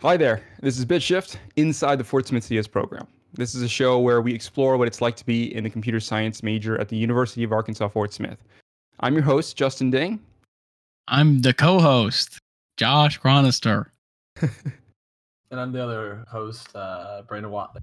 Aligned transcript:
Hi 0.00 0.16
there. 0.16 0.44
This 0.62 0.78
is 0.78 0.86
BitShift 0.86 1.38
inside 1.56 1.96
the 1.96 2.04
Fort 2.04 2.24
Smith 2.24 2.44
CS 2.44 2.68
program. 2.68 3.04
This 3.32 3.56
is 3.56 3.62
a 3.62 3.68
show 3.68 3.98
where 3.98 4.22
we 4.22 4.32
explore 4.32 4.76
what 4.76 4.86
it's 4.86 5.00
like 5.00 5.16
to 5.16 5.26
be 5.26 5.52
in 5.52 5.64
the 5.64 5.70
computer 5.70 5.98
science 5.98 6.40
major 6.40 6.80
at 6.80 6.88
the 6.88 6.96
University 6.96 7.42
of 7.42 7.50
Arkansas 7.50 7.88
Fort 7.88 8.12
Smith. 8.12 8.38
I'm 9.00 9.14
your 9.14 9.24
host, 9.24 9.56
Justin 9.56 9.90
Dang. 9.90 10.20
I'm 11.08 11.42
the 11.42 11.52
co-host, 11.52 12.38
Josh 12.76 13.18
Chronister. 13.18 13.86
and 14.40 14.50
I'm 15.50 15.72
the 15.72 15.82
other 15.82 16.24
host, 16.30 16.68
uh, 16.76 17.22
Brandon 17.26 17.50
Whatley. 17.50 17.80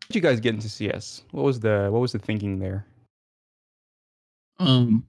How 0.00 0.06
did 0.08 0.14
you 0.14 0.22
guys 0.22 0.40
get 0.40 0.54
into 0.54 0.70
CS? 0.70 1.24
What 1.32 1.44
was 1.44 1.60
the 1.60 1.88
what 1.90 2.00
was 2.00 2.12
the 2.12 2.18
thinking 2.18 2.60
there? 2.60 2.86
Um, 4.58 5.06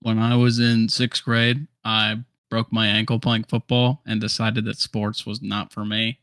when 0.00 0.18
I 0.18 0.34
was 0.34 0.60
in 0.60 0.88
sixth 0.88 1.24
grade, 1.24 1.66
I 1.84 2.20
broke 2.50 2.72
my 2.72 2.86
ankle 2.86 3.18
playing 3.18 3.44
football 3.44 4.02
and 4.04 4.20
decided 4.20 4.64
that 4.64 4.78
sports 4.78 5.24
was 5.24 5.40
not 5.40 5.72
for 5.72 5.84
me. 5.84 6.18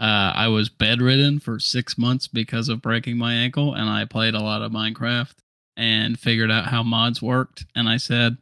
Uh, 0.00 0.32
I 0.34 0.48
was 0.48 0.68
bedridden 0.68 1.38
for 1.40 1.58
six 1.58 1.98
months 1.98 2.26
because 2.26 2.68
of 2.68 2.82
breaking 2.82 3.16
my 3.16 3.34
ankle, 3.34 3.74
and 3.74 3.88
I 3.88 4.04
played 4.04 4.34
a 4.34 4.42
lot 4.42 4.62
of 4.62 4.72
Minecraft 4.72 5.34
and 5.76 6.18
figured 6.18 6.50
out 6.50 6.66
how 6.66 6.82
mods 6.82 7.20
worked. 7.20 7.66
And 7.74 7.88
I 7.88 7.96
said, 7.96 8.36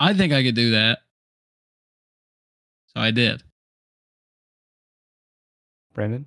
I 0.00 0.14
think 0.14 0.32
I 0.32 0.42
could 0.42 0.54
do 0.54 0.72
that. 0.72 1.00
So 2.94 3.00
I 3.00 3.10
did. 3.10 3.42
Brandon? 5.94 6.26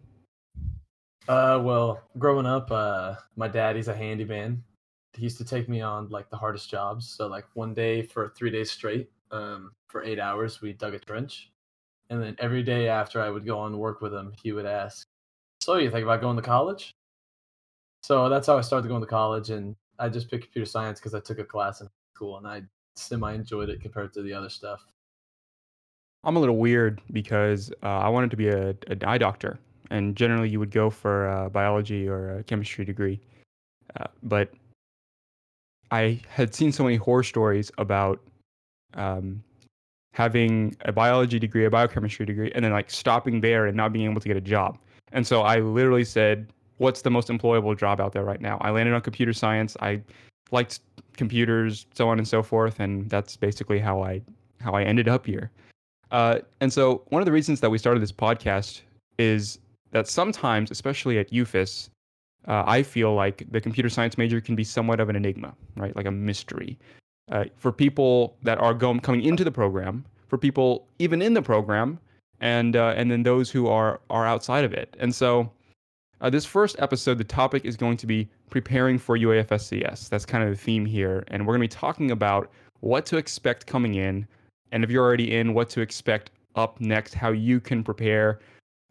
Uh, 1.28 1.60
well, 1.64 2.02
growing 2.18 2.46
up, 2.46 2.72
uh, 2.72 3.16
my 3.36 3.48
dad, 3.48 3.76
he's 3.76 3.88
a 3.88 3.96
handyman. 3.96 4.64
He 5.14 5.24
used 5.24 5.38
to 5.38 5.46
take 5.46 5.68
me 5.70 5.82
on 5.82 6.10
like 6.10 6.30
the 6.30 6.38
hardest 6.38 6.70
jobs. 6.70 7.08
So, 7.08 7.28
like 7.28 7.46
one 7.54 7.74
day 7.74 8.02
for 8.02 8.30
three 8.30 8.52
days 8.52 8.70
straight, 8.70 9.10
um, 9.32 9.72
for 9.88 10.04
eight 10.04 10.20
hours, 10.20 10.62
we 10.62 10.74
dug 10.74 10.94
a 10.94 11.00
trench. 11.00 11.52
And 12.10 12.22
then 12.22 12.36
every 12.40 12.64
day 12.64 12.88
after 12.88 13.22
I 13.22 13.30
would 13.30 13.46
go 13.46 13.58
on 13.60 13.78
work 13.78 14.02
with 14.02 14.14
him, 14.14 14.34
he 14.42 14.52
would 14.52 14.66
ask, 14.66 15.08
So, 15.62 15.78
you 15.78 15.90
think 15.90 16.04
about 16.04 16.22
going 16.22 16.36
to 16.36 16.42
college? 16.42 16.92
So 18.04 18.30
that's 18.30 18.46
how 18.46 18.58
I 18.58 18.62
started 18.62 18.88
going 18.88 19.02
to 19.02 19.08
college. 19.08 19.50
And 19.50 19.76
I 19.98 20.10
just 20.10 20.30
picked 20.30 20.44
computer 20.44 20.70
science 20.70 21.00
because 21.00 21.16
I 21.16 21.20
took 21.20 21.40
a 21.40 21.44
class 21.44 21.82
in 21.82 21.88
school 22.16 22.38
and 22.38 22.48
I 22.48 22.62
semi 22.96 23.34
enjoyed 23.34 23.70
it 23.70 23.82
compared 23.82 24.14
to 24.14 24.22
the 24.22 24.34
other 24.34 24.50
stuff. 24.50 24.86
I'm 26.24 26.36
a 26.36 26.40
little 26.40 26.58
weird 26.58 27.02
because 27.12 27.72
uh, 27.84 27.88
I 27.88 28.10
wanted 28.10 28.32
to 28.32 28.38
be 28.38 28.50
a, 28.50 28.76
a 28.90 28.98
eye 29.08 29.18
doctor. 29.18 29.58
And 29.92 30.16
generally, 30.16 30.50
you 30.50 30.60
would 30.60 30.72
go 30.72 30.90
for 30.90 31.30
a 31.30 31.50
biology 31.50 32.08
or 32.08 32.38
a 32.38 32.44
chemistry 32.44 32.86
degree. 32.86 33.20
Uh, 34.00 34.08
but 34.24 34.52
I 35.92 36.20
had 36.28 36.56
seen 36.56 36.72
so 36.72 36.84
many 36.84 36.96
horror 36.96 37.24
stories 37.24 37.72
about 37.78 38.20
um, 38.96 39.44
having 40.14 40.76
a 40.82 40.92
biology 40.92 41.40
degree, 41.40 41.66
a 41.66 41.70
biochemistry 41.70 42.26
degree, 42.26 42.52
and 42.56 42.64
then 42.64 42.72
like 42.72 42.90
stopping 42.90 43.42
there 43.42 43.68
and 43.68 43.76
not 43.76 43.94
being 43.94 44.10
able 44.10 44.22
to 44.22 44.28
get 44.28 44.38
a 44.38 44.42
job. 44.42 44.78
And 45.12 45.26
so 45.26 45.42
I 45.42 45.60
literally 45.60 46.06
said, 46.06 46.52
"What's 46.78 47.02
the 47.02 47.12
most 47.12 47.28
employable 47.28 47.78
job 47.78 48.02
out 48.02 48.14
there 48.14 48.24
right 48.24 48.42
now?" 48.42 48.58
I 48.62 48.72
landed 48.72 48.94
on 48.94 49.02
computer 49.02 49.34
science. 49.34 49.76
I 49.82 50.02
liked 50.52 50.80
computers, 51.18 51.86
so 51.94 52.10
on 52.10 52.18
and 52.18 52.28
so 52.28 52.42
forth, 52.44 52.80
and 52.80 53.10
that's 53.10 53.36
basically 53.36 53.80
how 53.80 54.04
I 54.04 54.22
how 54.62 54.74
I 54.74 54.84
ended 54.84 55.08
up 55.08 55.26
here. 55.26 55.52
Uh, 56.12 56.40
and 56.62 56.72
so 56.72 57.04
one 57.10 57.22
of 57.22 57.26
the 57.26 57.32
reasons 57.32 57.60
that 57.60 57.70
we 57.70 57.78
started 57.78 58.02
this 58.02 58.12
podcast 58.12 58.82
is 59.18 59.60
that 59.92 60.08
sometimes, 60.08 60.72
especially 60.72 61.18
at 61.20 61.32
UFIS, 61.32 61.90
uh, 62.48 62.64
I 62.66 62.84
feel 62.84 63.14
like 63.14 63.46
the 63.52 63.60
computer 63.60 63.90
science 63.90 64.18
major 64.18 64.40
can 64.40 64.56
be 64.56 64.64
somewhat 64.64 65.00
of 65.00 65.10
an 65.10 65.16
enigma, 65.16 65.54
right? 65.76 65.96
Like 65.96 66.06
a 66.06 66.12
mystery 66.12 66.78
uh, 67.32 67.46
for 67.58 67.72
people 67.72 68.36
that 68.44 68.60
are 68.60 68.74
going 68.74 69.00
coming 69.00 69.24
into 69.24 69.44
the 69.44 69.52
program, 69.52 70.06
for 70.28 70.38
people 70.38 70.88
even 71.00 71.22
in 71.22 71.34
the 71.34 71.42
program, 71.42 72.00
and 72.40 72.76
uh, 72.76 72.94
and 72.96 73.10
then 73.10 73.24
those 73.24 73.50
who 73.50 73.68
are 73.68 74.00
are 74.10 74.26
outside 74.26 74.64
of 74.64 74.74
it. 74.74 74.96
And 75.00 75.14
so, 75.14 75.52
uh, 76.22 76.30
this 76.30 76.46
first 76.46 76.76
episode, 76.80 77.18
the 77.18 77.24
topic 77.24 77.66
is 77.66 77.76
going 77.76 77.98
to 77.98 78.08
be 78.08 78.30
preparing 78.50 78.98
for 78.98 79.18
UAFSCS. 79.18 80.10
That's 80.10 80.26
kind 80.26 80.44
of 80.44 80.50
the 80.50 80.56
theme 80.56 80.86
here, 80.86 81.24
and 81.30 81.46
we're 81.46 81.58
going 81.58 81.68
to 81.68 81.76
be 81.76 81.80
talking 81.80 82.12
about 82.12 82.52
what 82.82 83.06
to 83.08 83.18
expect 83.18 83.66
coming 83.66 83.96
in, 83.96 84.28
and 84.72 84.84
if 84.84 84.90
you're 84.90 85.04
already 85.04 85.36
in, 85.36 85.54
what 85.54 85.70
to 85.70 85.82
expect 85.82 86.32
up 86.56 86.80
next, 86.80 87.14
how 87.14 87.32
you 87.32 87.60
can 87.60 87.84
prepare, 87.84 88.40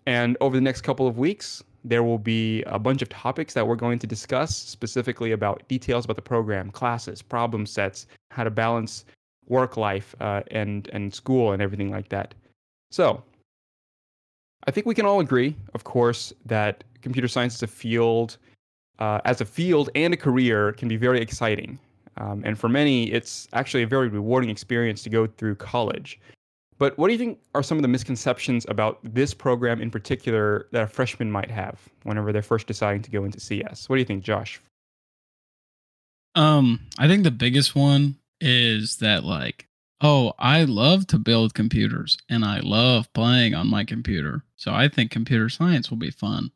and 0.06 0.36
over 0.40 0.56
the 0.56 0.62
next 0.62 0.80
couple 0.80 1.06
of 1.06 1.18
weeks, 1.18 1.62
there 1.84 2.02
will 2.02 2.18
be 2.18 2.62
a 2.62 2.78
bunch 2.78 3.02
of 3.02 3.08
topics 3.10 3.52
that 3.54 3.66
we're 3.66 3.76
going 3.76 3.98
to 3.98 4.06
discuss 4.06 4.56
specifically 4.56 5.32
about 5.32 5.66
details 5.68 6.04
about 6.06 6.16
the 6.16 6.22
program, 6.22 6.70
classes, 6.70 7.20
problem 7.20 7.66
sets, 7.66 8.06
how 8.30 8.42
to 8.42 8.50
balance 8.50 9.04
work 9.46 9.76
life 9.76 10.14
uh, 10.20 10.40
and 10.50 10.88
and 10.92 11.14
school 11.14 11.52
and 11.52 11.60
everything 11.60 11.90
like 11.90 12.08
that. 12.08 12.34
So, 12.90 13.22
I 14.66 14.70
think 14.70 14.86
we 14.86 14.94
can 14.94 15.04
all 15.04 15.20
agree, 15.20 15.56
of 15.74 15.84
course, 15.84 16.32
that 16.46 16.84
computer 17.02 17.28
science 17.28 17.56
is 17.56 17.62
a 17.62 17.66
field, 17.66 18.38
uh, 18.98 19.20
as 19.26 19.40
a 19.40 19.44
field 19.44 19.90
and 19.94 20.14
a 20.14 20.16
career, 20.16 20.72
can 20.72 20.88
be 20.88 20.96
very 20.96 21.20
exciting. 21.20 21.78
Um, 22.16 22.42
and 22.44 22.58
for 22.58 22.68
many, 22.68 23.10
it's 23.12 23.48
actually 23.52 23.82
a 23.82 23.86
very 23.86 24.08
rewarding 24.08 24.48
experience 24.48 25.02
to 25.02 25.10
go 25.10 25.26
through 25.26 25.56
college. 25.56 26.20
But 26.78 26.98
what 26.98 27.06
do 27.08 27.12
you 27.12 27.18
think 27.18 27.38
are 27.54 27.62
some 27.62 27.78
of 27.78 27.82
the 27.82 27.88
misconceptions 27.88 28.66
about 28.68 28.98
this 29.02 29.32
program 29.32 29.80
in 29.80 29.90
particular 29.90 30.66
that 30.72 30.82
a 30.82 30.86
freshman 30.86 31.30
might 31.30 31.50
have 31.50 31.78
whenever 32.02 32.32
they're 32.32 32.42
first 32.42 32.66
deciding 32.66 33.02
to 33.02 33.10
go 33.10 33.24
into 33.24 33.40
CS? 33.40 33.88
What 33.88 33.96
do 33.96 34.00
you 34.00 34.06
think, 34.06 34.24
Josh? 34.24 34.60
Um, 36.34 36.80
I 36.98 37.06
think 37.06 37.22
the 37.22 37.30
biggest 37.30 37.76
one 37.76 38.16
is 38.40 38.96
that 38.96 39.24
like, 39.24 39.68
oh, 40.00 40.32
I 40.38 40.64
love 40.64 41.06
to 41.08 41.18
build 41.18 41.54
computers 41.54 42.18
and 42.28 42.44
I 42.44 42.60
love 42.60 43.12
playing 43.12 43.54
on 43.54 43.70
my 43.70 43.84
computer. 43.84 44.42
So 44.56 44.72
I 44.72 44.88
think 44.88 45.10
computer 45.10 45.48
science 45.48 45.90
will 45.90 45.96
be 45.96 46.10
fun. 46.10 46.50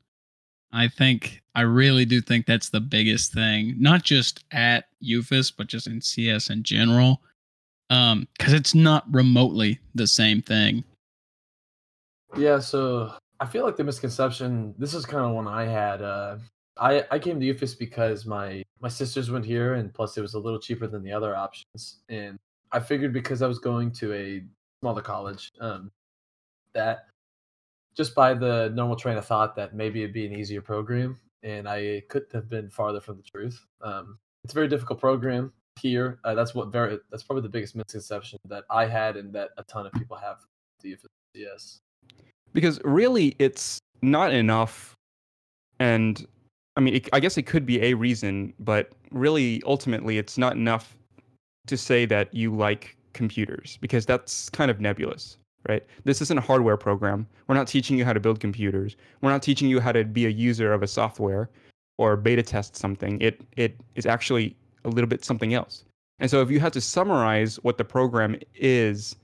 I 0.72 0.88
think 0.88 1.42
I 1.54 1.62
really 1.62 2.04
do 2.04 2.20
think 2.20 2.44
that's 2.44 2.68
the 2.68 2.80
biggest 2.80 3.32
thing, 3.32 3.76
not 3.78 4.02
just 4.02 4.44
at 4.50 4.88
UFIS, 5.02 5.52
but 5.56 5.68
just 5.68 5.86
in 5.86 6.00
CS 6.02 6.50
in 6.50 6.62
general 6.62 7.22
um 7.90 8.28
because 8.36 8.52
it's 8.52 8.74
not 8.74 9.04
remotely 9.10 9.78
the 9.94 10.06
same 10.06 10.42
thing. 10.42 10.84
Yeah 12.36 12.58
so 12.58 13.12
i 13.40 13.46
feel 13.46 13.64
like 13.64 13.76
the 13.76 13.84
misconception 13.84 14.74
this 14.78 14.94
is 14.94 15.06
kind 15.06 15.24
of 15.24 15.32
one 15.32 15.46
i 15.46 15.64
had 15.64 16.02
uh 16.02 16.36
i 16.76 17.04
i 17.10 17.18
came 17.18 17.40
to 17.40 17.46
ufis 17.46 17.74
because 17.74 18.26
my 18.26 18.62
my 18.80 18.88
sisters 18.88 19.30
went 19.30 19.44
here 19.44 19.74
and 19.74 19.92
plus 19.94 20.16
it 20.16 20.22
was 20.22 20.34
a 20.34 20.38
little 20.38 20.58
cheaper 20.58 20.86
than 20.86 21.02
the 21.02 21.12
other 21.12 21.36
options. 21.36 22.00
And 22.08 22.38
i 22.72 22.80
figured 22.80 23.12
because 23.12 23.42
i 23.42 23.46
was 23.46 23.58
going 23.58 23.92
to 23.92 24.12
a 24.12 24.42
smaller 24.80 25.02
college 25.02 25.50
um 25.60 25.90
that 26.74 27.06
just 27.96 28.14
by 28.14 28.34
the 28.34 28.70
normal 28.74 28.96
train 28.96 29.16
of 29.16 29.24
thought 29.24 29.56
that 29.56 29.74
maybe 29.74 30.02
it'd 30.02 30.14
be 30.14 30.26
an 30.26 30.32
easier 30.32 30.60
program 30.60 31.18
and 31.42 31.68
i 31.68 32.02
couldn't 32.08 32.32
have 32.32 32.48
been 32.48 32.68
farther 32.68 33.00
from 33.00 33.16
the 33.16 33.22
truth. 33.22 33.64
Um 33.80 34.18
it's 34.44 34.52
a 34.52 34.54
very 34.54 34.68
difficult 34.68 35.00
program 35.00 35.52
here. 35.78 36.18
Uh, 36.24 36.34
that's 36.34 36.54
what 36.54 36.72
very 36.72 36.98
that's 37.10 37.22
probably 37.22 37.42
the 37.42 37.48
biggest 37.48 37.76
misconception 37.76 38.38
that 38.46 38.64
I 38.70 38.86
had 38.86 39.16
and 39.16 39.32
that 39.34 39.50
a 39.56 39.62
ton 39.64 39.86
of 39.86 39.92
people 39.92 40.16
have 40.16 40.38
the 40.82 40.96
Yes, 41.34 41.80
Because 42.52 42.80
really, 42.84 43.36
it's 43.38 43.78
not 44.02 44.32
enough, 44.32 44.94
and 45.78 46.26
I 46.76 46.80
mean, 46.80 46.96
it, 46.96 47.08
I 47.12 47.20
guess 47.20 47.36
it 47.36 47.42
could 47.42 47.66
be 47.66 47.82
a 47.82 47.94
reason, 47.94 48.54
but 48.58 48.92
really, 49.10 49.62
ultimately, 49.66 50.18
it's 50.18 50.38
not 50.38 50.54
enough 50.54 50.96
to 51.66 51.76
say 51.76 52.06
that 52.06 52.32
you 52.34 52.54
like 52.54 52.96
computers 53.12 53.78
because 53.80 54.06
that's 54.06 54.48
kind 54.48 54.70
of 54.70 54.80
nebulous, 54.80 55.36
right? 55.68 55.84
This 56.04 56.22
isn't 56.22 56.38
a 56.38 56.40
hardware 56.40 56.76
program. 56.76 57.26
We're 57.46 57.56
not 57.56 57.68
teaching 57.68 57.98
you 57.98 58.04
how 58.04 58.12
to 58.12 58.20
build 58.20 58.40
computers. 58.40 58.96
We're 59.20 59.30
not 59.30 59.42
teaching 59.42 59.68
you 59.68 59.80
how 59.80 59.92
to 59.92 60.04
be 60.04 60.26
a 60.26 60.30
user 60.30 60.72
of 60.72 60.82
a 60.82 60.86
software 60.86 61.50
or 61.98 62.16
beta 62.16 62.42
test 62.42 62.76
something. 62.76 63.20
It 63.20 63.42
it 63.56 63.76
is 63.94 64.06
actually 64.06 64.56
a 64.84 64.88
little 64.88 65.08
bit 65.08 65.24
something 65.24 65.54
else. 65.54 65.84
And 66.20 66.30
so 66.30 66.42
if 66.42 66.50
you 66.50 66.60
had 66.60 66.72
to 66.72 66.80
summarize 66.80 67.56
what 67.62 67.78
the 67.78 67.84
program 67.84 68.36
is 68.54 69.16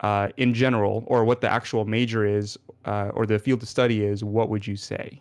uh, 0.00 0.28
in 0.36 0.52
general, 0.52 1.04
or 1.06 1.24
what 1.24 1.40
the 1.40 1.48
actual 1.48 1.84
major 1.84 2.26
is, 2.26 2.58
uh, 2.84 3.10
or 3.14 3.26
the 3.26 3.38
field 3.38 3.62
of 3.62 3.68
study 3.68 4.04
is, 4.04 4.24
what 4.24 4.48
would 4.50 4.66
you 4.66 4.76
say? 4.76 5.20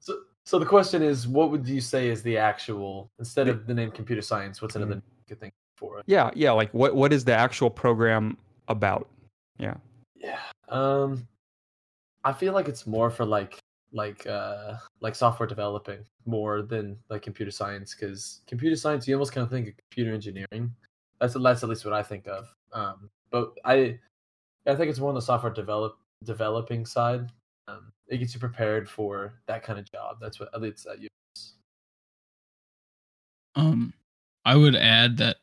So, 0.00 0.18
so 0.44 0.58
the 0.58 0.66
question 0.66 1.02
is, 1.02 1.26
what 1.26 1.50
would 1.50 1.66
you 1.66 1.80
say 1.80 2.08
is 2.08 2.22
the 2.22 2.36
actual 2.36 3.10
instead 3.18 3.48
of 3.48 3.66
the 3.66 3.74
name 3.74 3.90
computer 3.90 4.20
science? 4.20 4.60
What's 4.60 4.76
another 4.76 4.96
mm-hmm. 4.96 5.28
good 5.28 5.40
thing 5.40 5.52
for 5.76 5.98
it? 5.98 6.04
Yeah, 6.06 6.30
yeah. 6.34 6.50
Like 6.50 6.74
what 6.74 6.94
what 6.94 7.12
is 7.12 7.24
the 7.24 7.34
actual 7.34 7.70
program 7.70 8.36
about? 8.68 9.08
Yeah. 9.58 9.74
Yeah. 10.16 10.40
Um, 10.68 11.26
I 12.24 12.32
feel 12.32 12.52
like 12.52 12.68
it's 12.68 12.86
more 12.86 13.10
for 13.10 13.24
like 13.24 13.58
like 13.92 14.26
uh 14.26 14.74
like 15.00 15.14
software 15.14 15.46
developing 15.46 16.04
more 16.26 16.62
than 16.62 16.96
like 17.08 17.22
computer 17.22 17.50
science 17.50 17.94
because 17.94 18.40
computer 18.46 18.76
science 18.76 19.06
you 19.06 19.14
almost 19.14 19.32
kind 19.32 19.44
of 19.44 19.50
think 19.50 19.68
of 19.68 19.76
computer 19.76 20.12
engineering. 20.12 20.72
That's 21.20 21.34
that's 21.34 21.62
at 21.62 21.68
least 21.68 21.84
what 21.84 21.94
i 21.94 22.02
think 22.02 22.26
of 22.26 22.52
um 22.72 23.08
but 23.30 23.52
i 23.64 23.98
i 24.66 24.74
think 24.74 24.90
it's 24.90 24.98
more 24.98 25.08
on 25.08 25.14
the 25.14 25.22
software 25.22 25.52
develop 25.52 25.98
developing 26.24 26.84
side. 26.84 27.30
Um 27.68 27.92
it 28.08 28.18
gets 28.18 28.34
you 28.34 28.40
prepared 28.40 28.88
for 28.88 29.34
that 29.46 29.62
kind 29.62 29.78
of 29.78 29.90
job. 29.90 30.18
That's 30.20 30.38
what 30.38 30.50
at 30.54 30.60
least 30.60 30.84
that 30.84 31.00
you 31.00 31.08
um 33.54 33.94
i 34.44 34.54
would 34.54 34.76
add 34.76 35.16
that 35.16 35.36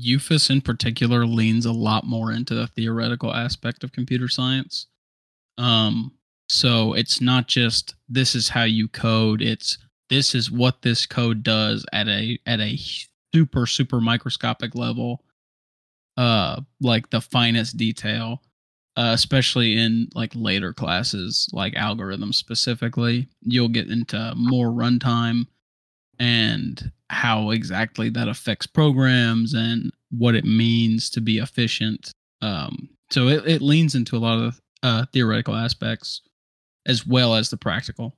UFAS 0.00 0.50
in 0.50 0.60
particular 0.60 1.26
leans 1.26 1.66
a 1.66 1.72
lot 1.72 2.04
more 2.04 2.32
into 2.32 2.54
the 2.54 2.66
theoretical 2.68 3.34
aspect 3.34 3.82
of 3.82 3.92
computer 3.92 4.28
science. 4.28 4.86
Um, 5.56 6.12
so 6.48 6.94
it's 6.94 7.20
not 7.20 7.46
just 7.46 7.94
this 8.08 8.34
is 8.34 8.48
how 8.48 8.64
you 8.64 8.88
code; 8.88 9.42
it's 9.42 9.78
this 10.08 10.34
is 10.34 10.50
what 10.50 10.82
this 10.82 11.06
code 11.06 11.42
does 11.42 11.84
at 11.92 12.08
a 12.08 12.38
at 12.46 12.60
a 12.60 12.78
super 13.34 13.66
super 13.66 14.00
microscopic 14.00 14.74
level, 14.74 15.22
uh, 16.16 16.60
like 16.80 17.10
the 17.10 17.20
finest 17.20 17.76
detail. 17.76 18.42
Uh, 18.96 19.12
especially 19.12 19.78
in 19.78 20.08
like 20.16 20.32
later 20.34 20.72
classes, 20.72 21.48
like 21.52 21.74
algorithms 21.74 22.34
specifically, 22.34 23.28
you'll 23.42 23.68
get 23.68 23.88
into 23.88 24.32
more 24.34 24.70
runtime 24.70 25.46
and 26.18 26.90
how 27.08 27.50
exactly 27.50 28.08
that 28.08 28.26
affects 28.26 28.66
programs 28.66 29.54
and 29.54 29.92
what 30.10 30.34
it 30.34 30.44
means 30.44 31.10
to 31.10 31.20
be 31.20 31.38
efficient. 31.38 32.10
Um, 32.42 32.88
so 33.08 33.28
it, 33.28 33.46
it 33.46 33.62
leans 33.62 33.94
into 33.94 34.16
a 34.16 34.18
lot 34.18 34.42
of 34.42 34.60
uh, 34.82 35.06
theoretical 35.12 35.54
aspects 35.54 36.22
as 36.88 37.06
well 37.06 37.34
as 37.34 37.50
the 37.50 37.56
practical. 37.56 38.16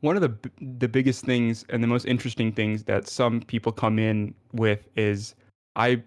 One 0.00 0.16
of 0.16 0.22
the 0.22 0.50
the 0.78 0.88
biggest 0.88 1.24
things 1.24 1.64
and 1.68 1.82
the 1.82 1.86
most 1.86 2.06
interesting 2.06 2.52
things 2.52 2.84
that 2.84 3.06
some 3.06 3.40
people 3.42 3.70
come 3.70 3.98
in 3.98 4.34
with 4.52 4.88
is 4.96 5.34
I 5.76 6.02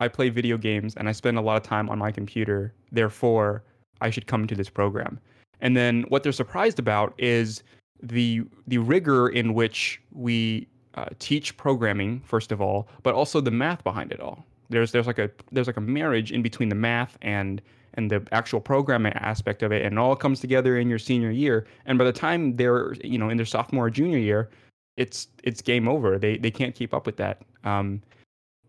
I 0.00 0.08
play 0.08 0.30
video 0.30 0.56
games 0.56 0.94
and 0.96 1.08
I 1.08 1.12
spend 1.12 1.36
a 1.36 1.40
lot 1.40 1.56
of 1.56 1.64
time 1.64 1.90
on 1.90 1.98
my 1.98 2.12
computer. 2.12 2.72
Therefore, 2.92 3.64
I 4.00 4.10
should 4.10 4.26
come 4.26 4.46
to 4.46 4.54
this 4.54 4.70
program. 4.70 5.18
And 5.60 5.76
then 5.76 6.02
what 6.08 6.22
they're 6.22 6.32
surprised 6.32 6.78
about 6.78 7.14
is 7.18 7.62
the 8.00 8.42
the 8.68 8.78
rigor 8.78 9.28
in 9.28 9.54
which 9.54 10.00
we 10.12 10.68
uh, 10.94 11.06
teach 11.18 11.56
programming 11.56 12.20
first 12.20 12.52
of 12.52 12.60
all, 12.60 12.88
but 13.02 13.14
also 13.14 13.40
the 13.40 13.50
math 13.50 13.82
behind 13.82 14.12
it 14.12 14.20
all. 14.20 14.46
There's 14.70 14.92
there's 14.92 15.06
like 15.06 15.18
a 15.18 15.30
there's 15.50 15.66
like 15.66 15.76
a 15.76 15.82
marriage 15.82 16.30
in 16.30 16.42
between 16.42 16.68
the 16.68 16.74
math 16.76 17.18
and 17.22 17.60
and 17.94 18.10
the 18.10 18.26
actual 18.32 18.60
programming 18.60 19.12
aspect 19.14 19.62
of 19.62 19.72
it, 19.72 19.84
and 19.84 19.94
it 19.94 19.98
all 19.98 20.16
comes 20.16 20.40
together 20.40 20.78
in 20.78 20.88
your 20.88 20.98
senior 20.98 21.30
year. 21.30 21.66
And 21.86 21.98
by 21.98 22.04
the 22.04 22.12
time 22.12 22.56
they're 22.56 22.94
you 23.04 23.18
know 23.18 23.28
in 23.28 23.36
their 23.36 23.46
sophomore 23.46 23.86
or 23.86 23.90
junior 23.90 24.18
year, 24.18 24.50
it's 24.96 25.28
it's 25.42 25.60
game 25.60 25.88
over. 25.88 26.18
They 26.18 26.36
they 26.38 26.50
can't 26.50 26.74
keep 26.74 26.94
up 26.94 27.06
with 27.06 27.16
that. 27.16 27.42
Um, 27.64 28.02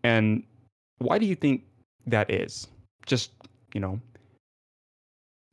and 0.02 0.42
why 0.98 1.18
do 1.18 1.26
you 1.26 1.34
think 1.34 1.64
that 2.06 2.30
is? 2.30 2.68
Just 3.06 3.32
you 3.74 3.80
know, 3.80 4.00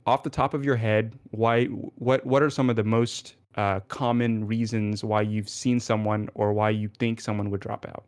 off 0.05 0.23
the 0.23 0.29
top 0.29 0.53
of 0.53 0.63
your 0.63 0.75
head, 0.75 1.13
why 1.31 1.65
what 1.65 2.25
what 2.25 2.43
are 2.43 2.49
some 2.49 2.69
of 2.69 2.75
the 2.75 2.83
most 2.83 3.35
uh, 3.55 3.79
common 3.87 4.47
reasons 4.47 5.03
why 5.03 5.21
you've 5.21 5.49
seen 5.49 5.79
someone 5.79 6.29
or 6.35 6.53
why 6.53 6.69
you 6.69 6.89
think 6.99 7.19
someone 7.19 7.49
would 7.49 7.61
drop 7.61 7.85
out? 7.85 8.05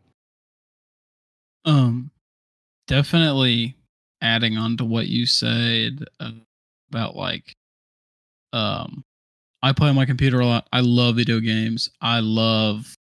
Um, 1.66 2.12
definitely 2.88 3.76
adding 4.24 4.58
on 4.58 4.78
to 4.78 4.86
what 4.86 5.08
you 5.08 5.28
said 5.28 6.06
about 6.90 7.16
like, 7.16 7.56
um, 8.54 9.04
I 9.62 9.74
play 9.74 9.90
on 9.90 9.96
my 9.96 10.06
computer 10.06 10.40
a 10.40 10.46
lot. 10.46 10.68
I 10.74 10.80
love 10.80 11.18
video 11.18 11.40
games. 11.40 11.90
I 12.02 12.20
love, 12.22 12.98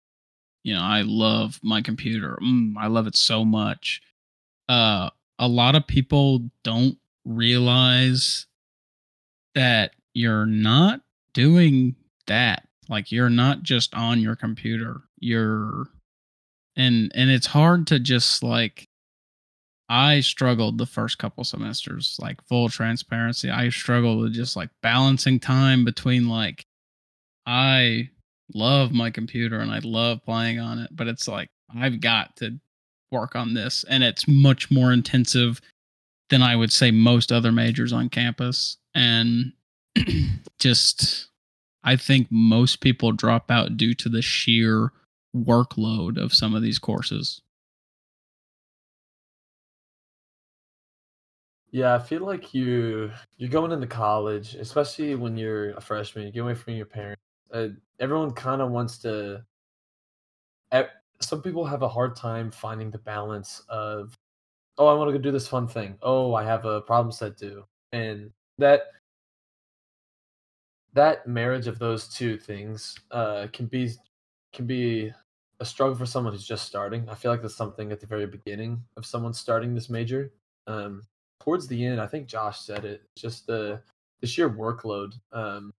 you 0.63 0.73
know, 0.73 0.81
I 0.81 1.03
love 1.03 1.59
my 1.63 1.81
computer. 1.81 2.37
Mm, 2.41 2.73
I 2.77 2.87
love 2.87 3.07
it 3.07 3.15
so 3.15 3.45
much. 3.45 4.01
Uh, 4.67 5.09
a 5.39 5.47
lot 5.47 5.75
of 5.75 5.87
people 5.87 6.49
don't 6.63 6.97
realize 7.25 8.47
that 9.55 9.93
you're 10.13 10.45
not 10.45 11.01
doing 11.33 11.95
that. 12.27 12.67
Like 12.89 13.11
you're 13.11 13.29
not 13.29 13.63
just 13.63 13.95
on 13.95 14.19
your 14.19 14.35
computer. 14.35 15.01
You're 15.19 15.87
and 16.75 17.11
and 17.15 17.29
it's 17.29 17.47
hard 17.47 17.87
to 17.87 17.99
just 17.99 18.43
like 18.43 18.87
I 19.91 20.21
struggled 20.21 20.77
the 20.77 20.85
first 20.85 21.17
couple 21.17 21.43
semesters, 21.43 22.17
like 22.21 22.41
full 22.47 22.69
transparency. 22.69 23.49
I 23.49 23.67
struggled 23.67 24.21
with 24.21 24.33
just 24.33 24.55
like 24.55 24.69
balancing 24.81 25.37
time 25.37 25.83
between 25.83 26.29
like 26.29 26.65
I 27.45 28.09
love 28.53 28.93
my 28.93 29.09
computer 29.09 29.59
and 29.59 29.69
I 29.69 29.79
love 29.79 30.23
playing 30.23 30.61
on 30.61 30.79
it, 30.79 30.95
but 30.95 31.09
it's 31.09 31.27
like 31.27 31.49
I've 31.75 31.99
got 31.99 32.37
to 32.37 32.57
work 33.11 33.35
on 33.35 33.53
this 33.53 33.83
and 33.83 34.01
it's 34.01 34.29
much 34.29 34.71
more 34.71 34.93
intensive 34.93 35.59
than 36.29 36.41
I 36.41 36.55
would 36.55 36.71
say 36.71 36.91
most 36.91 37.29
other 37.29 37.51
majors 37.51 37.91
on 37.91 38.07
campus 38.07 38.77
and 38.95 39.51
just 40.57 41.27
I 41.83 41.97
think 41.97 42.29
most 42.31 42.79
people 42.79 43.11
drop 43.11 43.51
out 43.51 43.75
due 43.75 43.93
to 43.95 44.07
the 44.07 44.21
sheer 44.21 44.93
workload 45.35 46.17
of 46.17 46.33
some 46.33 46.55
of 46.55 46.61
these 46.61 46.79
courses. 46.79 47.41
Yeah, 51.71 51.95
I 51.95 51.99
feel 51.99 52.25
like 52.25 52.53
you 52.53 53.11
you're 53.37 53.49
going 53.49 53.71
into 53.71 53.87
college, 53.87 54.55
especially 54.55 55.15
when 55.15 55.37
you're 55.37 55.71
a 55.71 55.81
freshman. 55.81 56.25
You 56.25 56.31
get 56.31 56.39
away 56.41 56.55
from 56.55 56.73
your 56.73 56.85
parents. 56.85 57.21
Uh, 57.51 57.69
everyone 57.99 58.31
kind 58.31 58.61
of 58.61 58.71
wants 58.71 58.97
to. 58.99 59.45
Some 61.21 61.41
people 61.41 61.65
have 61.65 61.83
a 61.83 61.87
hard 61.87 62.15
time 62.15 62.49
finding 62.51 62.89
the 62.89 62.97
balance 62.97 63.61
of, 63.69 64.17
oh, 64.77 64.87
I 64.87 64.93
want 64.95 65.09
to 65.09 65.17
go 65.17 65.21
do 65.21 65.31
this 65.31 65.47
fun 65.47 65.67
thing. 65.67 65.97
Oh, 66.01 66.33
I 66.33 66.43
have 66.43 66.65
a 66.65 66.81
problem 66.81 67.11
set 67.11 67.37
due, 67.37 67.65
and 67.93 68.31
that 68.57 68.83
that 70.93 71.25
marriage 71.27 71.67
of 71.67 71.79
those 71.79 72.07
two 72.07 72.37
things 72.37 72.97
uh, 73.11 73.47
can 73.53 73.65
be 73.67 73.91
can 74.53 74.65
be 74.67 75.11
a 75.59 75.65
struggle 75.65 75.95
for 75.95 76.05
someone 76.05 76.33
who's 76.33 76.45
just 76.47 76.65
starting. 76.65 77.07
I 77.09 77.15
feel 77.15 77.31
like 77.31 77.41
that's 77.41 77.55
something 77.55 77.91
at 77.91 77.99
the 77.99 78.07
very 78.07 78.25
beginning 78.27 78.83
of 78.97 79.05
someone 79.05 79.33
starting 79.33 79.73
this 79.73 79.89
major. 79.89 80.33
Um, 80.67 81.03
towards 81.41 81.67
the 81.67 81.85
end, 81.85 81.99
I 81.99 82.07
think 82.07 82.27
Josh 82.27 82.61
said 82.61 82.85
it. 82.85 83.01
Just 83.15 83.47
the 83.47 83.81
the 84.21 84.27
sheer 84.27 84.49
workload. 84.49 85.13
Um, 85.31 85.73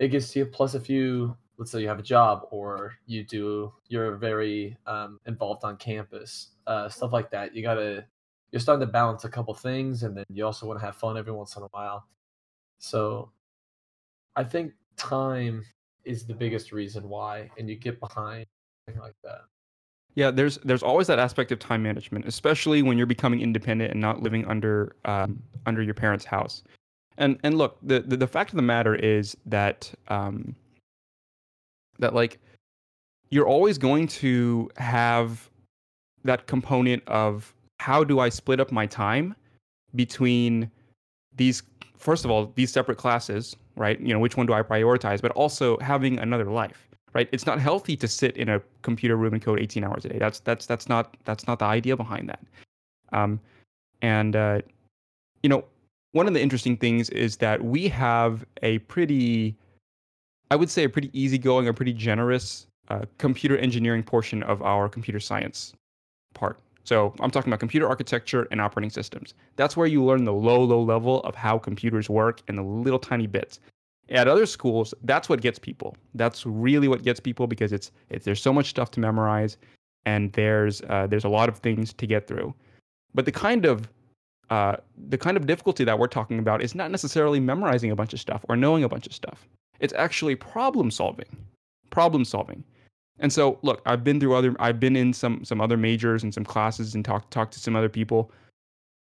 it 0.00 0.08
gets 0.08 0.32
to 0.32 0.40
you. 0.40 0.46
Plus, 0.46 0.74
if 0.74 0.90
you 0.90 1.36
let's 1.56 1.70
say 1.70 1.80
you 1.80 1.88
have 1.88 2.00
a 2.00 2.02
job 2.02 2.48
or 2.50 2.94
you 3.06 3.22
do 3.22 3.72
you're 3.88 4.16
very 4.16 4.76
um, 4.86 5.20
involved 5.26 5.64
on 5.64 5.76
campus, 5.76 6.48
uh, 6.66 6.88
stuff 6.88 7.12
like 7.12 7.30
that. 7.30 7.54
You 7.54 7.62
gotta 7.62 8.04
you're 8.50 8.60
starting 8.60 8.86
to 8.86 8.92
balance 8.92 9.24
a 9.24 9.28
couple 9.28 9.54
things, 9.54 10.02
and 10.02 10.16
then 10.16 10.24
you 10.28 10.44
also 10.44 10.66
want 10.66 10.80
to 10.80 10.84
have 10.84 10.96
fun 10.96 11.16
every 11.16 11.32
once 11.32 11.56
in 11.56 11.62
a 11.62 11.66
while. 11.66 12.06
So 12.78 13.30
I 14.36 14.44
think 14.44 14.72
time 14.96 15.64
is 16.04 16.26
the 16.26 16.34
biggest 16.34 16.72
reason 16.72 17.08
why, 17.08 17.50
and 17.58 17.68
you 17.68 17.76
get 17.76 18.00
behind 18.00 18.46
like 19.00 19.14
that. 19.22 19.42
Yeah, 20.14 20.30
there's 20.30 20.58
there's 20.58 20.82
always 20.82 21.06
that 21.08 21.18
aspect 21.18 21.50
of 21.52 21.58
time 21.58 21.82
management, 21.82 22.26
especially 22.26 22.82
when 22.82 22.96
you're 22.96 23.06
becoming 23.06 23.40
independent 23.40 23.90
and 23.90 24.00
not 24.00 24.22
living 24.22 24.46
under 24.46 24.94
um, 25.04 25.42
under 25.66 25.82
your 25.82 25.94
parents' 25.94 26.24
house. 26.24 26.62
And 27.18 27.38
and 27.42 27.58
look, 27.58 27.78
the, 27.82 28.00
the, 28.00 28.16
the 28.16 28.26
fact 28.26 28.50
of 28.50 28.56
the 28.56 28.62
matter 28.62 28.94
is 28.94 29.36
that 29.46 29.92
um, 30.08 30.54
that 31.98 32.14
like 32.14 32.38
you're 33.30 33.48
always 33.48 33.78
going 33.78 34.06
to 34.06 34.70
have 34.76 35.50
that 36.24 36.46
component 36.46 37.06
of 37.08 37.52
how 37.80 38.04
do 38.04 38.20
I 38.20 38.28
split 38.28 38.60
up 38.60 38.70
my 38.70 38.86
time 38.86 39.34
between 39.94 40.70
these 41.36 41.62
first 41.98 42.24
of 42.24 42.30
all 42.30 42.52
these 42.54 42.72
separate 42.72 42.98
classes 42.98 43.56
right? 43.76 44.00
You 44.00 44.12
know, 44.12 44.18
which 44.18 44.36
one 44.36 44.46
do 44.46 44.52
I 44.52 44.62
prioritize? 44.62 45.20
But 45.20 45.32
also 45.32 45.78
having 45.78 46.18
another 46.18 46.44
life, 46.44 46.88
right? 47.14 47.28
It's 47.32 47.46
not 47.46 47.60
healthy 47.60 47.96
to 47.96 48.08
sit 48.08 48.36
in 48.36 48.48
a 48.48 48.60
computer 48.82 49.16
room 49.16 49.34
and 49.34 49.42
code 49.42 49.60
18 49.60 49.84
hours 49.84 50.04
a 50.04 50.08
day. 50.08 50.18
That's 50.18 50.40
that's 50.40 50.66
that's 50.66 50.88
not 50.88 51.16
that's 51.24 51.46
not 51.46 51.58
the 51.60 51.64
idea 51.64 51.96
behind 51.96 52.28
that. 52.28 52.40
Um, 53.12 53.40
and 54.02 54.36
uh, 54.36 54.60
you 55.42 55.48
know, 55.48 55.64
one 56.12 56.26
of 56.26 56.34
the 56.34 56.42
interesting 56.42 56.76
things 56.76 57.10
is 57.10 57.36
that 57.38 57.64
we 57.64 57.88
have 57.88 58.44
a 58.62 58.78
pretty, 58.80 59.56
I 60.50 60.56
would 60.56 60.70
say, 60.70 60.84
a 60.84 60.88
pretty 60.88 61.10
easygoing, 61.18 61.68
a 61.68 61.72
pretty 61.72 61.92
generous 61.92 62.66
uh, 62.88 63.02
computer 63.18 63.56
engineering 63.56 64.02
portion 64.02 64.42
of 64.42 64.62
our 64.62 64.88
computer 64.88 65.20
science 65.20 65.72
part. 66.34 66.58
So 66.84 67.14
I'm 67.20 67.30
talking 67.30 67.50
about 67.50 67.60
computer 67.60 67.88
architecture 67.88 68.46
and 68.50 68.60
operating 68.60 68.90
systems. 68.90 69.34
That's 69.56 69.76
where 69.76 69.86
you 69.86 70.04
learn 70.04 70.24
the 70.24 70.34
low, 70.34 70.62
low 70.62 70.82
level 70.82 71.20
of 71.22 71.34
how 71.34 71.58
computers 71.58 72.10
work 72.10 72.42
and 72.46 72.58
the 72.58 72.62
little 72.62 72.98
tiny 72.98 73.26
bits. 73.26 73.58
At 74.10 74.28
other 74.28 74.46
schools, 74.46 74.92
that's 75.02 75.28
what 75.28 75.40
gets 75.40 75.58
people. 75.58 75.96
That's 76.14 76.44
really 76.44 76.88
what 76.88 77.02
gets 77.02 77.20
people 77.20 77.46
because 77.46 77.72
it's, 77.72 77.90
it's 78.10 78.24
there's 78.24 78.42
so 78.42 78.52
much 78.52 78.66
stuff 78.66 78.90
to 78.92 79.00
memorize, 79.00 79.56
and 80.04 80.32
there's 80.32 80.82
uh, 80.82 81.06
there's 81.06 81.24
a 81.24 81.28
lot 81.28 81.48
of 81.48 81.58
things 81.58 81.92
to 81.94 82.06
get 82.06 82.26
through. 82.26 82.54
But 83.14 83.24
the 83.24 83.32
kind 83.32 83.64
of 83.64 83.88
uh, 84.50 84.76
the 85.08 85.16
kind 85.16 85.36
of 85.36 85.46
difficulty 85.46 85.84
that 85.84 85.98
we're 85.98 86.06
talking 86.06 86.38
about 86.38 86.62
is 86.62 86.74
not 86.74 86.90
necessarily 86.90 87.40
memorizing 87.40 87.90
a 87.90 87.96
bunch 87.96 88.12
of 88.12 88.20
stuff 88.20 88.44
or 88.48 88.56
knowing 88.56 88.84
a 88.84 88.88
bunch 88.88 89.06
of 89.06 89.14
stuff. 89.14 89.48
It's 89.80 89.94
actually 89.94 90.36
problem 90.36 90.90
solving. 90.90 91.36
Problem 91.90 92.24
solving. 92.24 92.62
And 93.20 93.32
so, 93.32 93.58
look, 93.62 93.80
I've 93.86 94.04
been 94.04 94.20
through 94.20 94.34
other, 94.34 94.54
I've 94.58 94.80
been 94.80 94.96
in 94.96 95.12
some 95.12 95.44
some 95.44 95.60
other 95.60 95.76
majors 95.76 96.22
and 96.22 96.34
some 96.34 96.44
classes 96.44 96.94
and 96.94 97.04
talked 97.04 97.30
talked 97.30 97.52
to 97.54 97.60
some 97.60 97.76
other 97.76 97.88
people. 97.88 98.30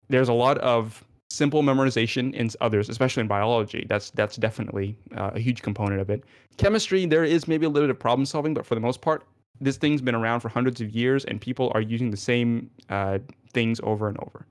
There's 0.10 0.30
a 0.30 0.34
lot 0.34 0.58
of 0.60 1.04
simple 1.30 1.62
memorization 1.62 2.34
in 2.34 2.50
others, 2.62 2.90
especially 2.90 3.22
in 3.22 3.28
biology. 3.28 3.86
That's 3.90 4.12
that's 4.12 4.38
definitely 4.38 4.98
uh, 5.16 5.32
a 5.34 5.40
huge 5.40 5.62
component 5.62 6.02
of 6.02 6.10
it. 6.10 6.24
Chemistry, 6.58 7.06
there 7.06 7.24
is 7.24 7.48
maybe 7.48 7.66
a 7.66 7.70
little 7.70 7.88
bit 7.88 7.92
of 7.92 8.00
problem 8.00 8.26
solving, 8.26 8.54
but 8.54 8.66
for 8.66 8.76
the 8.76 8.82
most 8.82 9.02
part, 9.02 9.28
this 9.60 9.78
thing's 9.78 10.02
been 10.02 10.16
around 10.16 10.40
for 10.40 10.50
hundreds 10.50 10.82
of 10.82 10.90
years 10.90 11.26
and 11.26 11.42
people 11.42 11.72
are 11.74 11.82
using 11.82 12.12
the 12.12 12.18
same 12.18 12.70
uh, 12.90 13.20
things 13.54 13.80
over 13.84 14.08
and 14.08 14.18
over. 14.20 14.46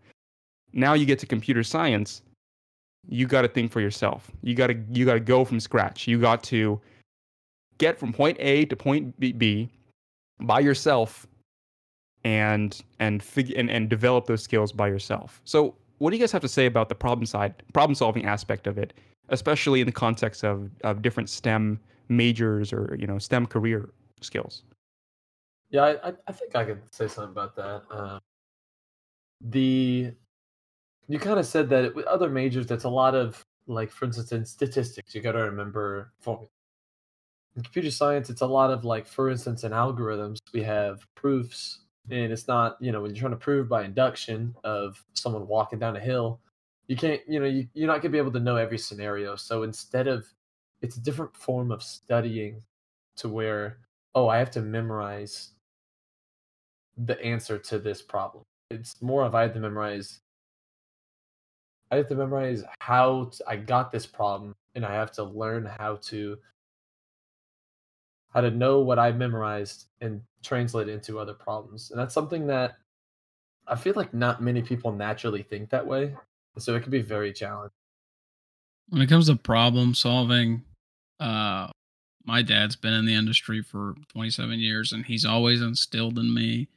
Now 0.73 0.95
you 0.95 1.07
get 1.07 1.19
to 1.21 1.27
computer 1.27 1.63
science, 1.63 2.23
you 3.09 3.27
got 3.27 3.43
to 3.43 3.49
think 3.49 3.73
for 3.73 3.81
yourself. 3.81 4.31
You 4.43 4.55
got 4.55 4.69
to 4.69 4.77
you 4.91 5.05
got 5.05 5.15
to 5.15 5.21
go 5.21 5.45
from 5.45 5.61
scratch. 5.61 6.07
You 6.07 6.21
got 6.21 6.43
to 6.45 6.81
get 7.79 7.99
from 7.99 8.13
point 8.13 8.37
A 8.41 8.65
to 8.67 8.77
point 8.77 9.19
B, 9.19 9.71
by 10.41 10.61
yourself 10.61 11.27
and 12.25 12.83
and 12.99 13.23
fig- 13.23 13.55
and 13.57 13.71
and 13.71 13.89
develop 13.89 14.27
those 14.27 14.43
skills 14.43 14.73
by 14.73 14.89
yourself. 14.89 15.41
So, 15.45 15.75
what 15.99 16.11
do 16.11 16.17
you 16.17 16.23
guys 16.23 16.33
have 16.33 16.43
to 16.43 16.49
say 16.49 16.67
about 16.67 16.89
the 16.89 16.95
problem 16.95 17.27
side, 17.27 17.63
problem 17.73 17.95
solving 17.95 18.27
aspect 18.27 18.67
of 18.67 18.79
it, 18.79 18.93
especially 19.29 19.81
in 19.81 19.87
the 19.87 19.93
context 19.93 20.45
of 20.45 20.71
of 20.83 21.03
different 21.03 21.29
STEM 21.29 21.81
majors 22.09 22.73
or 22.73 22.97
you 22.99 23.07
know 23.07 23.19
STEM 23.19 23.47
career 23.47 23.91
skills? 24.21 24.63
Yeah, 25.71 25.97
I, 26.05 26.13
I 26.29 26.33
think 26.33 26.55
I 26.55 26.65
could 26.65 26.83
say 26.95 27.09
something 27.09 27.33
about 27.33 27.57
that. 27.57 27.83
Uh, 27.91 28.19
the 29.41 30.13
you 31.09 31.19
kind 31.19 31.39
of 31.39 31.47
said 31.47 31.69
that 31.71 31.95
with 31.95 32.07
other 32.07 32.29
majors, 32.29 32.67
that's 32.67 32.85
a 32.85 32.89
lot 32.89 33.15
of 33.15 33.45
like, 33.67 33.91
for 33.91 34.05
instance, 34.05 34.33
in 34.33 34.45
statistics, 34.45 35.15
you 35.15 35.21
got 35.21 35.33
to 35.33 35.43
remember 35.43 36.13
formula. 36.21 36.49
In 37.57 37.63
computer 37.63 37.91
science, 37.91 38.31
it's 38.31 38.43
a 38.43 38.47
lot 38.47 38.71
of 38.71 38.85
like, 38.85 39.07
for 39.07 39.31
instance, 39.31 39.65
in 39.65 39.73
algorithms, 39.73 40.39
we 40.53 40.63
have 40.63 41.07
proofs, 41.15 41.81
and 42.11 42.33
it's 42.33 42.49
not 42.49 42.77
you 42.81 42.93
know 42.93 43.03
when 43.03 43.11
you're 43.11 43.21
trying 43.21 43.33
to 43.33 43.37
prove 43.37 43.69
by 43.69 43.85
induction 43.85 44.55
of 44.65 45.03
someone 45.15 45.47
walking 45.47 45.79
down 45.79 45.97
a 45.97 46.01
hill, 46.01 46.41
you 46.89 46.97
can't 46.97 47.21
you 47.29 47.41
know 47.41 47.47
you, 47.47 47.69
you're 47.75 47.87
not 47.87 48.03
gonna 48.03 48.13
be 48.13 48.19
able 48.19 48.33
to 48.33 48.41
know 48.41 48.57
every 48.57 48.79
scenario. 48.79 49.37
So 49.37 49.63
instead 49.63 50.07
of 50.09 50.27
it's 50.83 50.97
a 50.97 51.01
different 51.01 51.35
form 51.37 51.71
of 51.71 51.83
studying 51.83 52.63
to 53.17 53.29
where 53.29 53.79
oh 54.15 54.29
I 54.29 54.39
have 54.39 54.51
to 54.53 54.61
memorize 54.61 55.51
the 56.97 57.21
answer 57.23 57.59
to 57.59 57.79
this 57.79 58.03
problem. 58.03 58.45
It's 58.71 59.01
more 59.03 59.25
of 59.25 59.35
I 59.35 59.43
have 59.43 59.55
to 59.55 59.61
memorize. 59.61 60.21
I 61.91 61.97
have 61.97 62.09
to 62.09 62.17
memorize 62.17 62.65
how 62.81 63.31
to, 63.33 63.45
I 63.47 63.57
got 63.57 63.93
this 63.93 64.07
problem, 64.07 64.55
and 64.75 64.85
I 64.85 64.95
have 64.95 65.13
to 65.13 65.25
learn 65.25 65.71
how 65.79 65.97
to 66.03 66.37
how 68.31 68.41
to 68.41 68.51
know 68.51 68.81
what 68.81 68.99
I 68.99 69.13
memorized 69.13 69.87
and 70.01 70.21
translate 70.47 70.89
into 70.89 71.19
other 71.19 71.35
problems. 71.35 71.91
And 71.91 71.99
that's 71.99 72.15
something 72.15 72.47
that 72.47 72.77
I 73.67 73.77
feel 73.77 73.95
like 73.97 74.15
not 74.15 74.43
many 74.43 74.63
people 74.63 74.93
naturally 74.93 75.43
think 75.43 75.71
that 75.71 75.87
way. 75.87 76.15
So 76.59 76.75
it 76.75 76.83
can 76.83 76.91
be 76.91 77.03
very 77.03 77.33
challenging. 77.33 77.73
When 78.89 79.03
it 79.03 79.09
comes 79.09 79.27
to 79.27 79.37
problem 79.37 79.95
solving, 79.95 80.63
uh, 81.21 81.69
my 82.25 82.43
dad's 82.43 82.77
been 82.77 82.93
in 82.93 83.05
the 83.05 83.15
industry 83.15 83.63
for 83.63 83.95
27 84.13 84.59
years 84.59 84.93
and 84.93 85.05
he's 85.05 85.25
always 85.25 85.61
instilled 85.61 86.19
in 86.19 86.33
me 86.33 86.69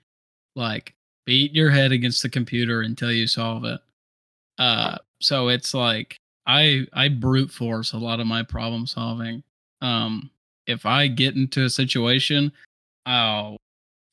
like 0.56 0.94
beat 1.26 1.54
your 1.54 1.70
head 1.70 1.92
against 1.92 2.24
the 2.24 2.30
computer 2.30 2.82
until 2.82 3.12
you 3.12 3.28
solve 3.28 3.66
it. 3.66 3.80
Uh, 4.58 4.98
so 5.22 5.48
it's 5.48 5.74
like 5.74 6.18
I 6.46 6.88
I 6.94 7.08
brute 7.10 7.52
force 7.52 7.94
a 7.94 7.98
lot 7.98 8.20
of 8.20 8.28
my 8.28 8.44
problem 8.44 8.88
solving. 8.88 9.44
Um, 9.82 10.30
if 10.68 10.86
I 10.86 11.08
get 11.08 11.36
into 11.36 11.64
a 11.64 11.70
situation, 11.70 12.52
I'll 13.10 13.58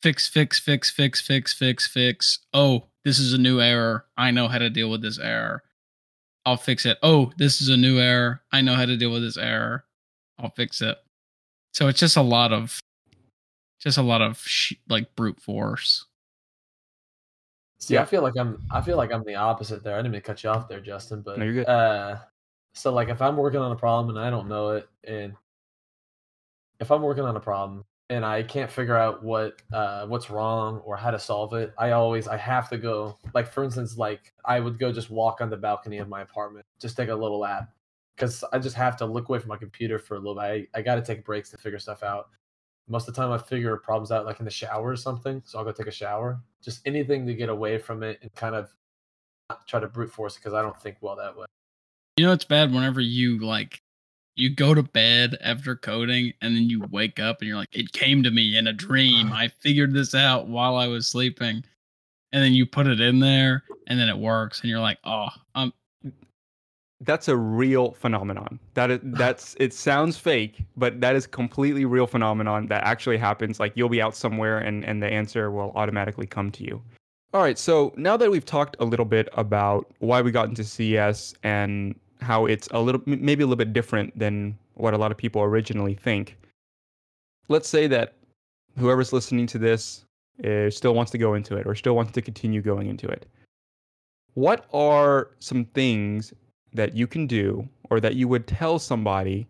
fix, 0.02 0.26
fix, 0.26 0.58
fix, 0.58 0.90
fix, 0.90 1.20
fix, 1.20 1.52
fix, 1.52 1.86
fix. 1.86 2.38
Oh, 2.54 2.84
this 3.04 3.18
is 3.18 3.34
a 3.34 3.38
new 3.38 3.60
error. 3.60 4.06
I 4.16 4.30
know 4.30 4.48
how 4.48 4.56
to 4.56 4.70
deal 4.70 4.90
with 4.90 5.02
this 5.02 5.18
error. 5.18 5.62
I'll 6.46 6.56
fix 6.56 6.86
it. 6.86 6.96
Oh, 7.02 7.30
this 7.36 7.60
is 7.60 7.68
a 7.68 7.76
new 7.76 7.98
error. 7.98 8.42
I 8.52 8.62
know 8.62 8.74
how 8.74 8.86
to 8.86 8.96
deal 8.96 9.12
with 9.12 9.20
this 9.20 9.36
error. 9.36 9.84
I'll 10.38 10.50
fix 10.50 10.80
it. 10.80 10.96
So 11.72 11.88
it's 11.88 12.00
just 12.00 12.16
a 12.16 12.22
lot 12.22 12.54
of, 12.54 12.80
just 13.78 13.98
a 13.98 14.02
lot 14.02 14.22
of 14.22 14.38
sh- 14.38 14.72
like 14.88 15.14
brute 15.14 15.42
force. 15.42 16.06
See, 17.78 17.94
yeah. 17.94 18.02
I 18.02 18.06
feel 18.06 18.22
like 18.22 18.38
I'm 18.38 18.62
I 18.70 18.80
feel 18.80 18.96
like 18.96 19.12
I'm 19.12 19.24
the 19.24 19.34
opposite 19.34 19.84
there. 19.84 19.94
I 19.94 19.98
didn't 19.98 20.12
mean 20.12 20.22
to 20.22 20.26
cut 20.26 20.42
you 20.42 20.48
off 20.48 20.68
there, 20.68 20.80
Justin, 20.80 21.20
but 21.20 21.38
no, 21.38 21.44
you're 21.44 21.52
good. 21.52 21.68
Uh, 21.68 22.16
so 22.72 22.94
like 22.94 23.10
if 23.10 23.20
I'm 23.20 23.36
working 23.36 23.60
on 23.60 23.72
a 23.72 23.76
problem 23.76 24.16
and 24.16 24.24
I 24.24 24.30
don't 24.30 24.48
know 24.48 24.70
it, 24.70 24.88
and 25.04 25.34
if 26.80 26.90
I'm 26.90 27.02
working 27.02 27.24
on 27.24 27.36
a 27.36 27.40
problem 27.40 27.84
and 28.08 28.24
I 28.24 28.42
can't 28.42 28.70
figure 28.70 28.96
out 28.96 29.22
what 29.22 29.60
uh, 29.72 30.06
what's 30.06 30.30
wrong 30.30 30.78
or 30.78 30.96
how 30.96 31.10
to 31.10 31.18
solve 31.18 31.54
it, 31.54 31.74
I 31.78 31.92
always 31.92 32.28
I 32.28 32.36
have 32.36 32.68
to 32.70 32.78
go. 32.78 33.18
Like 33.34 33.52
for 33.52 33.64
instance, 33.64 33.96
like 33.98 34.32
I 34.44 34.60
would 34.60 34.78
go 34.78 34.92
just 34.92 35.10
walk 35.10 35.40
on 35.40 35.50
the 35.50 35.56
balcony 35.56 35.98
of 35.98 36.08
my 36.08 36.22
apartment, 36.22 36.66
just 36.80 36.96
take 36.96 37.08
a 37.08 37.14
little 37.14 37.40
lap, 37.40 37.70
because 38.16 38.44
I 38.52 38.58
just 38.58 38.76
have 38.76 38.96
to 38.98 39.06
look 39.06 39.28
away 39.28 39.38
from 39.38 39.48
my 39.48 39.56
computer 39.56 39.98
for 39.98 40.14
a 40.14 40.18
little 40.18 40.34
bit. 40.34 40.68
I, 40.74 40.78
I 40.78 40.82
got 40.82 40.96
to 40.96 41.02
take 41.02 41.24
breaks 41.24 41.50
to 41.50 41.58
figure 41.58 41.78
stuff 41.78 42.02
out 42.02 42.28
most 42.88 43.08
of 43.08 43.14
the 43.14 43.20
time 43.20 43.32
I 43.32 43.38
figure 43.38 43.76
problems 43.76 44.12
out 44.12 44.26
like 44.26 44.38
in 44.38 44.44
the 44.44 44.50
shower 44.50 44.88
or 44.88 44.96
something. 44.96 45.42
So 45.44 45.58
I'll 45.58 45.64
go 45.64 45.72
take 45.72 45.86
a 45.86 45.92
shower. 45.92 46.40
Just 46.62 46.86
anything 46.86 47.26
to 47.26 47.34
get 47.34 47.48
away 47.48 47.78
from 47.78 48.02
it 48.02 48.18
and 48.22 48.32
kind 48.34 48.54
of 48.54 48.70
try 49.66 49.80
to 49.80 49.88
brute 49.88 50.10
force 50.10 50.36
it 50.36 50.40
because 50.40 50.54
I 50.54 50.62
don't 50.62 50.80
think 50.80 50.96
well 51.00 51.16
that 51.16 51.36
way. 51.36 51.46
You 52.16 52.26
know 52.26 52.32
it's 52.32 52.44
bad 52.44 52.72
whenever 52.72 53.00
you 53.00 53.44
like 53.44 53.82
you 54.36 54.54
go 54.54 54.74
to 54.74 54.82
bed 54.82 55.36
after 55.42 55.74
coding 55.74 56.32
and 56.40 56.54
then 56.54 56.68
you 56.68 56.84
wake 56.90 57.18
up 57.18 57.40
and 57.40 57.48
you're 57.48 57.56
like, 57.56 57.74
it 57.74 57.92
came 57.92 58.22
to 58.22 58.30
me 58.30 58.56
in 58.56 58.66
a 58.66 58.72
dream. 58.72 59.32
I 59.32 59.48
figured 59.48 59.94
this 59.94 60.14
out 60.14 60.46
while 60.46 60.76
I 60.76 60.86
was 60.86 61.06
sleeping. 61.06 61.64
And 62.32 62.42
then 62.42 62.52
you 62.52 62.66
put 62.66 62.86
it 62.86 63.00
in 63.00 63.18
there 63.18 63.64
and 63.86 63.98
then 63.98 64.08
it 64.08 64.18
works 64.18 64.60
and 64.60 64.70
you're 64.70 64.80
like, 64.80 64.98
oh, 65.04 65.28
I'm 65.54 65.72
that's 67.00 67.28
a 67.28 67.36
real 67.36 67.92
phenomenon. 67.92 68.58
That 68.74 68.90
is 68.90 69.00
that's 69.04 69.56
it 69.58 69.72
sounds 69.72 70.18
fake, 70.18 70.64
but 70.76 71.00
that 71.00 71.16
is 71.16 71.26
completely 71.26 71.84
real 71.84 72.06
phenomenon 72.06 72.66
that 72.68 72.84
actually 72.84 73.18
happens. 73.18 73.60
Like 73.60 73.72
you'll 73.74 73.88
be 73.88 74.02
out 74.02 74.14
somewhere 74.14 74.58
and 74.58 74.84
and 74.84 75.02
the 75.02 75.08
answer 75.08 75.50
will 75.50 75.72
automatically 75.74 76.26
come 76.26 76.50
to 76.52 76.64
you. 76.64 76.82
All 77.34 77.42
right, 77.42 77.58
so 77.58 77.92
now 77.96 78.16
that 78.16 78.30
we've 78.30 78.44
talked 78.44 78.76
a 78.80 78.84
little 78.84 79.04
bit 79.04 79.28
about 79.34 79.92
why 79.98 80.22
we 80.22 80.30
got 80.30 80.48
into 80.48 80.64
CS 80.64 81.34
and 81.42 81.94
how 82.20 82.46
it's 82.46 82.68
a 82.70 82.80
little 82.80 83.00
maybe 83.06 83.42
a 83.42 83.46
little 83.46 83.56
bit 83.56 83.72
different 83.72 84.18
than 84.18 84.58
what 84.74 84.94
a 84.94 84.98
lot 84.98 85.10
of 85.10 85.16
people 85.16 85.42
originally 85.42 85.94
think. 85.94 86.36
Let's 87.48 87.68
say 87.68 87.86
that 87.88 88.14
whoever's 88.78 89.12
listening 89.12 89.46
to 89.48 89.58
this 89.58 90.04
uh, 90.44 90.70
still 90.70 90.94
wants 90.94 91.12
to 91.12 91.18
go 91.18 91.34
into 91.34 91.56
it 91.56 91.66
or 91.66 91.74
still 91.74 91.96
wants 91.96 92.12
to 92.12 92.22
continue 92.22 92.60
going 92.60 92.88
into 92.88 93.08
it. 93.08 93.26
What 94.34 94.66
are 94.72 95.30
some 95.38 95.64
things 95.66 96.32
that 96.72 96.94
you 96.94 97.06
can 97.06 97.26
do 97.26 97.66
or 97.88 98.00
that 98.00 98.16
you 98.16 98.28
would 98.28 98.46
tell 98.46 98.78
somebody 98.78 99.46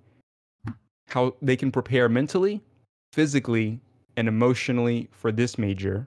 how 1.09 1.35
they 1.43 1.57
can 1.57 1.73
prepare 1.73 2.09
mentally, 2.09 2.63
physically, 3.13 3.81
and 4.17 4.29
emotionally 4.29 5.09
for 5.11 5.33
this 5.33 5.59
major 5.59 6.07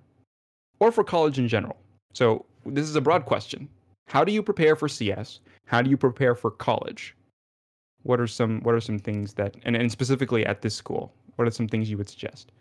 or 0.79 0.91
for 0.91 1.03
college 1.03 1.39
in 1.39 1.47
general? 1.47 1.77
So, 2.13 2.45
this 2.65 2.87
is 2.87 2.95
a 2.95 3.01
broad 3.01 3.25
question. 3.25 3.67
How 4.07 4.23
do 4.23 4.31
you 4.31 4.41
prepare 4.41 4.75
for 4.75 4.87
CS? 4.87 5.39
How 5.69 5.83
do 5.83 5.89
you 5.91 5.97
prepare 5.97 6.33
for 6.33 6.49
college? 6.49 7.15
What 8.01 8.19
are 8.19 8.25
some 8.25 8.61
what 8.61 8.73
are 8.73 8.81
some 8.81 8.97
things 8.97 9.35
that 9.35 9.55
and, 9.63 9.75
and 9.75 9.91
specifically 9.91 10.43
at 10.43 10.63
this 10.63 10.73
school, 10.73 11.13
what 11.35 11.47
are 11.47 11.51
some 11.51 11.67
things 11.67 11.91
you 11.91 11.97
would 11.97 12.09
suggest? 12.09 12.51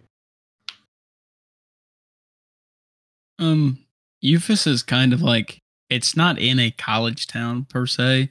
Um 3.38 3.79
UFAS 4.23 4.67
is 4.67 4.83
kind 4.83 5.15
of 5.15 5.23
like 5.23 5.62
it's 5.88 6.19
not 6.19 6.38
in 6.38 6.59
a 6.59 6.71
college 6.71 7.27
town 7.27 7.65
per 7.65 7.87
se. 7.87 8.31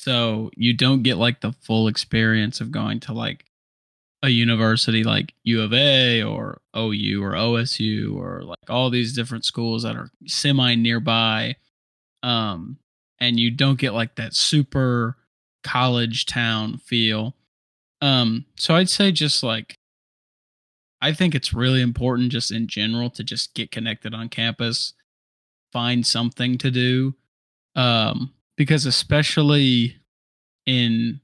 So 0.00 0.50
you 0.56 0.76
don't 0.76 1.04
get 1.04 1.16
like 1.16 1.40
the 1.40 1.52
full 1.52 1.86
experience 1.86 2.60
of 2.60 2.72
going 2.72 2.98
to 3.00 3.12
like 3.12 3.44
a 4.24 4.28
university 4.28 5.04
like 5.04 5.34
U 5.44 5.62
of 5.62 5.72
A 5.72 6.24
or 6.24 6.60
OU 6.76 7.22
or 7.22 7.34
OSU 7.34 8.16
or 8.16 8.42
like 8.42 8.68
all 8.68 8.90
these 8.90 9.14
different 9.14 9.44
schools 9.44 9.84
that 9.84 9.94
are 9.94 10.10
semi 10.26 10.74
nearby. 10.74 11.54
Um, 12.24 12.78
and 13.20 13.38
you 13.38 13.50
don't 13.50 13.78
get 13.78 13.94
like 13.94 14.16
that 14.16 14.34
super 14.34 15.16
college 15.62 16.26
town 16.26 16.78
feel. 16.78 17.34
Um, 18.00 18.46
so 18.56 18.74
I'd 18.76 18.88
say 18.88 19.12
just 19.12 19.42
like 19.42 19.76
I 21.02 21.12
think 21.12 21.34
it's 21.34 21.54
really 21.54 21.80
important 21.80 22.32
just 22.32 22.50
in 22.50 22.66
general 22.66 23.10
to 23.10 23.24
just 23.24 23.54
get 23.54 23.70
connected 23.70 24.14
on 24.14 24.28
campus, 24.28 24.92
find 25.72 26.06
something 26.06 26.58
to 26.58 26.70
do. 26.70 27.14
Um, 27.74 28.34
because 28.56 28.84
especially 28.84 29.96
in 30.66 31.20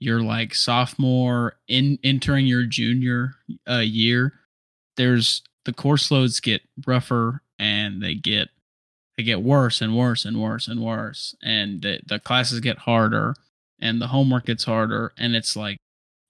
your 0.00 0.20
like 0.20 0.54
sophomore 0.54 1.56
in 1.68 1.98
entering 2.02 2.46
your 2.46 2.64
junior 2.64 3.34
uh, 3.68 3.78
year 3.78 4.32
there's 4.96 5.42
the 5.64 5.72
course 5.72 6.10
loads 6.10 6.40
get 6.40 6.62
rougher 6.86 7.42
and 7.58 8.02
they 8.02 8.14
get 8.14 8.48
they 9.22 9.26
get 9.26 9.42
worse 9.42 9.80
and 9.80 9.96
worse 9.96 10.24
and 10.24 10.40
worse 10.40 10.68
and 10.68 10.80
worse 10.80 11.34
and 11.42 11.82
the, 11.82 12.00
the 12.06 12.18
classes 12.18 12.60
get 12.60 12.78
harder 12.78 13.34
and 13.80 14.00
the 14.00 14.08
homework 14.08 14.46
gets 14.46 14.64
harder 14.64 15.12
and 15.16 15.34
it's 15.36 15.56
like 15.56 15.76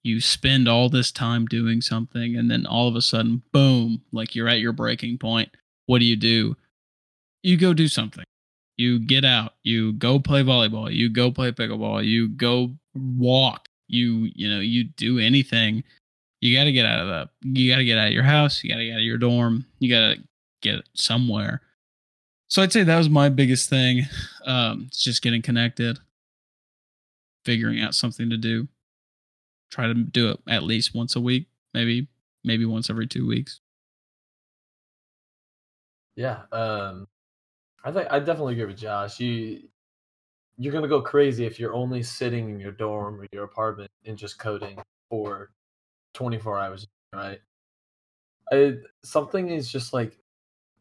you 0.03 0.19
spend 0.19 0.67
all 0.67 0.89
this 0.89 1.11
time 1.11 1.45
doing 1.45 1.81
something 1.81 2.35
and 2.35 2.51
then 2.51 2.65
all 2.65 2.87
of 2.87 2.95
a 2.95 3.01
sudden 3.01 3.41
boom 3.51 4.01
like 4.11 4.35
you're 4.35 4.49
at 4.49 4.59
your 4.59 4.73
breaking 4.73 5.17
point 5.17 5.49
what 5.85 5.99
do 5.99 6.05
you 6.05 6.15
do 6.15 6.55
you 7.41 7.57
go 7.57 7.73
do 7.73 7.87
something 7.87 8.23
you 8.77 8.99
get 8.99 9.23
out, 9.23 9.53
you 9.63 9.93
go 9.93 10.19
play 10.19 10.43
volleyball, 10.43 10.93
you 10.93 11.09
go 11.09 11.31
play 11.31 11.51
pickleball, 11.51 12.05
you 12.05 12.27
go 12.27 12.71
walk, 12.95 13.67
you 13.87 14.31
you 14.35 14.49
know, 14.49 14.59
you 14.59 14.85
do 14.85 15.19
anything. 15.19 15.83
You 16.41 16.57
got 16.57 16.65
to 16.65 16.71
get 16.71 16.85
out 16.85 16.99
of 16.99 17.07
the. 17.07 17.29
You 17.59 17.71
got 17.71 17.77
to 17.77 17.85
get 17.85 17.97
out 17.97 18.07
of 18.07 18.13
your 18.13 18.23
house. 18.23 18.63
You 18.63 18.71
got 18.71 18.77
to 18.77 18.85
get 18.85 18.93
out 18.93 18.99
of 18.99 19.05
your 19.05 19.17
dorm. 19.17 19.65
You 19.79 19.89
got 19.89 20.15
to 20.15 20.23
get 20.61 20.83
somewhere. 20.93 21.61
So 22.47 22.61
I'd 22.61 22.71
say 22.71 22.83
that 22.83 22.97
was 22.97 23.09
my 23.09 23.29
biggest 23.29 23.69
thing. 23.69 24.03
Um, 24.45 24.85
it's 24.87 25.03
just 25.03 25.21
getting 25.21 25.41
connected, 25.41 25.99
figuring 27.45 27.81
out 27.81 27.95
something 27.95 28.29
to 28.29 28.37
do. 28.37 28.67
Try 29.71 29.87
to 29.87 29.93
do 29.93 30.29
it 30.29 30.39
at 30.47 30.63
least 30.63 30.93
once 30.93 31.15
a 31.15 31.21
week, 31.21 31.47
maybe 31.73 32.07
maybe 32.43 32.65
once 32.65 32.89
every 32.89 33.07
two 33.07 33.25
weeks. 33.25 33.59
Yeah, 36.15 36.41
um, 36.51 37.07
I 37.83 37.91
think 37.91 38.07
I 38.11 38.19
definitely 38.19 38.53
agree 38.53 38.65
with 38.65 38.77
Josh. 38.77 39.19
You 39.19 39.63
you're 40.57 40.73
gonna 40.73 40.87
go 40.87 41.01
crazy 41.01 41.45
if 41.45 41.59
you're 41.59 41.73
only 41.73 42.03
sitting 42.03 42.49
in 42.49 42.59
your 42.59 42.71
dorm 42.71 43.19
or 43.19 43.27
your 43.31 43.45
apartment 43.45 43.89
and 44.05 44.17
just 44.17 44.37
coding 44.37 44.77
for 45.09 45.49
24 46.13 46.59
hours, 46.59 46.87
right? 47.13 47.39
I, 48.51 48.75
something 49.03 49.49
is 49.49 49.71
just 49.71 49.93
like 49.93 50.19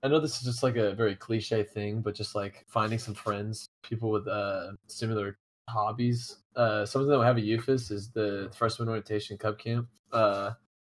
I 0.02 0.08
know 0.08 0.18
this 0.18 0.36
is 0.38 0.42
just 0.42 0.62
like 0.62 0.76
a 0.76 0.94
very 0.94 1.14
cliche 1.14 1.62
thing, 1.62 2.00
but 2.00 2.14
just 2.14 2.34
like 2.34 2.64
finding 2.68 2.98
some 2.98 3.14
friends, 3.14 3.66
people 3.82 4.10
with 4.10 4.26
uh, 4.26 4.72
similar 4.88 5.38
hobbies. 5.70 6.38
Uh, 6.56 6.84
something 6.84 7.08
that 7.08 7.18
we 7.18 7.24
have 7.24 7.38
at 7.38 7.44
UFAS 7.44 7.90
is 7.92 8.10
the 8.10 8.50
freshman 8.54 8.88
orientation 8.88 9.38
cub 9.38 9.58
camp. 9.58 9.86
Uh, 10.12 10.50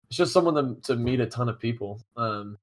it's 0.09 0.17
just 0.17 0.33
someone 0.33 0.55
to, 0.55 0.81
to 0.83 0.97
meet 0.97 1.21
a 1.21 1.27
ton 1.27 1.49
of 1.49 1.59
people. 1.59 2.01
Um, 2.17 2.59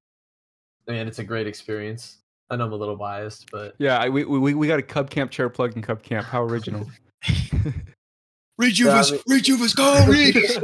and 0.88 1.08
it's 1.08 1.20
a 1.20 1.24
great 1.24 1.46
experience. 1.48 2.18
I 2.50 2.56
know 2.56 2.66
I'm 2.66 2.74
a 2.74 2.76
little 2.76 2.98
biased, 2.98 3.50
but 3.52 3.76
Yeah, 3.78 3.98
I, 4.00 4.10
we, 4.10 4.26
we 4.26 4.54
we 4.54 4.68
got 4.68 4.80
a 4.80 4.84
Cub 4.84 5.10
Camp 5.10 5.32
chair 5.32 5.48
plug 5.48 5.76
in 5.76 5.82
Cub 5.82 6.02
Camp. 6.04 6.26
How 6.26 6.44
original. 6.44 6.90
Reach 8.58 8.80
Yeah, 8.80 9.00
I 9.02 9.12
mean- 9.12 9.22
reach 9.28 9.48
Ufus, 9.48 9.76
go 9.76 10.06
reach. 10.08 10.58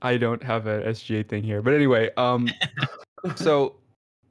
I 0.00 0.16
don't 0.16 0.42
have 0.42 0.66
a 0.66 0.80
SGA 0.82 1.28
thing 1.28 1.42
here, 1.42 1.60
but 1.62 1.74
anyway, 1.74 2.10
um, 2.16 2.48
so 3.36 3.76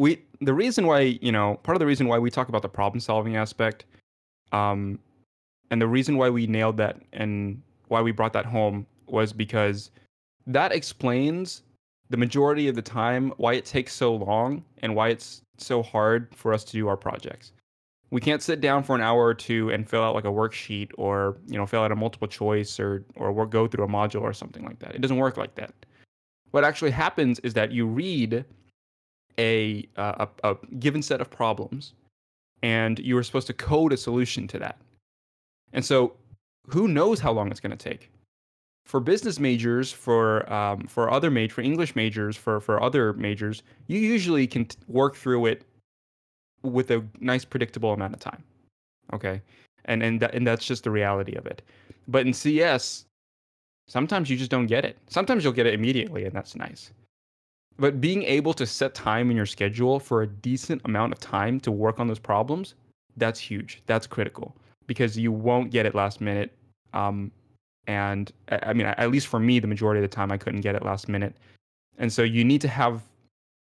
we 0.01 0.19
the 0.41 0.53
reason 0.53 0.87
why 0.87 1.19
you 1.21 1.31
know 1.31 1.59
part 1.61 1.75
of 1.75 1.79
the 1.79 1.85
reason 1.85 2.07
why 2.07 2.17
we 2.17 2.31
talk 2.31 2.49
about 2.49 2.63
the 2.63 2.69
problem 2.69 2.99
solving 2.99 3.35
aspect, 3.35 3.85
um, 4.51 4.97
and 5.69 5.79
the 5.79 5.87
reason 5.87 6.17
why 6.17 6.29
we 6.29 6.47
nailed 6.47 6.77
that 6.77 6.99
and 7.13 7.61
why 7.87 8.01
we 8.01 8.11
brought 8.11 8.33
that 8.33 8.47
home 8.47 8.87
was 9.05 9.31
because 9.31 9.91
that 10.47 10.71
explains 10.71 11.61
the 12.09 12.17
majority 12.17 12.67
of 12.67 12.73
the 12.73 12.81
time 12.81 13.31
why 13.37 13.53
it 13.53 13.63
takes 13.63 13.93
so 13.93 14.15
long 14.15 14.63
and 14.79 14.95
why 14.95 15.09
it's 15.09 15.43
so 15.59 15.83
hard 15.83 16.27
for 16.35 16.51
us 16.51 16.63
to 16.63 16.71
do 16.71 16.87
our 16.87 16.97
projects. 16.97 17.51
We 18.09 18.19
can't 18.19 18.41
sit 18.41 18.59
down 18.59 18.83
for 18.83 18.95
an 18.95 19.01
hour 19.01 19.23
or 19.23 19.35
two 19.35 19.69
and 19.69 19.87
fill 19.87 20.03
out 20.03 20.15
like 20.15 20.25
a 20.25 20.35
worksheet 20.39 20.89
or 20.97 21.37
you 21.47 21.59
know 21.59 21.67
fill 21.67 21.83
out 21.83 21.91
a 21.91 21.95
multiple 21.95 22.27
choice 22.27 22.79
or 22.79 23.05
or 23.17 23.45
go 23.45 23.67
through 23.67 23.85
a 23.85 23.87
module 23.87 24.21
or 24.21 24.33
something 24.33 24.65
like 24.65 24.79
that. 24.79 24.95
It 24.95 25.01
doesn't 25.01 25.17
work 25.17 25.37
like 25.37 25.53
that. 25.55 25.73
What 26.49 26.65
actually 26.65 26.91
happens 26.91 27.37
is 27.41 27.53
that 27.53 27.71
you 27.71 27.85
read 27.85 28.43
a 29.41 29.87
uh, 29.97 30.25
a, 30.43 30.51
a 30.51 30.57
given 30.85 31.01
set 31.01 31.19
of 31.21 31.29
problems 31.29 31.93
and 32.63 32.99
you 32.99 33.17
are 33.17 33.23
supposed 33.23 33.47
to 33.47 33.53
code 33.53 33.93
a 33.93 33.97
solution 33.97 34.47
to 34.47 34.59
that. 34.59 34.77
And 35.73 35.83
so 35.83 36.13
who 36.67 36.87
knows 36.87 37.19
how 37.19 37.31
long 37.31 37.49
it's 37.49 37.59
going 37.59 37.75
to 37.75 37.89
take? 37.89 38.11
For 38.85 38.99
business 38.99 39.39
majors, 39.39 39.91
for 39.91 40.51
um, 40.51 40.87
for 40.87 41.11
other 41.11 41.31
major, 41.31 41.53
for 41.53 41.61
English 41.61 41.95
majors, 41.95 42.35
for 42.35 42.59
for 42.59 42.81
other 42.81 43.13
majors, 43.13 43.63
you 43.87 43.99
usually 43.99 44.47
can 44.47 44.65
t- 44.65 44.77
work 44.87 45.15
through 45.15 45.45
it 45.45 45.63
with 46.63 46.91
a 46.91 47.03
nice 47.19 47.45
predictable 47.45 47.93
amount 47.93 48.13
of 48.13 48.19
time. 48.19 48.43
Okay, 49.13 49.41
and 49.85 50.03
and 50.03 50.19
that, 50.19 50.33
and 50.33 50.45
that's 50.45 50.65
just 50.65 50.83
the 50.83 50.91
reality 50.91 51.35
of 51.35 51.45
it. 51.45 51.61
But 52.07 52.25
in 52.25 52.33
CS, 52.33 53.05
sometimes 53.87 54.29
you 54.29 54.35
just 54.35 54.51
don't 54.51 54.67
get 54.67 54.83
it. 54.83 54.97
Sometimes 55.07 55.43
you'll 55.43 55.53
get 55.53 55.67
it 55.67 55.75
immediately, 55.75 56.25
and 56.25 56.35
that's 56.35 56.55
nice. 56.55 56.91
But 57.77 58.01
being 58.01 58.23
able 58.23 58.53
to 58.55 58.65
set 58.65 58.93
time 58.93 59.31
in 59.31 59.37
your 59.37 59.45
schedule 59.45 59.99
for 59.99 60.21
a 60.21 60.27
decent 60.27 60.81
amount 60.85 61.13
of 61.13 61.19
time 61.19 61.59
to 61.61 61.71
work 61.71 61.99
on 61.99 62.07
those 62.07 62.19
problems, 62.19 62.75
that's 63.17 63.39
huge. 63.39 63.81
That's 63.85 64.07
critical 64.07 64.55
because 64.87 65.17
you 65.17 65.31
won't 65.31 65.71
get 65.71 65.85
it 65.85 65.95
last 65.95 66.21
minute. 66.21 66.51
Um, 66.93 67.31
and 67.87 68.31
I 68.49 68.73
mean, 68.73 68.85
at 68.85 69.09
least 69.09 69.27
for 69.27 69.39
me, 69.39 69.59
the 69.59 69.67
majority 69.67 70.03
of 70.03 70.09
the 70.09 70.15
time, 70.15 70.31
I 70.31 70.37
couldn't 70.37 70.61
get 70.61 70.75
it 70.75 70.83
last 70.83 71.09
minute. 71.09 71.35
And 71.97 72.11
so 72.11 72.23
you 72.23 72.43
need 72.43 72.61
to 72.61 72.67
have 72.67 73.01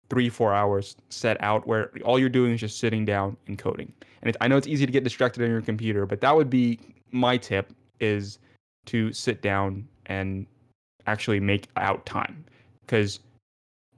three, 0.09 0.29
four 0.29 0.53
hours 0.53 0.95
set 1.09 1.41
out 1.41 1.65
where 1.67 1.91
all 2.03 2.19
you're 2.19 2.29
doing 2.29 2.53
is 2.53 2.59
just 2.59 2.79
sitting 2.79 3.05
down 3.05 3.35
and 3.47 3.57
coding. 3.57 3.91
And 4.21 4.29
it, 4.29 4.37
I 4.39 4.47
know 4.47 4.57
it's 4.57 4.67
easy 4.67 4.85
to 4.85 4.91
get 4.91 5.03
distracted 5.03 5.43
on 5.43 5.49
your 5.49 5.61
computer, 5.61 6.05
but 6.05 6.21
that 6.21 6.35
would 6.35 6.49
be 6.49 6.79
my 7.11 7.37
tip 7.37 7.73
is 7.99 8.39
to 8.85 9.11
sit 9.13 9.41
down 9.41 9.87
and 10.05 10.45
actually 11.07 11.39
make 11.39 11.67
out 11.77 12.05
time 12.05 12.43
because 12.81 13.19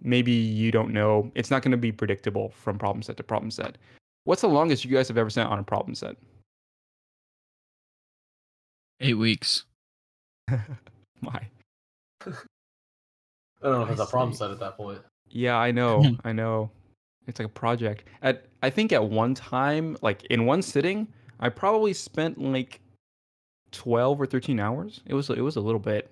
maybe 0.02 0.32
you 0.32 0.72
don't 0.72 0.92
know 0.92 1.32
it's 1.36 1.52
not 1.52 1.62
going 1.62 1.72
to 1.72 1.78
be 1.78 1.92
predictable 1.92 2.50
from 2.50 2.78
problem 2.78 3.02
set 3.02 3.18
to 3.18 3.24
problem 3.24 3.52
set. 3.52 3.78
What's 4.26 4.42
the 4.42 4.50
longest 4.50 4.84
you 4.84 4.92
guys 4.92 5.08
have 5.08 5.18
ever 5.18 5.30
sent 5.30 5.50
on 5.50 5.60
a 5.60 5.64
problem 5.64 5.96
set? 5.96 6.18
Eight 9.00 9.16
weeks. 9.16 9.64
my 11.22 11.40
I 12.26 12.32
don't 13.64 13.72
know 13.74 13.82
if 13.84 13.90
I 13.90 13.92
it's 13.94 14.02
a 14.02 14.06
problem 14.06 14.34
set 14.36 14.52
at 14.52 14.60
that 14.60 14.78
point. 14.78 15.00
yeah 15.30 15.58
i 15.58 15.72
know 15.72 16.04
i 16.24 16.32
know. 16.32 16.70
It's 17.28 17.40
like 17.40 17.48
a 17.48 17.50
project. 17.50 18.06
At 18.22 18.46
i 18.64 18.70
think 18.70 18.94
at 18.94 19.04
one 19.04 19.34
time 19.36 19.98
like 20.02 20.24
in 20.26 20.46
one 20.46 20.62
sitting 20.62 21.08
i 21.40 21.50
probably 21.50 21.94
spent 21.94 22.40
like 22.40 22.80
12 23.72 24.22
or 24.22 24.26
13 24.26 24.60
hours. 24.60 25.02
It 25.06 25.14
was 25.14 25.30
it 25.30 25.42
was 25.42 25.56
a 25.56 25.62
little 25.62 25.80
bit. 25.80 26.12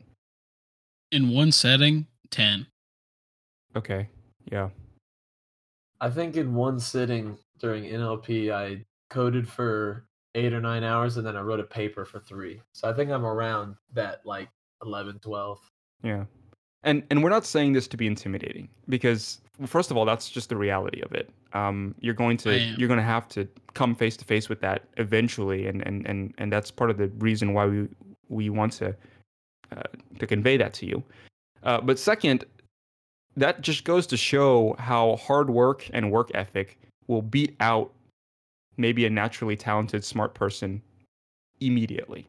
In 1.12 1.30
one 1.30 1.52
setting, 1.52 2.08
10. 2.32 2.68
Okay 3.76 4.08
yeah 4.52 4.70
I 6.02 6.10
think 6.10 6.36
in 6.36 6.54
one 6.54 6.80
sitting 6.80 7.38
during 7.60 7.86
NLP, 7.86 8.52
I 8.52 8.86
coded 9.10 9.48
for 9.48 10.06
eight 10.36 10.54
or 10.54 10.60
nine 10.60 10.84
hours 10.84 11.18
and 11.18 11.26
then 11.26 11.36
I 11.36 11.42
wrote 11.42 11.60
a 11.60 11.64
paper 11.64 12.06
for 12.06 12.20
three. 12.20 12.62
So 12.74 12.90
I 12.90 12.94
think 12.94 13.10
I'm 13.10 13.26
around 13.26 13.76
that 13.94 14.26
like 14.26 14.50
11, 14.84 15.20
12. 15.20 15.60
Yeah. 16.04 16.26
And 16.84 17.02
and 17.10 17.24
we're 17.24 17.32
not 17.32 17.46
saying 17.46 17.74
this 17.74 17.88
to 17.88 17.98
be 17.98 18.06
intimidating 18.06 18.70
because 18.90 19.42
first 19.66 19.90
of 19.90 19.98
all, 19.98 20.06
that's 20.06 20.30
just 20.30 20.50
the 20.50 20.56
reality 20.56 21.02
of 21.02 21.14
it. 21.14 21.32
Um, 21.54 21.96
you're 22.00 22.14
going 22.14 22.38
to 22.38 22.60
you're 22.78 22.88
going 22.88 23.00
to 23.00 23.04
have 23.04 23.28
to 23.30 23.48
come 23.74 23.96
face 23.96 24.16
to 24.18 24.26
face 24.26 24.50
with 24.50 24.62
that 24.62 24.84
eventually, 24.98 25.66
and 25.66 25.82
and 25.88 26.06
and 26.06 26.36
and 26.38 26.54
that's 26.54 26.70
part 26.70 26.92
of 26.92 26.98
the 26.98 27.08
reason 27.18 27.54
why 27.54 27.66
we 27.66 27.88
we 28.30 28.52
want 28.52 28.74
to 28.74 28.96
uh, 29.76 29.82
to 30.20 30.28
convey 30.28 30.58
that 30.58 30.74
to 30.76 30.86
you. 30.86 31.04
Uh, 31.64 31.82
but 31.82 31.98
second, 31.98 32.46
that 33.38 33.62
just 33.62 33.84
goes 33.84 34.08
to 34.08 34.18
show 34.18 34.76
how 34.80 35.18
hard 35.18 35.50
work 35.50 35.90
and 35.94 36.12
work 36.12 36.32
ethic 36.34 36.78
will 37.08 37.22
beat 37.22 37.56
out 37.60 37.92
maybe 38.78 39.06
a 39.06 39.10
naturally 39.10 39.56
talented 39.56 40.04
smart 40.04 40.34
person 40.34 40.82
immediately. 41.60 42.28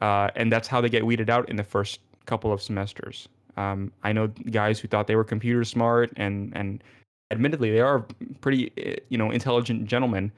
Uh, 0.00 0.28
and 0.36 0.50
that's 0.50 0.68
how 0.68 0.80
they 0.80 0.88
get 0.88 1.04
weeded 1.06 1.30
out 1.30 1.48
in 1.48 1.56
the 1.56 1.64
first 1.64 2.00
couple 2.26 2.52
of 2.52 2.62
semesters. 2.62 3.28
Um, 3.56 3.92
I 4.02 4.12
know 4.12 4.28
guys 4.50 4.80
who 4.80 4.88
thought 4.88 5.06
they 5.06 5.16
were 5.16 5.24
computer 5.24 5.64
smart, 5.64 6.12
and 6.16 6.52
and 6.56 6.82
admittedly 7.30 7.70
they 7.70 7.80
are 7.80 8.04
pretty 8.40 8.72
eh, 8.76 8.96
you 9.08 9.18
know 9.18 9.30
intelligent 9.30 9.86
gentlemen 9.86 10.32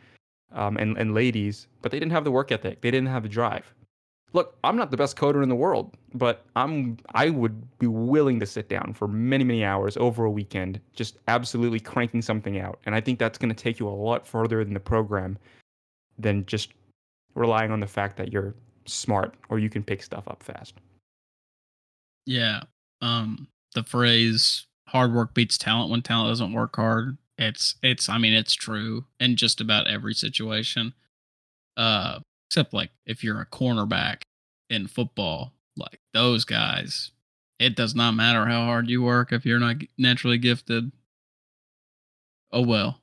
um, 0.52 0.76
and 0.76 0.98
and 0.98 1.14
ladies, 1.14 1.66
but 1.80 1.90
they 1.90 1.98
didn't 1.98 2.12
have 2.12 2.24
the 2.24 2.30
work 2.30 2.52
ethic. 2.52 2.82
They 2.82 2.90
didn't 2.90 3.08
have 3.08 3.22
the 3.22 3.28
drive. 3.28 3.72
Look, 4.36 4.58
I'm 4.62 4.76
not 4.76 4.90
the 4.90 4.98
best 4.98 5.16
coder 5.16 5.42
in 5.42 5.48
the 5.48 5.56
world, 5.56 5.96
but 6.12 6.44
I'm 6.56 6.98
I 7.14 7.30
would 7.30 7.78
be 7.78 7.86
willing 7.86 8.38
to 8.40 8.44
sit 8.44 8.68
down 8.68 8.92
for 8.92 9.08
many 9.08 9.44
many 9.44 9.64
hours 9.64 9.96
over 9.96 10.26
a 10.26 10.30
weekend, 10.30 10.78
just 10.92 11.16
absolutely 11.26 11.80
cranking 11.80 12.20
something 12.20 12.60
out. 12.60 12.78
And 12.84 12.94
I 12.94 13.00
think 13.00 13.18
that's 13.18 13.38
going 13.38 13.48
to 13.48 13.54
take 13.54 13.80
you 13.80 13.88
a 13.88 13.90
lot 13.90 14.26
further 14.26 14.60
in 14.60 14.74
the 14.74 14.78
program 14.78 15.38
than 16.18 16.44
just 16.44 16.74
relying 17.34 17.70
on 17.70 17.80
the 17.80 17.86
fact 17.86 18.18
that 18.18 18.30
you're 18.30 18.54
smart 18.84 19.34
or 19.48 19.58
you 19.58 19.70
can 19.70 19.82
pick 19.82 20.02
stuff 20.02 20.28
up 20.28 20.42
fast. 20.42 20.74
Yeah. 22.26 22.60
Um, 23.00 23.48
the 23.74 23.84
phrase 23.84 24.66
hard 24.86 25.14
work 25.14 25.32
beats 25.32 25.56
talent 25.56 25.90
when 25.90 26.02
talent 26.02 26.30
doesn't 26.30 26.52
work 26.52 26.76
hard. 26.76 27.16
It's 27.38 27.76
it's 27.82 28.10
I 28.10 28.18
mean 28.18 28.34
it's 28.34 28.52
true 28.52 29.06
in 29.18 29.36
just 29.36 29.62
about 29.62 29.88
every 29.88 30.12
situation. 30.12 30.92
Uh 31.78 32.18
except 32.48 32.72
like 32.72 32.90
if 33.06 33.22
you're 33.22 33.40
a 33.40 33.46
cornerback 33.46 34.22
in 34.70 34.86
football, 34.86 35.52
like 35.76 36.00
those 36.12 36.44
guys, 36.44 37.12
it 37.58 37.76
does 37.76 37.94
not 37.94 38.12
matter 38.12 38.46
how 38.46 38.64
hard 38.64 38.88
you 38.88 39.02
work 39.02 39.32
if 39.32 39.44
you're 39.44 39.60
not 39.60 39.76
naturally 39.98 40.38
gifted. 40.38 40.90
Oh 42.52 42.62
well. 42.62 43.00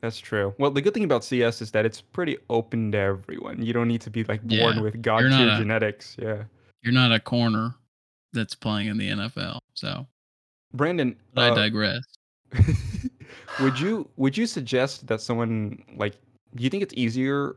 That's 0.00 0.20
true. 0.20 0.54
Well, 0.58 0.70
the 0.70 0.80
good 0.80 0.94
thing 0.94 1.04
about 1.04 1.24
CS 1.24 1.60
is 1.60 1.72
that 1.72 1.84
it's 1.84 2.00
pretty 2.00 2.38
open 2.50 2.92
to 2.92 2.98
everyone. 2.98 3.60
You 3.60 3.72
don't 3.72 3.88
need 3.88 4.00
to 4.02 4.10
be 4.10 4.22
like 4.24 4.42
born 4.42 4.76
Yeah, 4.76 4.80
with 4.80 5.02
god 5.02 5.20
tier 5.20 5.56
genetics. 5.56 6.16
Yeah. 6.20 6.44
You're 6.82 6.94
not 6.94 7.12
a 7.12 7.18
corner 7.18 7.74
that's 8.32 8.54
playing 8.54 8.86
in 8.86 8.96
the 8.96 9.10
NFL. 9.10 9.58
So 9.74 10.06
Brandon, 10.72 11.16
I 11.36 11.48
uh, 11.48 11.54
digress. 11.54 12.02
would 13.60 13.78
you 13.78 14.08
would 14.16 14.36
you 14.36 14.46
suggest 14.46 15.06
that 15.08 15.20
someone 15.20 15.82
like 15.96 16.14
do 16.54 16.62
you 16.62 16.70
think 16.70 16.82
it's 16.82 16.94
easier 16.96 17.56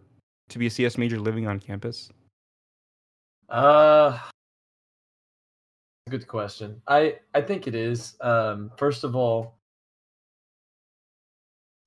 to 0.51 0.59
be 0.59 0.67
a 0.67 0.69
CS 0.69 0.97
major 0.97 1.19
living 1.19 1.47
on 1.47 1.59
campus? 1.59 2.09
Uh, 3.49 4.17
Good 6.09 6.27
question. 6.27 6.81
I 6.87 7.19
I 7.33 7.41
think 7.41 7.67
it 7.67 7.75
is. 7.75 8.15
Um, 8.21 8.71
first 8.77 9.03
of 9.03 9.15
all, 9.15 9.59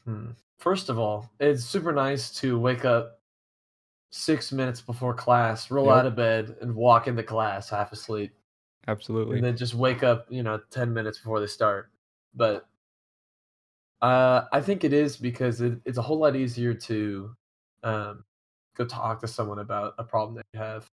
hmm, 0.04 0.30
first 0.58 0.88
of 0.88 0.98
all, 0.98 1.30
it's 1.40 1.64
super 1.64 1.92
nice 1.92 2.30
to 2.40 2.58
wake 2.58 2.84
up 2.84 3.20
six 4.12 4.52
minutes 4.52 4.80
before 4.80 5.12
class, 5.14 5.70
roll 5.70 5.86
Yep. 5.88 5.96
out 5.96 6.06
of 6.06 6.16
bed, 6.16 6.56
and 6.62 6.74
walk 6.74 7.08
into 7.08 7.22
class 7.22 7.68
half 7.68 7.92
asleep, 7.92 8.32
Absolutely. 8.86 9.36
and 9.36 9.44
then 9.44 9.56
just 9.56 9.74
wake 9.74 10.02
up, 10.02 10.26
you 10.30 10.42
know, 10.42 10.60
ten 10.70 10.92
minutes 10.94 11.18
before 11.18 11.40
they 11.40 11.46
start. 11.46 11.90
But 12.34 12.66
uh, 14.00 14.44
I 14.52 14.60
think 14.60 14.84
it 14.84 14.92
is 14.92 15.16
because 15.16 15.60
it, 15.60 15.80
it's 15.84 15.98
a 15.98 16.02
whole 16.02 16.18
lot 16.18 16.36
easier 16.36 16.72
to 16.72 17.34
um, 17.82 18.24
go 18.74 18.84
talk 18.84 19.20
to 19.20 19.28
someone 19.28 19.58
about 19.60 19.94
a 19.98 20.04
problem 20.04 20.34
that 20.36 20.46
you 20.52 20.58
have. 20.60 20.88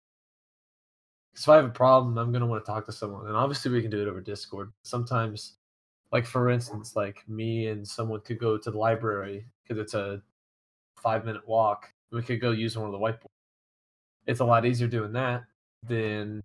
'Cause 1.34 1.44
if 1.44 1.50
I 1.50 1.56
have 1.58 1.66
a 1.66 1.70
problem, 1.70 2.18
I'm 2.18 2.32
gonna 2.32 2.48
want 2.48 2.66
to 2.66 2.72
talk 2.72 2.86
to 2.88 2.92
someone, 2.92 3.28
and 3.28 3.36
obviously 3.36 3.72
we 3.72 3.82
can 3.82 3.92
do 3.92 4.02
it 4.02 4.08
over 4.08 4.22
Discord. 4.22 4.74
Sometimes, 4.84 5.58
like 6.12 6.26
for 6.26 6.50
instance, 6.50 6.96
like 6.96 7.28
me 7.30 7.68
and 7.68 7.88
someone 7.88 8.22
could 8.22 8.40
go 8.40 8.58
to 8.58 8.72
the 8.72 8.78
library 8.78 9.48
because 9.64 9.78
it's 9.82 9.94
a 9.94 10.22
five 10.98 11.26
minute 11.26 11.48
walk. 11.48 11.94
We 12.12 12.24
could 12.24 12.42
go 12.42 12.52
use 12.52 12.78
one 12.78 12.88
of 12.88 12.92
the 12.94 12.98
whiteboards. 13.00 13.26
It's 14.26 14.40
a 14.42 14.46
lot 14.46 14.66
easier 14.66 14.88
doing 14.88 15.14
that 15.14 15.46
than 15.84 16.44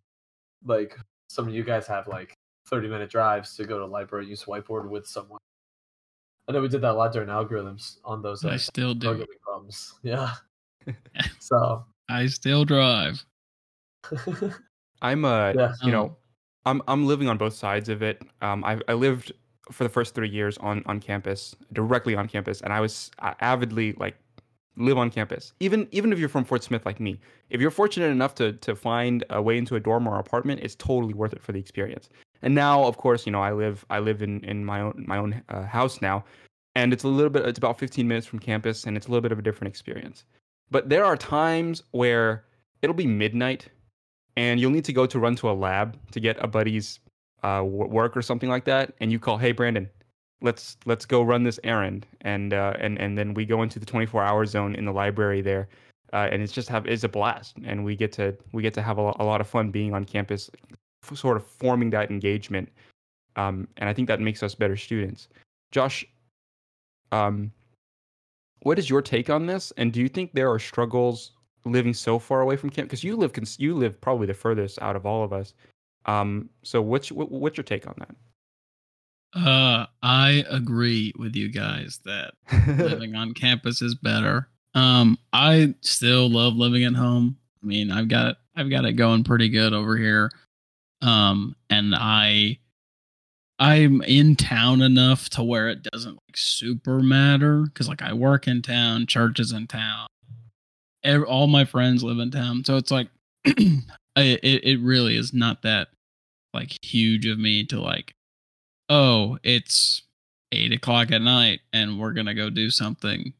like 0.64 0.98
some 1.28 1.48
of 1.48 1.54
you 1.54 1.64
guys 1.64 1.86
have 1.86 2.06
like 2.08 2.34
30 2.66 2.88
minute 2.88 3.10
drives 3.10 3.56
to 3.56 3.64
go 3.64 3.78
to 3.78 3.86
the 3.86 3.90
library 3.90 4.24
and 4.24 4.30
use 4.30 4.44
whiteboard 4.44 4.88
with 4.88 5.06
someone. 5.06 5.38
I 6.48 6.52
know 6.52 6.60
we 6.60 6.68
did 6.68 6.82
that 6.82 6.92
a 6.92 6.94
lot 6.94 7.12
during 7.12 7.28
algorithms 7.28 7.98
on 8.04 8.20
those 8.20 8.44
I 8.44 8.54
uh, 8.54 8.58
still 8.58 8.94
do. 8.94 9.24
problems. 9.42 9.94
Yeah. 10.02 10.34
so 11.38 11.84
I 12.08 12.26
still 12.26 12.64
drive. 12.64 13.24
I'm 15.02 15.24
a 15.24 15.54
yeah. 15.56 15.72
you 15.82 15.92
know, 15.92 16.16
I'm 16.64 16.82
I'm 16.88 17.06
living 17.06 17.28
on 17.28 17.38
both 17.38 17.54
sides 17.54 17.88
of 17.88 18.02
it. 18.02 18.22
Um, 18.40 18.64
I 18.64 18.80
I 18.88 18.94
lived 18.94 19.32
for 19.70 19.84
the 19.84 19.90
first 19.90 20.14
three 20.14 20.28
years 20.28 20.58
on 20.58 20.82
on 20.86 21.00
campus, 21.00 21.54
directly 21.72 22.14
on 22.14 22.28
campus, 22.28 22.60
and 22.60 22.72
I 22.72 22.80
was 22.80 23.10
uh, 23.20 23.34
avidly 23.40 23.94
like 23.94 24.16
live 24.76 24.98
on 24.98 25.10
campus. 25.10 25.52
Even 25.60 25.88
even 25.90 26.12
if 26.12 26.18
you're 26.18 26.28
from 26.28 26.44
Fort 26.44 26.62
Smith 26.62 26.86
like 26.86 27.00
me, 27.00 27.20
if 27.50 27.60
you're 27.60 27.70
fortunate 27.70 28.08
enough 28.08 28.34
to 28.36 28.52
to 28.54 28.74
find 28.74 29.24
a 29.30 29.40
way 29.40 29.58
into 29.58 29.76
a 29.76 29.80
dorm 29.80 30.06
or 30.06 30.18
apartment, 30.18 30.60
it's 30.62 30.74
totally 30.74 31.14
worth 31.14 31.32
it 31.32 31.42
for 31.42 31.52
the 31.52 31.58
experience. 31.58 32.08
And 32.42 32.54
now, 32.54 32.84
of 32.84 32.96
course, 32.96 33.26
you 33.26 33.32
know, 33.32 33.42
I 33.42 33.52
live 33.52 33.84
I 33.90 33.98
live 33.98 34.22
in 34.22 34.44
in 34.44 34.64
my 34.64 34.80
own 34.80 35.04
my 35.06 35.18
own 35.18 35.42
uh, 35.48 35.62
house 35.62 36.00
now, 36.02 36.24
and 36.74 36.92
it's 36.92 37.04
a 37.04 37.08
little 37.08 37.30
bit 37.30 37.44
it's 37.46 37.58
about 37.58 37.78
15 37.78 38.06
minutes 38.06 38.26
from 38.26 38.38
campus, 38.38 38.84
and 38.84 38.96
it's 38.96 39.06
a 39.06 39.10
little 39.10 39.22
bit 39.22 39.32
of 39.32 39.38
a 39.38 39.42
different 39.42 39.68
experience. 39.68 40.24
But 40.72 40.88
there 40.88 41.04
are 41.04 41.18
times 41.18 41.82
where 41.90 42.44
it'll 42.80 42.94
be 42.94 43.06
midnight 43.06 43.68
and 44.37 44.58
you'll 44.58 44.70
need 44.70 44.87
to 44.87 44.92
go 44.92 45.04
to 45.04 45.18
run 45.18 45.37
to 45.37 45.50
a 45.50 45.52
lab 45.52 45.98
to 46.12 46.18
get 46.18 46.42
a 46.42 46.46
buddy's 46.46 46.98
uh, 47.42 47.62
work 47.64 48.16
or 48.16 48.22
something 48.22 48.48
like 48.48 48.64
that, 48.64 48.94
and 49.00 49.12
you 49.12 49.18
call, 49.18 49.37
"Hey, 49.37 49.52
Brandon, 49.52 49.88
let's 50.40 50.78
let's 50.87 51.04
go 51.04 51.22
run 51.22 51.42
this 51.42 51.61
errand," 51.64 52.06
and 52.22 52.54
uh, 52.54 52.74
and 52.78 52.98
and 52.98 53.18
then 53.18 53.35
we 53.35 53.44
go 53.44 53.62
into 53.62 53.78
the 53.78 53.87
24-hour 53.87 54.46
zone 54.46 54.74
in 54.74 54.87
the 54.87 54.92
library 54.92 55.42
there, 55.42 55.68
uh, 56.12 56.28
and 56.30 56.40
it's 56.40 56.52
just 56.52 56.68
have 56.68 56.87
it's 56.87 57.04
a 57.04 57.08
blast, 57.08 57.56
and 57.64 57.85
we 57.85 57.94
get 57.96 58.12
to 58.12 58.35
we 58.52 58.62
get 58.62 58.72
to 58.74 58.82
have 58.82 58.98
a, 58.98 59.12
a 59.18 59.24
lot 59.24 59.40
of 59.40 59.46
fun 59.46 59.70
being 59.70 59.92
on 59.92 60.04
campus, 60.04 60.50
sort 61.12 61.37
of 61.37 61.44
forming 61.44 61.90
that 61.90 62.11
engagement, 62.11 62.70
um, 63.37 63.68
and 63.76 63.88
I 63.88 63.92
think 63.92 64.08
that 64.08 64.20
makes 64.20 64.42
us 64.42 64.54
better 64.54 64.76
students. 64.76 65.28
Josh, 65.72 66.06
um, 67.11 67.50
what 68.62 68.79
is 68.79 68.88
your 68.88 69.03
take 69.03 69.31
on 69.31 69.46
this, 69.46 69.72
and 69.77 69.92
do 69.92 70.01
you 70.01 70.09
think 70.09 70.33
there 70.33 70.51
are 70.51 70.59
struggles 70.59 71.33
living 71.64 71.94
so 71.94 72.18
far 72.18 72.40
away 72.40 72.57
from 72.57 72.70
camp 72.70 72.88
because 72.88 73.05
you 73.05 73.16
live 73.16 73.33
you 73.59 73.75
live 73.75 74.01
probably 74.01 74.27
the 74.27 74.35
furthest 74.35 74.83
out 74.83 74.96
of 74.96 75.07
all 75.07 75.22
of 75.22 75.33
us 75.33 75.55
um 76.07 76.51
so 76.64 76.83
what's 76.83 77.12
what, 77.12 77.31
what's 77.31 77.57
your 77.57 77.64
take 77.64 77.87
on 77.87 77.94
that? 77.98 78.14
Uh, 79.35 79.87
I 80.03 80.44
agree 80.51 81.12
with 81.18 81.35
you 81.35 81.48
guys 81.48 82.01
that 82.05 82.35
that 82.51 82.79
living 82.90 83.14
on 83.14 83.33
campus 83.33 83.81
is 83.81 83.94
better. 83.94 84.48
Um, 84.75 85.18
I 85.33 85.75
still 85.81 86.29
love 86.29 86.55
living 86.55 86.85
at 86.85 86.94
home. 86.94 87.38
I 87.62 87.66
mean, 87.66 87.90
I've 87.90 88.09
got 88.09 88.37
I've 88.57 88.70
got 88.70 88.85
it 88.85 88.92
going 88.92 89.25
pretty 89.25 89.48
good 89.48 89.72
over 89.72 89.96
here. 89.96 90.31
Um, 91.01 91.57
and 91.70 91.94
I 91.94 92.59
I'm 93.62 94.03
in 94.03 94.35
town 94.35 94.83
enough 94.83 95.31
to 95.31 95.44
where 95.44 95.68
it 95.68 95.85
doesn't 95.85 96.14
like 96.14 96.37
super 96.37 96.98
matter 96.98 97.62
because 97.62 97.88
like 97.88 98.03
I 98.03 98.12
work 98.12 98.48
in 98.48 98.61
town, 98.61 99.07
church 99.07 99.38
is 99.38 99.53
in 99.53 99.68
town, 99.68 100.09
ev- 101.05 101.22
all 101.22 101.46
my 101.46 101.64
friends 101.64 102.03
live 102.03 102.18
in 102.18 102.33
town, 102.33 102.64
so 102.64 102.77
it's 102.77 102.90
like 102.90 103.07
it 103.44 103.81
it 104.16 104.81
really 104.81 105.16
is 105.16 105.33
not 105.33 105.62
that 105.62 105.90
like 106.53 106.77
huge 106.83 107.25
of 107.25 107.38
me 107.38 107.64
to 107.66 107.81
like 107.81 108.12
oh 108.88 109.38
it's 109.44 110.03
eight 110.51 110.72
o'clock 110.72 111.12
at 111.12 111.22
night 111.22 111.61
and 111.72 112.01
we're 112.01 112.12
gonna 112.14 112.35
go 112.35 112.51
do 112.51 112.68
something. 112.68 113.33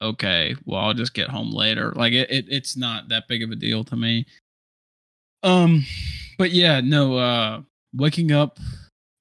Okay 0.00 0.56
well 0.64 0.80
i'll 0.80 0.94
just 0.94 1.12
get 1.12 1.28
home 1.28 1.50
later. 1.50 1.92
Like 1.92 2.14
it, 2.14 2.30
it 2.30 2.46
it's 2.48 2.74
not 2.74 3.10
that 3.10 3.28
big 3.28 3.42
of 3.42 3.50
a 3.50 3.54
deal 3.54 3.84
to 3.84 3.96
me. 3.96 4.24
Um 5.42 5.84
but 6.38 6.52
yeah 6.52 6.80
no 6.80 7.18
uh 7.18 7.60
waking 7.94 8.32
up 8.32 8.58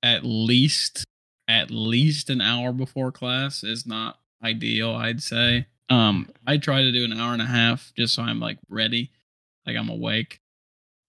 at 0.04 0.24
least 0.24 1.04
at 1.48 1.72
least 1.72 2.30
an 2.30 2.42
hour 2.42 2.74
before 2.74 3.12
class 3.12 3.64
is 3.64 3.86
not 3.86 4.20
ideal 4.44 4.92
i'd 4.96 5.22
say. 5.22 5.66
Um 5.90 6.30
i 6.46 6.58
try 6.58 6.82
to 6.82 6.92
do 6.92 7.06
an 7.06 7.14
hour 7.14 7.34
and 7.34 7.42
a 7.42 7.46
half 7.46 7.94
just 7.96 8.14
so 8.14 8.22
i'm 8.24 8.40
like 8.40 8.58
ready 8.70 9.12
like 9.66 9.76
i'm 9.76 9.90
awake. 9.90 10.40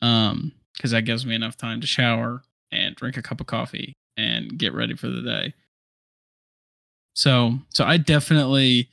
Um 0.03 0.53
because 0.75 0.93
that 0.93 1.03
gives 1.03 1.27
me 1.27 1.35
enough 1.35 1.57
time 1.57 1.81
to 1.81 1.87
shower 1.89 2.43
and 2.71 2.95
drink 2.95 3.17
a 3.17 3.23
cup 3.23 3.41
of 3.41 3.47
coffee 3.47 3.95
and 4.17 4.57
get 4.59 4.73
ready 4.75 4.95
for 4.95 5.09
the 5.09 5.23
day. 5.23 5.55
So 7.15 7.59
so 7.71 7.85
i 7.85 7.97
definitely 7.97 8.89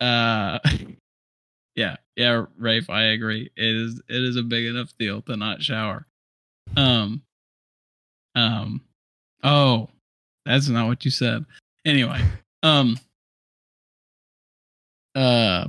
uh 0.00 0.58
yeah 1.76 1.96
yeah 2.16 2.44
rafe 2.58 2.90
i 2.90 3.04
agree. 3.04 3.50
It 3.56 3.76
is 3.76 4.02
it 4.08 4.22
is 4.22 4.36
a 4.36 4.42
big 4.42 4.66
enough 4.66 4.92
deal 4.98 5.22
to 5.22 5.36
not 5.36 5.62
shower. 5.62 6.06
Um 6.76 7.22
um 8.34 8.80
oh 9.42 9.88
that's 10.46 10.68
not 10.68 10.86
what 10.86 11.04
you 11.04 11.10
said. 11.10 11.44
Anyway 11.84 12.20
um 12.62 12.98
uh 15.14 15.68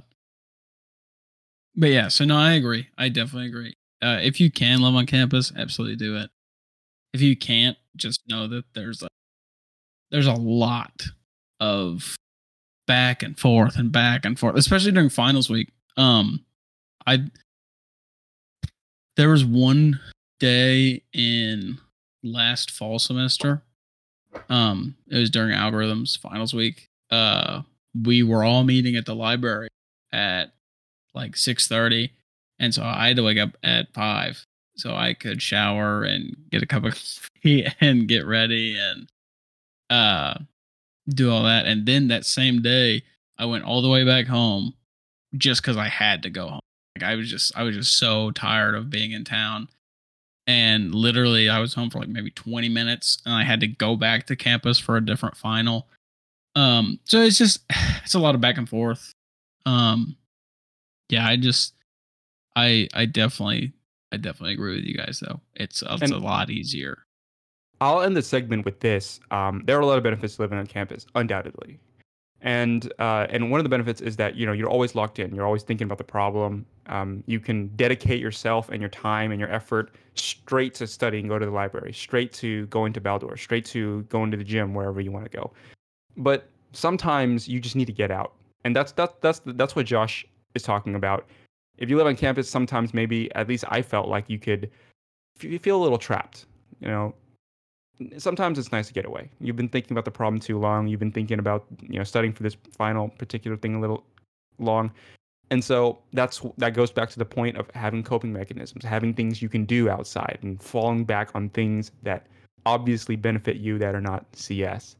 but 1.75 1.89
yeah 1.89 2.07
so 2.07 2.25
no 2.25 2.37
i 2.37 2.53
agree. 2.53 2.87
I 2.97 3.09
definitely 3.09 3.47
agree. 3.47 3.75
Uh 4.01 4.19
if 4.21 4.39
you 4.39 4.51
can 4.51 4.81
live 4.81 4.95
on 4.95 5.05
campus 5.05 5.51
absolutely 5.57 5.95
do 5.97 6.17
it. 6.17 6.29
If 7.13 7.21
you 7.21 7.35
can't 7.35 7.77
just 7.95 8.21
know 8.27 8.47
that 8.47 8.65
there's 8.73 9.01
a 9.03 9.07
there's 10.11 10.27
a 10.27 10.33
lot 10.33 11.03
of 11.59 12.15
back 12.87 13.23
and 13.23 13.37
forth 13.39 13.77
and 13.77 13.91
back 13.91 14.25
and 14.25 14.37
forth 14.39 14.55
especially 14.55 14.91
during 14.91 15.09
finals 15.09 15.49
week. 15.49 15.71
Um 15.97 16.45
i 17.07 17.23
there 19.17 19.29
was 19.29 19.45
one 19.45 19.99
day 20.39 21.01
in 21.13 21.77
last 22.25 22.71
fall 22.71 22.99
semester. 22.99 23.61
Um 24.49 24.95
it 25.07 25.17
was 25.17 25.29
during 25.29 25.55
algorithms 25.55 26.19
finals 26.19 26.53
week. 26.53 26.89
Uh 27.09 27.61
we 28.03 28.23
were 28.23 28.43
all 28.43 28.63
meeting 28.63 28.95
at 28.95 29.05
the 29.05 29.15
library 29.15 29.69
at 30.11 30.53
like 31.13 31.35
6:30 31.35 32.11
and 32.59 32.73
so 32.73 32.83
I 32.83 33.07
had 33.07 33.17
to 33.17 33.23
wake 33.23 33.37
up 33.37 33.57
at 33.63 33.93
5 33.93 34.45
so 34.77 34.93
I 34.93 35.13
could 35.13 35.41
shower 35.41 36.03
and 36.03 36.35
get 36.51 36.63
a 36.63 36.65
cup 36.65 36.83
of 36.83 36.93
coffee 36.93 37.67
and 37.81 38.07
get 38.07 38.25
ready 38.25 38.77
and 38.77 39.07
uh 39.89 40.39
do 41.07 41.31
all 41.31 41.43
that. 41.43 41.67
And 41.67 41.85
then 41.85 42.07
that 42.07 42.25
same 42.25 42.61
day 42.61 43.03
I 43.37 43.45
went 43.45 43.63
all 43.63 43.81
the 43.81 43.89
way 43.89 44.03
back 44.03 44.25
home 44.27 44.73
just 45.37 45.63
cuz 45.63 45.77
I 45.77 45.87
had 45.87 46.23
to 46.23 46.29
go 46.29 46.49
home. 46.49 46.61
Like 46.97 47.03
I 47.03 47.15
was 47.15 47.29
just 47.29 47.55
I 47.55 47.63
was 47.63 47.75
just 47.75 47.97
so 47.97 48.31
tired 48.31 48.75
of 48.75 48.89
being 48.89 49.11
in 49.11 49.23
town 49.23 49.69
and 50.47 50.93
literally 50.93 51.49
I 51.49 51.59
was 51.59 51.73
home 51.73 51.89
for 51.89 51.99
like 51.99 52.07
maybe 52.09 52.31
20 52.31 52.69
minutes 52.69 53.17
and 53.25 53.33
I 53.33 53.43
had 53.43 53.59
to 53.61 53.67
go 53.67 53.95
back 53.95 54.27
to 54.27 54.35
campus 54.35 54.77
for 54.79 54.97
a 54.97 55.05
different 55.05 55.35
final. 55.37 55.87
Um 56.55 56.99
so 57.05 57.21
it's 57.21 57.37
just 57.37 57.63
it's 58.03 58.13
a 58.13 58.19
lot 58.19 58.35
of 58.35 58.41
back 58.41 58.57
and 58.57 58.67
forth. 58.69 59.13
Um 59.65 60.15
yeah 61.09 61.27
i 61.27 61.35
just 61.35 61.73
i 62.55 62.87
i 62.93 63.05
definitely 63.05 63.73
i 64.11 64.17
definitely 64.17 64.53
agree 64.53 64.75
with 64.75 64.85
you 64.85 64.95
guys 64.95 65.19
though. 65.25 65.39
It's 65.55 65.81
it's 65.81 66.01
And- 66.01 66.11
a 66.13 66.17
lot 66.17 66.49
easier. 66.49 66.99
I'll 67.81 68.01
end 68.03 68.15
the 68.15 68.21
segment 68.21 68.63
with 68.63 68.79
this. 68.79 69.19
Um, 69.31 69.61
there 69.65 69.77
are 69.77 69.81
a 69.81 69.85
lot 69.85 69.97
of 69.97 70.03
benefits 70.03 70.37
to 70.37 70.43
living 70.43 70.57
on 70.57 70.65
campus, 70.65 71.05
undoubtedly, 71.13 71.77
and 72.45 72.93
uh, 72.99 73.25
and 73.31 73.49
one 73.49 73.59
of 73.59 73.63
the 73.63 73.69
benefits 73.69 74.01
is 74.01 74.15
that 74.17 74.35
you 74.35 74.45
know 74.45 74.53
you're 74.53 74.69
always 74.69 74.93
locked 74.93 75.17
in. 75.17 75.33
You're 75.33 75.47
always 75.47 75.63
thinking 75.63 75.85
about 75.85 75.97
the 75.97 76.03
problem. 76.03 76.65
Um, 76.85 77.23
you 77.25 77.39
can 77.39 77.67
dedicate 77.75 78.21
yourself 78.21 78.69
and 78.69 78.79
your 78.79 78.89
time 78.89 79.31
and 79.31 79.39
your 79.39 79.51
effort 79.51 79.95
straight 80.13 80.75
to 80.75 80.85
studying. 80.85 81.27
Go 81.27 81.39
to 81.39 81.45
the 81.45 81.51
library, 81.51 81.91
straight 81.91 82.31
to 82.33 82.67
going 82.67 82.93
to 82.93 83.01
Baldor, 83.01 83.37
straight 83.37 83.65
to 83.65 84.03
going 84.03 84.29
to 84.29 84.37
the 84.37 84.43
gym, 84.43 84.75
wherever 84.75 85.01
you 85.01 85.11
want 85.11 85.25
to 85.25 85.35
go. 85.35 85.51
But 86.17 86.47
sometimes 86.71 87.47
you 87.47 87.59
just 87.59 87.75
need 87.75 87.85
to 87.85 87.93
get 87.93 88.11
out, 88.11 88.33
and 88.63 88.75
that's 88.75 88.91
that's 88.91 89.15
that's 89.21 89.41
that's 89.43 89.75
what 89.75 89.87
Josh 89.87 90.23
is 90.53 90.61
talking 90.61 90.93
about. 90.93 91.25
If 91.79 91.89
you 91.89 91.97
live 91.97 92.05
on 92.05 92.15
campus, 92.15 92.47
sometimes 92.47 92.93
maybe 92.93 93.33
at 93.33 93.49
least 93.49 93.65
I 93.69 93.81
felt 93.81 94.07
like 94.07 94.29
you 94.29 94.37
could 94.37 94.69
you 95.41 95.57
feel 95.57 95.81
a 95.81 95.83
little 95.83 95.97
trapped 95.97 96.45
You 96.79 96.89
know, 96.89 97.15
sometimes 98.17 98.59
it's 98.59 98.71
nice 98.71 98.87
to 98.87 98.93
get 98.93 99.05
away. 99.05 99.29
You've 99.39 99.55
been 99.55 99.69
thinking 99.69 99.93
about 99.93 100.05
the 100.05 100.11
problem 100.11 100.39
too 100.39 100.59
long. 100.59 100.87
You've 100.87 100.99
been 100.99 101.11
thinking 101.11 101.39
about 101.39 101.65
you 101.81 101.97
know 101.97 102.03
studying 102.03 102.33
for 102.33 102.43
this 102.43 102.55
final 102.71 103.09
particular 103.09 103.57
thing 103.57 103.75
a 103.75 103.79
little 103.79 104.03
long. 104.59 104.91
And 105.51 105.63
so 105.63 105.99
that's 106.13 106.41
that 106.57 106.73
goes 106.73 106.91
back 106.91 107.09
to 107.11 107.19
the 107.19 107.25
point 107.25 107.57
of 107.57 107.69
having 107.71 108.03
coping 108.03 108.33
mechanisms, 108.33 108.83
having 108.83 109.13
things 109.13 109.41
you 109.41 109.49
can 109.49 109.65
do 109.65 109.89
outside 109.89 110.39
and 110.41 110.61
falling 110.61 111.05
back 111.05 111.29
on 111.35 111.49
things 111.49 111.91
that 112.03 112.25
obviously 112.65 113.15
benefit 113.15 113.57
you 113.57 113.77
that 113.77 113.93
are 113.93 114.01
not 114.01 114.25
CS. 114.33 114.95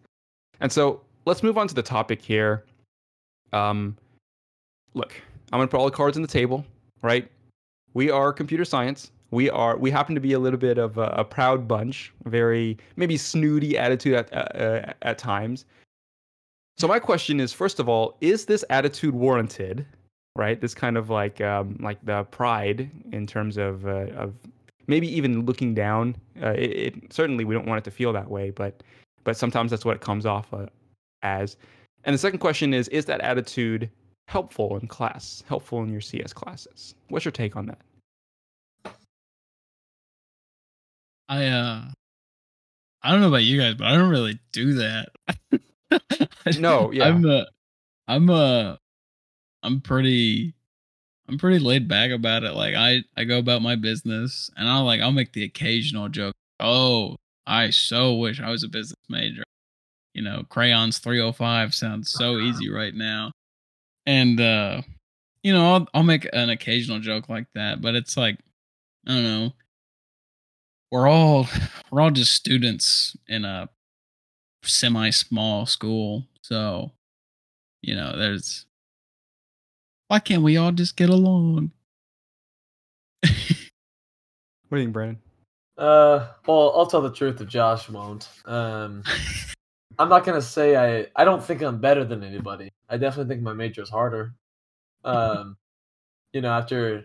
And 0.60 0.72
so 0.72 1.02
let's 1.26 1.42
move 1.42 1.58
on 1.58 1.68
to 1.68 1.76
the 1.76 1.82
topic 1.82 2.22
here. 2.22 2.64
Um, 3.54 3.98
look, 4.94 5.14
I'm 5.52 5.60
gonna 5.60 5.68
put 5.68 5.80
all 5.80 5.86
the 5.86 5.92
cards 5.92 6.16
on 6.16 6.22
the 6.22 6.28
table, 6.28 6.64
right? 7.02 7.30
We 7.94 8.12
are 8.12 8.32
computer 8.32 8.66
science. 8.66 9.12
We 9.36 9.50
are 9.50 9.76
we 9.76 9.92
happen 9.92 10.16
to 10.16 10.22
be 10.22 10.32
a 10.32 10.40
little 10.40 10.58
bit 10.58 10.78
of 10.78 10.98
a, 10.98 11.08
a 11.08 11.26
proud 11.26 11.68
bunch, 11.68 12.14
very 12.24 12.78
maybe 12.96 13.18
snooty 13.18 13.78
attitude 13.78 14.14
at 14.14 14.34
uh, 14.34 14.94
at 15.02 15.18
times. 15.18 15.66
So 16.78 16.88
my 16.88 17.00
question 17.00 17.42
is, 17.42 17.52
first 17.52 17.82
of 17.82 17.90
all, 17.90 18.16
is 18.22 18.46
this 18.46 18.64
attitude 18.70 19.14
warranted? 19.14 19.86
Right, 20.38 20.62
this 20.62 20.74
kind 20.74 20.98
of 20.98 21.10
like 21.10 21.42
um, 21.42 21.78
like 21.82 21.98
the 22.06 22.24
pride 22.24 22.90
in 23.12 23.28
terms 23.28 23.58
of 23.58 23.86
uh, 23.86 24.08
of 24.16 24.34
maybe 24.88 25.14
even 25.14 25.46
looking 25.46 25.74
down. 25.74 26.16
Uh, 26.42 26.52
it, 26.52 26.72
it, 26.72 27.14
certainly 27.14 27.44
we 27.44 27.54
don't 27.54 27.68
want 27.68 27.80
it 27.80 27.84
to 27.84 27.92
feel 27.92 28.14
that 28.14 28.30
way, 28.30 28.52
but 28.52 28.84
but 29.26 29.36
sometimes 29.36 29.70
that's 29.70 29.84
what 29.84 29.98
it 29.98 30.02
comes 30.02 30.26
off 30.26 30.54
uh, 30.54 30.68
as. 31.24 31.58
And 32.06 32.14
the 32.14 32.20
second 32.20 32.40
question 32.40 32.74
is: 32.74 32.88
Is 32.88 33.04
that 33.06 33.20
attitude 33.20 33.90
helpful 34.30 34.78
in 34.78 34.88
class, 34.88 35.44
helpful 35.46 35.84
in 35.84 35.90
your 35.90 36.00
CS 36.00 36.32
classes? 36.32 36.96
What's 37.10 37.26
your 37.26 37.34
take 37.34 37.58
on 37.58 37.66
that? 37.66 37.80
I 41.28 41.46
uh, 41.46 41.82
I 43.02 43.12
don't 43.12 43.22
know 43.22 43.28
about 43.28 43.44
you 43.44 43.60
guys, 43.60 43.76
but 43.76 43.88
I 43.88 43.96
don't 43.96 44.10
really 44.10 44.40
do 44.52 44.74
that. 44.76 45.10
no, 46.60 46.92
yeah, 46.92 47.06
I'm 47.06 47.26
a, 47.26 47.46
I'm 48.08 48.30
a, 48.30 48.80
I'm 49.64 49.82
pretty 49.82 50.56
I'm 51.28 51.38
pretty 51.38 51.60
laid 51.60 51.88
back 51.88 52.12
about 52.12 52.44
it. 52.44 52.54
Like 52.54 52.76
I, 52.76 53.04
I 53.18 53.24
go 53.24 53.40
about 53.40 53.62
my 53.62 53.76
business 53.76 54.50
and 54.56 54.70
I'll 54.70 54.86
like 54.86 55.02
I'll 55.02 55.12
make 55.12 55.34
the 55.34 55.44
occasional 55.44 56.10
joke. 56.10 56.36
Oh, 56.60 57.16
I 57.48 57.72
so 57.72 58.16
wish 58.16 58.40
I 58.40 58.50
was 58.50 58.64
a 58.64 58.68
business 58.68 59.00
major. 59.10 59.44
You 60.14 60.22
know, 60.22 60.44
crayons 60.50 61.00
305 61.00 61.74
sounds 61.74 62.12
so 62.12 62.38
easy 62.38 62.70
right 62.70 62.94
now. 62.94 63.32
And 64.06 64.40
uh 64.40 64.82
you 65.44 65.54
know, 65.54 65.74
I'll 65.74 65.88
I'll 65.94 66.04
make 66.04 66.28
an 66.32 66.50
occasional 66.50 67.00
joke 67.00 67.28
like 67.28 67.48
that, 67.56 67.82
but 67.82 67.96
it's 67.96 68.18
like 68.18 68.38
I 69.08 69.14
don't 69.14 69.24
know. 69.24 69.54
We're 70.96 71.10
all 71.10 71.46
we're 71.92 72.00
all 72.00 72.10
just 72.10 72.32
students 72.32 73.18
in 73.28 73.44
a 73.44 73.68
semi 74.64 75.10
small 75.10 75.66
school. 75.66 76.26
So, 76.42 76.94
you 77.82 77.96
know, 77.96 78.18
there's 78.18 78.66
why 80.08 80.20
can't 80.20 80.42
we 80.42 80.56
all 80.56 80.72
just 80.72 80.96
get 80.96 81.10
along? 81.10 81.72
what 83.24 83.30
do 83.30 84.78
you 84.78 84.84
think, 84.84 84.94
Brandon? 84.94 85.20
Uh, 85.78 86.28
well, 86.48 86.72
I'll 86.78 86.86
tell 86.86 87.02
the 87.02 87.12
truth 87.12 87.42
if 87.42 87.50
Josh 87.50 87.90
won't. 87.90 88.30
Um, 88.46 89.04
I'm 90.00 90.08
not 90.08 90.24
gonna 90.24 90.42
say 90.42 90.78
I. 90.78 91.08
I 91.18 91.26
don't 91.26 91.44
think 91.44 91.62
I'm 91.62 91.82
better 91.82 92.06
than 92.06 92.24
anybody. 92.24 92.72
I 92.88 92.96
definitely 92.96 93.36
think 93.36 93.44
my 93.44 93.52
major 93.52 93.82
is 93.82 93.90
harder. 93.90 94.34
Um, 95.04 95.58
you 96.32 96.40
know, 96.40 96.54
after 96.54 97.04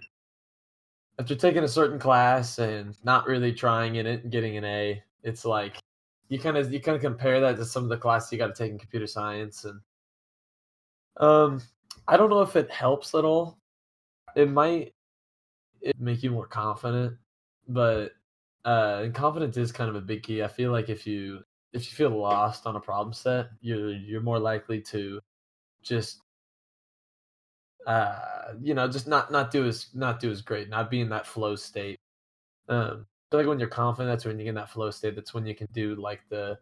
after 1.20 1.34
taking 1.34 1.64
a 1.64 1.68
certain 1.68 1.98
class 1.98 2.58
and 2.58 2.96
not 3.04 3.26
really 3.26 3.52
trying 3.52 3.96
in 3.96 4.06
it 4.06 4.22
and 4.22 4.32
getting 4.32 4.56
an 4.56 4.64
A, 4.64 5.02
it's 5.22 5.44
like 5.44 5.78
you 6.28 6.38
kind 6.38 6.56
of 6.56 6.72
you 6.72 6.80
kind 6.80 6.96
of 6.96 7.02
compare 7.02 7.40
that 7.40 7.56
to 7.56 7.64
some 7.66 7.82
of 7.82 7.90
the 7.90 7.96
classes 7.98 8.32
you 8.32 8.38
got 8.38 8.54
to 8.54 8.54
take 8.54 8.72
in 8.72 8.78
computer 8.78 9.06
science 9.06 9.66
and 9.66 9.80
um 11.18 11.60
I 12.08 12.16
don't 12.16 12.30
know 12.30 12.40
if 12.40 12.56
it 12.56 12.70
helps 12.70 13.14
at 13.14 13.26
all. 13.26 13.58
It 14.34 14.50
might 14.50 14.94
it 15.82 16.00
make 16.00 16.22
you 16.22 16.30
more 16.30 16.46
confident, 16.46 17.16
but 17.68 18.12
uh, 18.64 19.08
confidence 19.12 19.56
is 19.58 19.72
kind 19.72 19.90
of 19.90 19.96
a 19.96 20.00
big 20.00 20.22
key. 20.22 20.42
I 20.42 20.48
feel 20.48 20.72
like 20.72 20.88
if 20.88 21.06
you 21.06 21.40
if 21.74 21.84
you 21.84 21.96
feel 21.96 22.18
lost 22.18 22.66
on 22.66 22.76
a 22.76 22.80
problem 22.80 23.12
set, 23.12 23.50
you're 23.60 23.92
you're 23.92 24.22
more 24.22 24.38
likely 24.38 24.80
to 24.82 25.20
just 25.82 26.22
uh 27.86 28.52
you 28.60 28.74
know 28.74 28.86
just 28.88 29.06
not 29.06 29.32
not 29.32 29.50
do 29.50 29.66
as 29.66 29.88
not 29.94 30.20
do 30.20 30.30
as 30.30 30.42
great, 30.42 30.68
not 30.68 30.90
be 30.90 31.00
in 31.00 31.08
that 31.10 31.26
flow 31.26 31.56
state. 31.56 31.98
Um, 32.68 33.06
feel 33.30 33.40
like 33.40 33.48
when 33.48 33.58
you're 33.58 33.68
confident, 33.68 34.12
that's 34.12 34.24
when 34.24 34.38
you 34.38 34.44
get 34.44 34.50
in 34.50 34.54
that 34.56 34.70
flow 34.70 34.90
state. 34.90 35.14
That's 35.14 35.34
when 35.34 35.46
you 35.46 35.54
can 35.54 35.68
do 35.72 35.94
like 35.96 36.20
the 36.28 36.58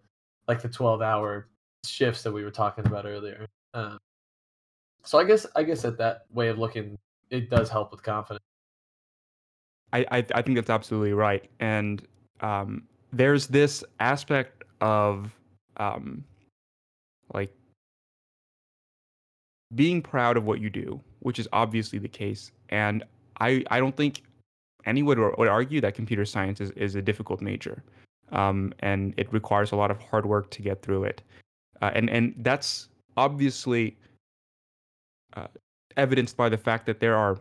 like 0.46 0.62
the 0.62 0.68
twelve 0.68 1.02
hour 1.02 1.48
shifts 1.85 2.22
that 2.22 2.33
we 2.33 2.44
were 2.44 2.50
talking 2.50 2.87
about 2.87 3.04
earlier. 3.07 3.46
Um, 3.74 3.98
so 5.04 5.18
I 5.18 5.24
guess 5.24 5.46
I 5.57 5.62
guess 5.62 5.83
that 5.83 5.98
that 5.98 6.26
way 6.33 6.48
of 6.48 6.59
looking, 6.59 6.98
it 7.31 7.50
does 7.50 7.68
help 7.68 7.90
with 7.90 8.02
confidence. 8.02 8.44
I 9.92 10.07
I, 10.11 10.26
I 10.35 10.42
think 10.42 10.57
that's 10.57 10.70
absolutely 10.70 11.14
right, 11.14 11.48
and 11.61 12.07
um, 12.40 12.85
there's 13.12 13.46
this 13.46 13.83
aspect 14.00 14.64
of 14.81 15.31
um, 15.78 16.24
like 17.33 17.52
being 19.74 20.02
proud 20.02 20.37
of 20.37 20.44
what 20.44 20.61
you 20.61 20.70
do, 20.70 21.00
which 21.20 21.38
is 21.38 21.48
obviously 21.52 21.98
the 21.98 22.09
case, 22.09 22.52
and 22.68 23.04
I 23.40 23.64
I 23.70 23.78
don't 23.78 23.96
think 23.96 24.22
anyone 24.87 25.20
would, 25.20 25.35
would 25.38 25.48
argue 25.48 25.81
that 25.81 25.94
computer 25.94 26.24
science 26.24 26.61
is, 26.61 26.70
is 26.70 26.94
a 26.94 27.02
difficult 27.02 27.40
major, 27.40 27.83
um, 28.33 28.72
and 28.81 29.14
it 29.16 29.33
requires 29.33 29.72
a 29.72 29.76
lot 29.76 29.90
of 29.90 30.00
hard 30.00 30.26
work 30.26 30.50
to 30.50 30.62
get 30.62 30.83
through 30.83 31.04
it, 31.04 31.22
uh, 31.83 31.90
and 31.94 32.11
and 32.11 32.35
that's 32.38 32.88
obviously 33.16 33.96
uh, 35.37 35.48
evidenced 35.96 36.37
by 36.37 36.48
the 36.48 36.59
fact 36.59 36.87
that 36.87 37.00
there 37.00 37.16
are 37.16 37.38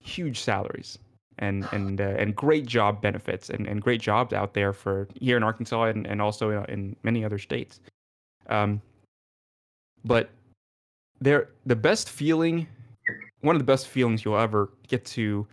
huge 0.00 0.40
salaries 0.40 0.98
and 1.38 1.66
and 1.72 2.00
uh, 2.00 2.14
and 2.18 2.36
great 2.36 2.66
job 2.66 3.00
benefits 3.00 3.50
and, 3.50 3.66
and 3.66 3.82
great 3.82 4.00
jobs 4.00 4.32
out 4.32 4.54
there 4.54 4.72
for 4.72 5.08
here 5.20 5.36
in 5.36 5.42
Arkansas 5.42 5.84
and, 5.84 6.06
and 6.06 6.20
also 6.20 6.50
in, 6.50 6.64
in 6.66 6.96
many 7.02 7.24
other 7.24 7.38
states. 7.38 7.80
Um, 8.48 8.82
but 10.04 10.30
there, 11.20 11.50
the 11.66 11.76
best 11.76 12.10
feeling, 12.10 12.66
one 13.42 13.54
of 13.54 13.60
the 13.60 13.64
best 13.64 13.88
feelings 13.88 14.24
you'll 14.24 14.38
ever 14.38 14.70
get 14.88 15.04
to 15.04 15.46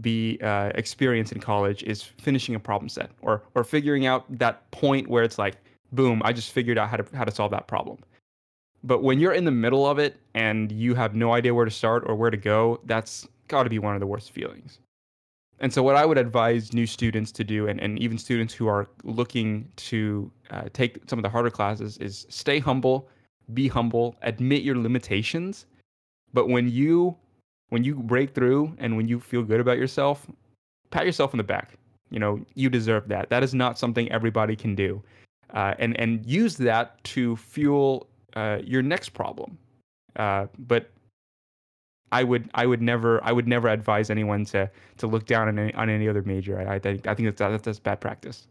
be 0.00 0.38
uh, 0.42 0.70
experience 0.74 1.32
in 1.32 1.40
college 1.40 1.82
is 1.84 2.02
finishing 2.02 2.54
a 2.54 2.60
problem 2.60 2.88
set 2.88 3.10
or 3.22 3.42
or 3.54 3.64
figuring 3.64 4.04
out 4.04 4.24
that 4.38 4.70
point 4.70 5.08
where 5.08 5.24
it's 5.24 5.38
like, 5.38 5.56
boom, 5.92 6.20
I 6.24 6.32
just 6.32 6.52
figured 6.52 6.76
out 6.76 6.90
how 6.90 6.98
to 6.98 7.16
how 7.16 7.24
to 7.24 7.32
solve 7.32 7.50
that 7.52 7.66
problem. 7.66 7.98
But 8.84 9.02
when 9.02 9.18
you're 9.18 9.32
in 9.32 9.44
the 9.44 9.50
middle 9.50 9.86
of 9.86 9.98
it 9.98 10.20
and 10.34 10.70
you 10.70 10.94
have 10.94 11.14
no 11.14 11.32
idea 11.32 11.54
where 11.54 11.64
to 11.64 11.70
start 11.70 12.04
or 12.06 12.14
where 12.14 12.30
to 12.30 12.36
go, 12.36 12.80
that's 12.84 13.26
got 13.48 13.62
to 13.62 13.70
be 13.70 13.78
one 13.78 13.94
of 13.94 14.00
the 14.00 14.06
worst 14.06 14.30
feelings. 14.30 14.78
And 15.58 15.72
so, 15.72 15.82
what 15.82 15.96
I 15.96 16.04
would 16.04 16.18
advise 16.18 16.74
new 16.74 16.86
students 16.86 17.32
to 17.32 17.44
do, 17.44 17.66
and, 17.66 17.80
and 17.80 17.98
even 17.98 18.18
students 18.18 18.52
who 18.52 18.66
are 18.66 18.88
looking 19.04 19.66
to 19.76 20.30
uh, 20.50 20.64
take 20.72 21.00
some 21.08 21.18
of 21.18 21.22
the 21.22 21.30
harder 21.30 21.50
classes, 21.50 21.96
is 21.98 22.26
stay 22.28 22.58
humble, 22.58 23.08
be 23.54 23.66
humble, 23.66 24.16
admit 24.22 24.62
your 24.62 24.76
limitations. 24.76 25.64
But 26.34 26.48
when 26.48 26.70
you 26.70 27.16
when 27.70 27.84
you 27.84 27.94
break 27.94 28.34
through 28.34 28.74
and 28.78 28.96
when 28.96 29.08
you 29.08 29.20
feel 29.20 29.42
good 29.42 29.60
about 29.60 29.78
yourself, 29.78 30.26
pat 30.90 31.06
yourself 31.06 31.34
on 31.34 31.38
the 31.38 31.44
back. 31.44 31.74
You 32.10 32.20
know, 32.20 32.40
you 32.54 32.70
deserve 32.70 33.08
that. 33.08 33.28
That 33.30 33.42
is 33.42 33.54
not 33.54 33.78
something 33.78 34.10
everybody 34.12 34.54
can 34.54 34.74
do, 34.74 35.02
uh, 35.54 35.74
and 35.78 35.98
and 35.98 36.24
use 36.24 36.56
that 36.58 37.02
to 37.04 37.36
fuel 37.36 38.06
uh, 38.34 38.58
your 38.62 38.82
next 38.82 39.10
problem. 39.10 39.58
Uh, 40.14 40.46
but 40.58 40.90
I 42.12 42.22
would 42.22 42.48
I 42.54 42.66
would 42.66 42.80
never 42.80 43.22
I 43.24 43.32
would 43.32 43.48
never 43.48 43.68
advise 43.68 44.08
anyone 44.10 44.44
to 44.46 44.70
to 44.98 45.06
look 45.06 45.26
down 45.26 45.48
on 45.48 45.58
any, 45.58 45.74
on 45.74 45.90
any 45.90 46.08
other 46.08 46.22
major. 46.22 46.60
I, 46.60 46.76
I 46.76 46.78
think 46.78 47.06
I 47.08 47.14
think 47.14 47.26
that's, 47.26 47.38
that's 47.38 47.64
that's 47.64 47.78
bad 47.80 48.00
practice. 48.00 48.46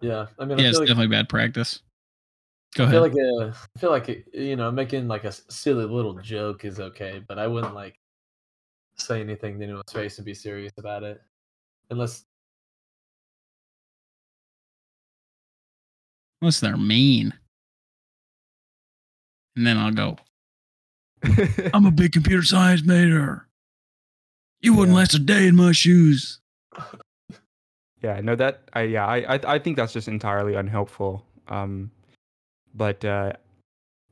Yeah, 0.00 0.26
I 0.38 0.44
mean, 0.44 0.58
yeah, 0.58 0.66
I 0.66 0.68
it's 0.68 0.78
like, 0.78 0.88
definitely 0.88 1.14
bad 1.14 1.28
practice. 1.28 1.82
Go 2.76 2.84
I 2.84 2.90
feel 2.90 3.00
like 3.00 3.14
a, 3.14 3.54
I 3.76 3.78
feel 3.80 3.90
like 3.90 4.08
a, 4.08 4.22
you 4.32 4.54
know 4.56 4.70
making 4.70 5.08
like 5.08 5.24
a 5.24 5.32
silly 5.32 5.84
little 5.84 6.14
joke 6.14 6.64
is 6.64 6.78
okay, 6.78 7.20
but 7.26 7.38
I 7.38 7.46
wouldn't 7.46 7.74
like 7.74 7.98
say 8.96 9.20
anything 9.20 9.58
to 9.58 9.64
anyone's 9.64 9.92
face 9.92 10.18
and 10.18 10.24
be 10.24 10.34
serious 10.34 10.72
about 10.78 11.02
it, 11.02 11.20
unless 11.90 12.24
Unless 16.42 16.60
they're 16.60 16.76
mean. 16.76 17.34
And 19.56 19.66
then 19.66 19.76
I'll 19.76 19.92
go, 19.92 20.16
I'm 21.74 21.84
a 21.84 21.90
big 21.90 22.12
computer 22.12 22.42
science 22.42 22.82
major. 22.82 23.46
You 24.60 24.74
wouldn't 24.74 24.94
Yeah. 24.94 25.00
last 25.00 25.14
a 25.14 25.18
day 25.18 25.48
in 25.48 25.56
my 25.56 25.72
shoes. 25.72 26.40
yeah, 28.02 28.20
no, 28.22 28.34
that 28.36 28.62
I 28.72 28.82
yeah 28.82 29.06
I 29.06 29.34
I, 29.34 29.40
I 29.54 29.58
think 29.58 29.76
that's 29.76 29.92
just 29.92 30.08
entirely 30.08 30.54
unhelpful. 30.54 31.26
Um, 31.48 31.90
but 32.74 33.04
uh, 33.04 33.32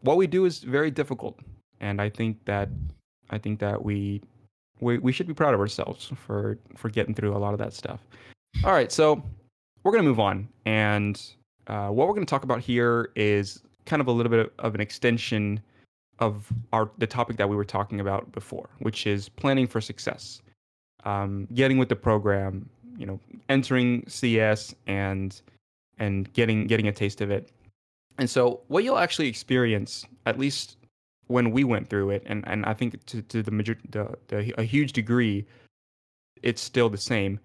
what 0.02 0.16
we 0.16 0.26
do 0.26 0.44
is 0.44 0.60
very 0.60 0.90
difficult, 0.90 1.38
and 1.80 2.00
I 2.00 2.08
think 2.08 2.44
that 2.44 2.68
I 3.30 3.38
think 3.38 3.58
that 3.60 3.82
we 3.82 4.22
we 4.80 4.98
we 4.98 5.12
should 5.12 5.26
be 5.26 5.34
proud 5.34 5.54
of 5.54 5.60
ourselves 5.60 6.10
for 6.14 6.58
for 6.76 6.88
getting 6.88 7.14
through 7.14 7.36
a 7.36 7.38
lot 7.38 7.52
of 7.52 7.58
that 7.58 7.72
stuff. 7.72 8.00
All 8.64 8.72
right, 8.72 8.90
so 8.90 9.22
we're 9.82 9.92
gonna 9.92 10.04
move 10.04 10.20
on, 10.20 10.48
and 10.64 11.20
uh, 11.66 11.88
what 11.88 12.08
we're 12.08 12.14
gonna 12.14 12.26
talk 12.26 12.44
about 12.44 12.60
here 12.60 13.10
is 13.14 13.62
kind 13.86 14.00
of 14.00 14.08
a 14.08 14.12
little 14.12 14.30
bit 14.30 14.52
of 14.58 14.74
an 14.74 14.80
extension 14.80 15.60
of 16.18 16.52
our 16.72 16.90
the 16.98 17.06
topic 17.06 17.36
that 17.36 17.48
we 17.48 17.56
were 17.56 17.64
talking 17.64 18.00
about 18.00 18.30
before, 18.32 18.68
which 18.80 19.06
is 19.06 19.28
planning 19.28 19.66
for 19.66 19.80
success, 19.80 20.42
um, 21.04 21.46
getting 21.54 21.78
with 21.78 21.88
the 21.88 21.96
program, 21.96 22.68
you 22.96 23.06
know, 23.06 23.20
entering 23.48 24.04
CS 24.08 24.74
and 24.86 25.40
and 25.98 26.32
getting 26.32 26.66
getting 26.66 26.88
a 26.88 26.92
taste 26.92 27.20
of 27.20 27.30
it. 27.30 27.50
And 28.18 28.28
so, 28.28 28.60
what 28.68 28.84
you'll 28.84 28.98
actually 28.98 29.28
experience, 29.28 30.04
at 30.26 30.38
least 30.38 30.76
when 31.28 31.52
we 31.52 31.62
went 31.62 31.88
through 31.88 32.10
it, 32.10 32.22
and, 32.26 32.46
and 32.48 32.66
I 32.66 32.74
think 32.74 33.04
to, 33.06 33.22
to 33.22 33.42
the, 33.42 33.50
major, 33.50 33.78
the, 33.90 34.14
the 34.26 34.52
a 34.58 34.64
huge 34.64 34.92
degree, 34.92 35.46
it's 36.42 36.60
still 36.60 36.88
the 36.88 36.98
same. 36.98 37.38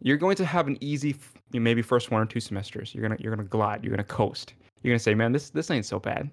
You're 0.00 0.16
going 0.16 0.36
to 0.36 0.44
have 0.44 0.66
an 0.68 0.78
easy, 0.80 1.16
maybe 1.52 1.82
first 1.82 2.10
one 2.10 2.22
or 2.22 2.26
two 2.26 2.40
semesters. 2.40 2.94
You're 2.94 3.02
gonna 3.02 3.16
you're 3.20 3.34
gonna 3.34 3.46
glide. 3.48 3.84
You're 3.84 3.90
gonna 3.90 4.04
coast. 4.04 4.54
You're 4.82 4.92
gonna 4.92 4.98
say, 4.98 5.14
man, 5.14 5.32
this 5.32 5.50
this 5.50 5.70
ain't 5.70 5.84
so 5.84 5.98
bad. 5.98 6.30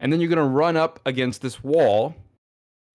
And 0.00 0.12
then 0.12 0.20
you're 0.20 0.28
gonna 0.28 0.46
run 0.46 0.76
up 0.76 1.00
against 1.06 1.40
this 1.40 1.64
wall, 1.64 2.14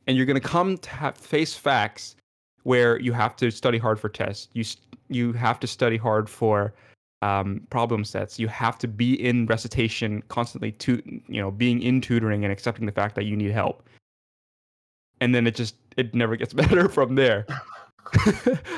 and 0.06 0.16
you're 0.16 0.28
gonna 0.28 0.40
come 0.40 0.78
to 0.78 1.14
face 1.16 1.56
facts 1.56 2.16
where 2.64 3.00
you 3.00 3.14
have 3.14 3.36
to 3.38 3.50
study 3.50 3.78
hard 3.78 4.00
for 4.00 4.10
tests. 4.10 4.50
You 4.54 4.64
you 5.08 5.34
have 5.34 5.60
to 5.62 5.68
study 5.68 5.98
hard 5.98 6.30
for 6.30 6.74
um, 7.22 7.62
problem 7.70 8.04
sets. 8.04 8.40
You 8.40 8.48
have 8.48 8.78
to 8.80 8.88
be 8.88 9.14
in 9.14 9.46
recitation 9.46 10.24
constantly, 10.28 10.72
to 10.74 11.02
you 11.28 11.42
know, 11.42 11.52
being 11.52 11.82
in 11.82 12.02
tutoring 12.02 12.44
and 12.44 12.52
accepting 12.52 12.86
the 12.86 12.92
fact 12.92 13.16
that 13.16 13.26
you 13.26 13.36
need 13.36 13.52
help. 13.52 13.88
And 15.22 15.36
then 15.36 15.48
it 15.48 15.56
just 15.56 15.76
it 15.98 16.14
never 16.16 16.36
gets 16.36 16.54
better 16.64 16.90
from 16.90 17.16
there. 17.16 17.46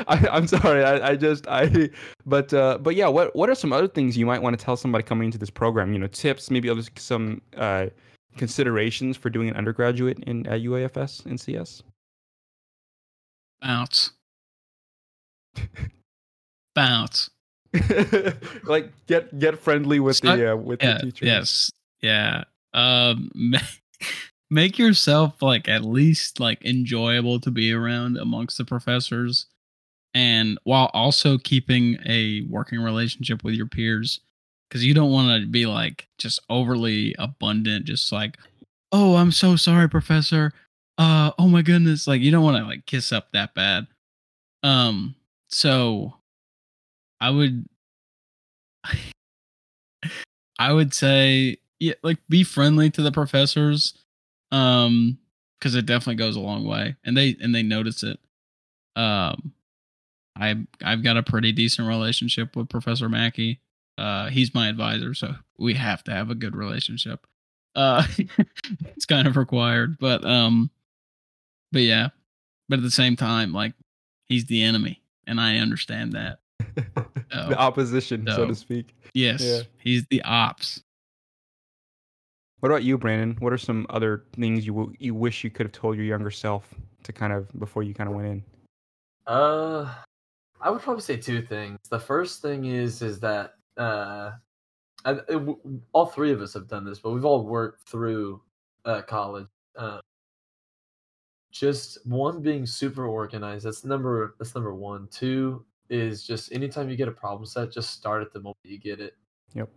I, 0.07 0.27
am 0.31 0.47
sorry, 0.47 0.83
I, 0.83 1.11
I, 1.11 1.15
just 1.15 1.47
I, 1.47 1.89
but 2.25 2.53
uh, 2.53 2.77
but 2.79 2.95
yeah, 2.95 3.07
what 3.07 3.35
what 3.35 3.49
are 3.49 3.55
some 3.55 3.71
other 3.71 3.87
things 3.87 4.17
you 4.17 4.25
might 4.25 4.41
want 4.41 4.57
to 4.57 4.63
tell 4.63 4.75
somebody 4.75 5.03
coming 5.03 5.25
into 5.25 5.37
this 5.37 5.49
program? 5.49 5.93
You 5.93 5.99
know, 5.99 6.07
tips, 6.07 6.51
maybe 6.51 6.69
other 6.69 6.81
some 6.97 7.41
uh, 7.55 7.87
considerations 8.37 9.17
for 9.17 9.29
doing 9.29 9.49
an 9.49 9.55
undergraduate 9.55 10.19
in 10.23 10.45
at 10.47 10.61
UAFS 10.61 11.25
in 11.25 11.37
CS. 11.37 11.83
Bounce. 13.61 14.11
Bounce. 16.75 17.29
like 18.63 18.91
get 19.07 19.37
get 19.39 19.59
friendly 19.59 19.99
with 19.99 20.19
the 20.21 20.53
uh, 20.53 20.55
with 20.55 20.83
yeah, 20.83 20.95
the 20.95 20.99
teacher. 21.03 21.25
Yes. 21.25 21.71
Yeah. 22.01 22.43
Um 22.73 23.31
make 24.51 24.77
yourself 24.77 25.41
like 25.41 25.69
at 25.69 25.83
least 25.83 26.39
like 26.39 26.63
enjoyable 26.65 27.39
to 27.39 27.49
be 27.49 27.71
around 27.71 28.17
amongst 28.17 28.57
the 28.57 28.65
professors 28.65 29.47
and 30.13 30.59
while 30.65 30.91
also 30.93 31.37
keeping 31.37 31.97
a 32.05 32.41
working 32.49 32.81
relationship 32.81 33.43
with 33.45 33.53
your 33.53 33.65
peers 33.65 34.19
because 34.67 34.85
you 34.85 34.93
don't 34.93 35.11
want 35.11 35.41
to 35.41 35.47
be 35.47 35.65
like 35.65 36.07
just 36.17 36.39
overly 36.49 37.15
abundant 37.17 37.85
just 37.85 38.11
like 38.11 38.37
oh 38.91 39.15
i'm 39.15 39.31
so 39.31 39.55
sorry 39.55 39.89
professor 39.89 40.51
uh 40.97 41.31
oh 41.39 41.47
my 41.47 41.61
goodness 41.61 42.05
like 42.05 42.19
you 42.19 42.29
don't 42.29 42.43
want 42.43 42.57
to 42.57 42.63
like 42.63 42.85
kiss 42.85 43.13
up 43.13 43.31
that 43.31 43.53
bad 43.53 43.87
um 44.63 45.15
so 45.47 46.13
i 47.21 47.29
would 47.29 47.65
i 50.59 50.73
would 50.73 50.93
say 50.93 51.57
yeah 51.79 51.93
like 52.03 52.17
be 52.29 52.43
friendly 52.43 52.89
to 52.89 53.01
the 53.01 53.11
professors 53.11 53.93
um 54.51 55.17
because 55.59 55.75
it 55.75 55.85
definitely 55.85 56.15
goes 56.15 56.35
a 56.35 56.39
long 56.39 56.65
way 56.65 56.95
and 57.03 57.15
they 57.15 57.35
and 57.39 57.53
they 57.53 57.63
notice 57.63 58.03
it. 58.03 58.19
Um 58.95 59.53
i 60.35 60.55
i've 60.83 61.03
got 61.03 61.17
a 61.17 61.23
pretty 61.23 61.51
decent 61.51 61.87
relationship 61.87 62.55
with 62.55 62.69
professor 62.69 63.07
mackey. 63.07 63.59
Uh 63.97 64.27
he's 64.29 64.53
my 64.53 64.67
advisor 64.67 65.13
so 65.13 65.33
we 65.57 65.75
have 65.75 66.03
to 66.05 66.11
have 66.11 66.29
a 66.29 66.35
good 66.35 66.55
relationship. 66.55 67.25
Uh 67.75 68.05
it's 68.95 69.05
kind 69.05 69.27
of 69.27 69.37
required 69.37 69.97
but 69.99 70.25
um 70.25 70.69
but 71.71 71.83
yeah. 71.83 72.09
But 72.67 72.79
at 72.79 72.83
the 72.83 72.91
same 72.91 73.15
time 73.15 73.53
like 73.53 73.73
he's 74.25 74.45
the 74.45 74.63
enemy 74.63 75.01
and 75.27 75.41
i 75.41 75.57
understand 75.57 76.13
that 76.13 76.39
so, 77.31 77.49
the 77.49 77.57
opposition 77.57 78.25
so, 78.27 78.35
so, 78.35 78.47
to 78.47 78.55
speak 78.55 78.95
yes 79.13 79.41
yeah. 79.41 79.61
he's 79.79 80.05
the 80.09 80.21
ops 80.23 80.81
what 82.61 82.69
about 82.69 82.83
you, 82.83 82.97
Brandon? 82.99 83.35
What 83.39 83.51
are 83.53 83.57
some 83.57 83.87
other 83.89 84.23
things 84.33 84.67
you 84.67 84.73
w- 84.73 84.93
you 84.99 85.15
wish 85.15 85.43
you 85.43 85.49
could 85.49 85.65
have 85.65 85.73
told 85.73 85.97
your 85.97 86.05
younger 86.05 86.29
self 86.29 86.71
to 87.01 87.11
kind 87.11 87.33
of 87.33 87.51
before 87.59 87.81
you 87.81 87.95
kind 87.95 88.07
of 88.07 88.15
went 88.15 88.27
in? 88.27 88.43
Uh, 89.25 89.91
I 90.61 90.69
would 90.69 90.81
probably 90.81 91.01
say 91.01 91.17
two 91.17 91.41
things. 91.41 91.79
The 91.89 91.99
first 91.99 92.43
thing 92.43 92.65
is 92.65 93.01
is 93.01 93.19
that 93.21 93.55
uh, 93.77 94.31
I, 95.03 95.13
it, 95.27 95.57
all 95.91 96.05
three 96.05 96.31
of 96.31 96.39
us 96.39 96.53
have 96.53 96.67
done 96.67 96.85
this, 96.85 96.99
but 96.99 97.09
we've 97.09 97.25
all 97.25 97.43
worked 97.43 97.89
through 97.89 98.43
uh, 98.85 99.01
college. 99.01 99.47
Uh, 99.75 99.99
just 101.51 102.05
one 102.05 102.43
being 102.43 102.67
super 102.67 103.07
organized. 103.07 103.65
That's 103.65 103.83
number. 103.83 104.35
That's 104.37 104.53
number 104.53 104.75
one. 104.75 105.07
Two 105.11 105.65
is 105.91 106.25
just 106.25 106.51
anytime 106.51 106.89
you 106.89 106.95
get 106.95 107.07
a 107.07 107.11
problem 107.11 107.45
set, 107.45 107.71
just 107.71 107.91
start 107.91 108.23
at 108.23 108.33
the 108.33 108.39
moment 108.39 108.57
you 108.63 108.79
get 108.79 108.99
it. 108.99 109.15
Yep 109.53 109.69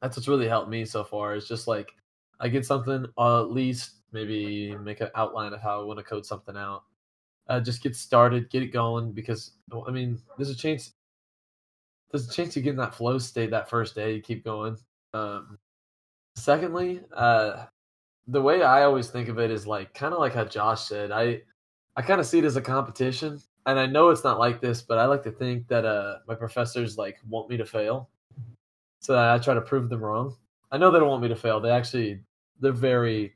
that's 0.00 0.16
what's 0.16 0.28
really 0.28 0.48
helped 0.48 0.70
me 0.70 0.84
so 0.84 1.04
far. 1.04 1.34
Is 1.34 1.48
just 1.48 1.66
like 1.66 1.92
I 2.40 2.48
get 2.48 2.66
something, 2.66 3.06
I'll 3.18 3.40
at 3.40 3.50
least 3.50 3.92
maybe 4.12 4.76
make 4.76 5.00
an 5.00 5.08
outline 5.14 5.52
of 5.52 5.60
how 5.60 5.80
I 5.80 5.84
want 5.84 5.98
to 5.98 6.04
code 6.04 6.26
something 6.26 6.56
out. 6.56 6.84
Uh, 7.48 7.60
just 7.60 7.82
get 7.82 7.96
started, 7.96 8.50
get 8.50 8.62
it 8.62 8.72
going. 8.72 9.12
Because 9.12 9.52
I 9.86 9.90
mean, 9.90 10.20
there's 10.36 10.50
a 10.50 10.56
chance. 10.56 10.92
There's 12.10 12.28
a 12.28 12.32
chance 12.32 12.54
you 12.54 12.62
get 12.62 12.70
in 12.70 12.76
that 12.76 12.94
flow 12.94 13.18
state 13.18 13.50
that 13.50 13.68
first 13.68 13.94
day. 13.94 14.14
You 14.14 14.22
keep 14.22 14.44
going. 14.44 14.76
Um, 15.12 15.58
secondly, 16.36 17.00
uh, 17.12 17.64
the 18.28 18.42
way 18.42 18.62
I 18.62 18.84
always 18.84 19.08
think 19.08 19.28
of 19.28 19.38
it 19.38 19.50
is 19.50 19.66
like 19.66 19.92
kind 19.94 20.14
of 20.14 20.20
like 20.20 20.34
how 20.34 20.44
Josh 20.44 20.82
said. 20.82 21.10
I 21.10 21.42
I 21.96 22.02
kind 22.02 22.20
of 22.20 22.26
see 22.26 22.38
it 22.38 22.44
as 22.44 22.56
a 22.56 22.62
competition, 22.62 23.40
and 23.66 23.78
I 23.78 23.86
know 23.86 24.10
it's 24.10 24.24
not 24.24 24.38
like 24.38 24.60
this, 24.60 24.82
but 24.82 24.98
I 24.98 25.06
like 25.06 25.22
to 25.24 25.32
think 25.32 25.68
that 25.68 25.84
uh, 25.84 26.18
my 26.26 26.34
professors 26.34 26.96
like 26.96 27.18
want 27.28 27.50
me 27.50 27.56
to 27.56 27.66
fail 27.66 28.08
so 29.00 29.16
I 29.16 29.38
try 29.38 29.54
to 29.54 29.60
prove 29.60 29.88
them 29.88 30.00
wrong. 30.00 30.34
I 30.72 30.78
know 30.78 30.90
they 30.90 30.98
don't 30.98 31.08
want 31.08 31.22
me 31.22 31.28
to 31.28 31.36
fail. 31.36 31.60
They 31.60 31.70
actually 31.70 32.20
they're 32.60 32.72
very 32.72 33.34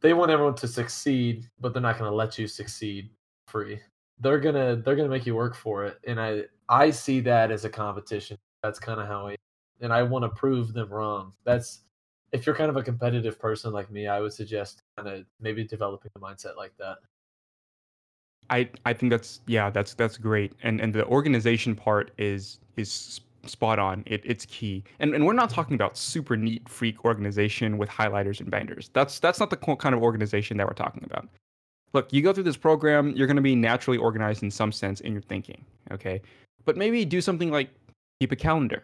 they 0.00 0.14
want 0.14 0.30
everyone 0.30 0.54
to 0.56 0.68
succeed, 0.68 1.48
but 1.60 1.72
they're 1.72 1.82
not 1.82 1.98
going 1.98 2.08
to 2.08 2.14
let 2.14 2.38
you 2.38 2.46
succeed 2.46 3.10
free. 3.48 3.80
They're 4.20 4.38
gonna 4.38 4.76
they're 4.76 4.94
gonna 4.96 5.08
make 5.08 5.26
you 5.26 5.34
work 5.34 5.56
for 5.56 5.84
it, 5.84 5.98
and 6.06 6.20
I 6.20 6.42
I 6.68 6.90
see 6.90 7.20
that 7.20 7.50
as 7.50 7.64
a 7.64 7.68
competition. 7.70 8.38
That's 8.62 8.78
kind 8.78 9.00
of 9.00 9.08
how 9.08 9.26
I 9.26 9.36
and 9.80 9.92
I 9.92 10.04
want 10.04 10.24
to 10.24 10.28
prove 10.28 10.72
them 10.72 10.88
wrong. 10.88 11.32
That's 11.44 11.80
if 12.32 12.46
you're 12.46 12.54
kind 12.54 12.70
of 12.70 12.76
a 12.76 12.82
competitive 12.82 13.38
person 13.38 13.72
like 13.72 13.90
me, 13.90 14.06
I 14.06 14.20
would 14.20 14.32
suggest 14.32 14.82
kind 14.96 15.08
of 15.08 15.24
maybe 15.40 15.64
developing 15.64 16.10
a 16.16 16.20
mindset 16.20 16.56
like 16.56 16.72
that. 16.78 16.98
I 18.50 18.68
I 18.84 18.92
think 18.92 19.10
that's 19.10 19.40
yeah 19.46 19.70
that's 19.70 19.94
that's 19.94 20.18
great, 20.18 20.52
and 20.62 20.80
and 20.80 20.92
the 20.92 21.04
organization 21.06 21.74
part 21.74 22.10
is 22.18 22.58
is 22.76 23.20
spot 23.48 23.78
on. 23.78 24.02
It, 24.06 24.22
it's 24.24 24.44
key. 24.46 24.84
And 24.98 25.14
and 25.14 25.24
we're 25.24 25.32
not 25.32 25.50
talking 25.50 25.74
about 25.74 25.96
super 25.96 26.36
neat 26.36 26.68
freak 26.68 27.04
organization 27.04 27.78
with 27.78 27.88
highlighters 27.88 28.40
and 28.40 28.50
binders. 28.50 28.90
That's 28.92 29.18
that's 29.18 29.40
not 29.40 29.50
the 29.50 29.56
kind 29.56 29.94
of 29.94 30.02
organization 30.02 30.56
that 30.56 30.66
we're 30.66 30.74
talking 30.74 31.04
about. 31.04 31.28
Look, 31.92 32.12
you 32.12 32.22
go 32.22 32.32
through 32.32 32.44
this 32.44 32.56
program, 32.56 33.14
you're 33.16 33.26
going 33.26 33.36
to 33.36 33.42
be 33.42 33.54
naturally 33.54 33.98
organized 33.98 34.42
in 34.42 34.50
some 34.50 34.72
sense 34.72 35.00
in 35.00 35.12
your 35.12 35.22
thinking, 35.22 35.64
okay? 35.92 36.20
But 36.64 36.76
maybe 36.76 37.04
do 37.04 37.20
something 37.20 37.50
like 37.50 37.70
keep 38.20 38.32
a 38.32 38.36
calendar. 38.36 38.82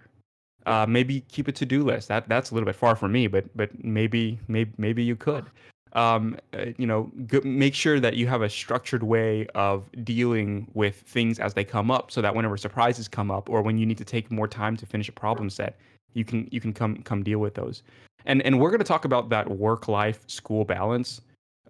Uh, 0.64 0.86
maybe 0.88 1.22
keep 1.22 1.48
a 1.48 1.52
to-do 1.52 1.82
list. 1.82 2.08
That 2.08 2.28
that's 2.28 2.50
a 2.50 2.54
little 2.54 2.66
bit 2.66 2.76
far 2.76 2.94
from 2.94 3.12
me, 3.12 3.26
but 3.26 3.44
but 3.56 3.84
maybe 3.84 4.38
maybe 4.48 4.72
maybe 4.78 5.02
you 5.02 5.16
could 5.16 5.46
um, 5.94 6.36
uh, 6.54 6.66
you 6.78 6.86
know, 6.86 7.10
g- 7.26 7.40
make 7.40 7.74
sure 7.74 8.00
that 8.00 8.14
you 8.14 8.26
have 8.26 8.42
a 8.42 8.48
structured 8.48 9.02
way 9.02 9.46
of 9.54 9.84
dealing 10.04 10.66
with 10.74 10.96
things 11.02 11.38
as 11.38 11.54
they 11.54 11.64
come 11.64 11.90
up, 11.90 12.10
so 12.10 12.20
that 12.22 12.34
whenever 12.34 12.56
surprises 12.56 13.08
come 13.08 13.30
up, 13.30 13.48
or 13.48 13.62
when 13.62 13.78
you 13.78 13.86
need 13.86 13.98
to 13.98 14.04
take 14.04 14.30
more 14.30 14.48
time 14.48 14.76
to 14.76 14.86
finish 14.86 15.08
a 15.08 15.12
problem 15.12 15.50
set, 15.50 15.78
you 16.14 16.24
can 16.24 16.48
you 16.50 16.60
can 16.60 16.72
come 16.72 16.96
come 17.02 17.22
deal 17.22 17.38
with 17.38 17.54
those. 17.54 17.82
And 18.24 18.42
and 18.42 18.60
we're 18.60 18.70
going 18.70 18.80
to 18.80 18.84
talk 18.84 19.04
about 19.04 19.28
that 19.30 19.50
work 19.50 19.88
life 19.88 20.20
school 20.28 20.64
balance 20.64 21.20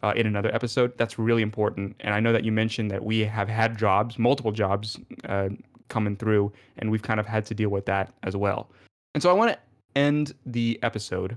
uh, 0.02 0.12
in 0.16 0.26
another 0.26 0.54
episode. 0.54 0.96
That's 0.98 1.18
really 1.18 1.42
important. 1.42 1.96
And 2.00 2.14
I 2.14 2.20
know 2.20 2.32
that 2.32 2.44
you 2.44 2.52
mentioned 2.52 2.90
that 2.90 3.04
we 3.04 3.20
have 3.20 3.48
had 3.48 3.78
jobs, 3.78 4.18
multiple 4.18 4.52
jobs 4.52 4.98
uh, 5.28 5.48
coming 5.88 6.16
through, 6.16 6.52
and 6.78 6.90
we've 6.90 7.02
kind 7.02 7.20
of 7.20 7.26
had 7.26 7.44
to 7.46 7.54
deal 7.54 7.70
with 7.70 7.86
that 7.86 8.12
as 8.22 8.36
well. 8.36 8.70
And 9.14 9.22
so 9.22 9.30
I 9.30 9.32
want 9.32 9.52
to 9.52 9.58
end 9.94 10.34
the 10.46 10.78
episode 10.82 11.36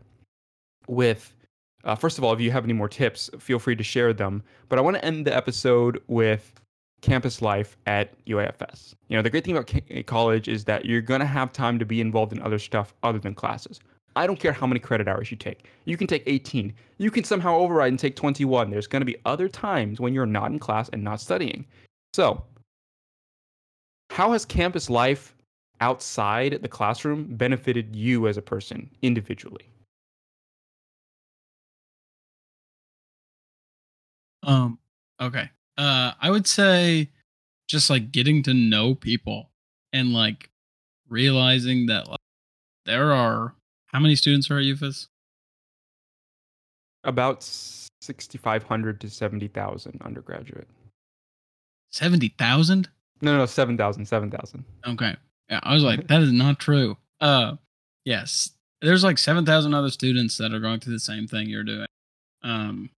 with 0.87 1.34
uh, 1.85 1.95
first 1.95 2.17
of 2.17 2.23
all, 2.23 2.33
if 2.33 2.41
you 2.41 2.51
have 2.51 2.63
any 2.63 2.73
more 2.73 2.89
tips, 2.89 3.29
feel 3.39 3.59
free 3.59 3.75
to 3.75 3.83
share 3.83 4.11
them. 4.11 4.43
But 4.69 4.79
I 4.79 4.81
want 4.81 4.97
to 4.97 5.05
end 5.05 5.25
the 5.25 5.35
episode 5.35 6.01
with 6.07 6.53
campus 7.01 7.41
life 7.41 7.77
at 7.85 8.13
UAFS. 8.25 8.95
You 9.09 9.17
know, 9.17 9.21
the 9.21 9.29
great 9.29 9.45
thing 9.45 9.55
about 9.55 9.67
ca- 9.67 10.03
college 10.03 10.47
is 10.47 10.65
that 10.65 10.85
you're 10.85 11.01
going 11.01 11.19
to 11.19 11.25
have 11.25 11.53
time 11.53 11.77
to 11.77 11.85
be 11.85 12.01
involved 12.01 12.33
in 12.33 12.41
other 12.41 12.57
stuff 12.57 12.95
other 13.03 13.19
than 13.19 13.35
classes. 13.35 13.79
I 14.15 14.25
don't 14.25 14.39
care 14.39 14.53
how 14.53 14.65
many 14.65 14.79
credit 14.79 15.07
hours 15.07 15.29
you 15.29 15.37
take. 15.37 15.67
You 15.83 15.97
can 15.97 16.07
take 16.07 16.23
18. 16.25 16.73
You 16.97 17.11
can 17.11 17.23
somehow 17.23 17.57
override 17.57 17.91
and 17.91 17.99
take 17.99 18.15
21. 18.15 18.69
There's 18.69 18.87
going 18.87 19.01
to 19.01 19.05
be 19.05 19.17
other 19.25 19.47
times 19.47 19.99
when 19.99 20.13
you're 20.13 20.25
not 20.25 20.51
in 20.51 20.57
class 20.57 20.89
and 20.89 21.03
not 21.03 21.21
studying. 21.21 21.65
So, 22.13 22.43
how 24.09 24.31
has 24.31 24.45
campus 24.45 24.89
life 24.89 25.35
outside 25.81 26.59
the 26.61 26.69
classroom 26.69 27.25
benefited 27.35 27.95
you 27.95 28.27
as 28.27 28.37
a 28.37 28.41
person 28.41 28.89
individually? 29.01 29.67
Um, 34.45 34.79
okay. 35.19 35.49
Uh, 35.77 36.13
I 36.21 36.29
would 36.29 36.47
say 36.47 37.09
just 37.67 37.89
like 37.89 38.11
getting 38.11 38.43
to 38.43 38.53
know 38.53 38.95
people 38.95 39.49
and 39.91 40.13
like 40.13 40.49
realizing 41.09 41.87
that 41.87 42.07
like, 42.07 42.19
there 42.85 43.11
are 43.11 43.55
how 43.87 43.99
many 43.99 44.15
students 44.15 44.49
are 44.51 44.57
at 44.57 44.63
UAFS? 44.63 45.07
About 47.03 47.43
6,500 47.43 49.01
to 49.01 49.09
70,000 49.09 50.01
undergraduate. 50.03 50.67
70,000? 51.91 52.89
No, 53.21 53.37
no, 53.37 53.45
7,000, 53.45 54.05
7,000. 54.05 54.65
Okay. 54.87 55.15
Yeah, 55.49 55.59
I 55.63 55.73
was 55.73 55.83
like, 55.83 56.07
that 56.07 56.21
is 56.21 56.31
not 56.31 56.59
true. 56.59 56.97
Uh, 57.21 57.55
yes, 58.03 58.51
there's 58.81 59.03
like 59.03 59.17
7,000 59.17 59.73
other 59.73 59.89
students 59.89 60.37
that 60.37 60.53
are 60.53 60.59
going 60.59 60.79
through 60.79 60.93
the 60.93 60.99
same 60.99 61.27
thing 61.27 61.47
you're 61.47 61.63
doing. 61.63 61.87
Um, 62.43 62.89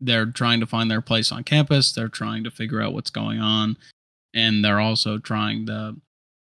they're 0.00 0.26
trying 0.26 0.60
to 0.60 0.66
find 0.66 0.90
their 0.90 1.00
place 1.00 1.30
on 1.30 1.44
campus. 1.44 1.92
They're 1.92 2.08
trying 2.08 2.44
to 2.44 2.50
figure 2.50 2.80
out 2.80 2.92
what's 2.92 3.10
going 3.10 3.40
on. 3.40 3.76
And 4.34 4.64
they're 4.64 4.80
also 4.80 5.18
trying 5.18 5.66
to, 5.66 5.96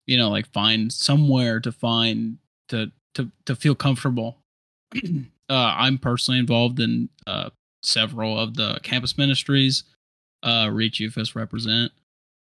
you 0.06 0.16
know, 0.16 0.30
like 0.30 0.46
find 0.52 0.92
somewhere 0.92 1.60
to 1.60 1.70
find 1.72 2.38
to 2.68 2.90
to 3.14 3.30
to 3.46 3.54
feel 3.54 3.74
comfortable. 3.74 4.38
uh, 4.94 5.74
I'm 5.76 5.98
personally 5.98 6.40
involved 6.40 6.80
in 6.80 7.08
uh, 7.26 7.50
several 7.82 8.38
of 8.38 8.56
the 8.56 8.80
campus 8.82 9.16
ministries. 9.18 9.84
Uh, 10.42 10.68
Reach 10.70 10.98
UAFS 10.98 11.34
represent, 11.34 11.90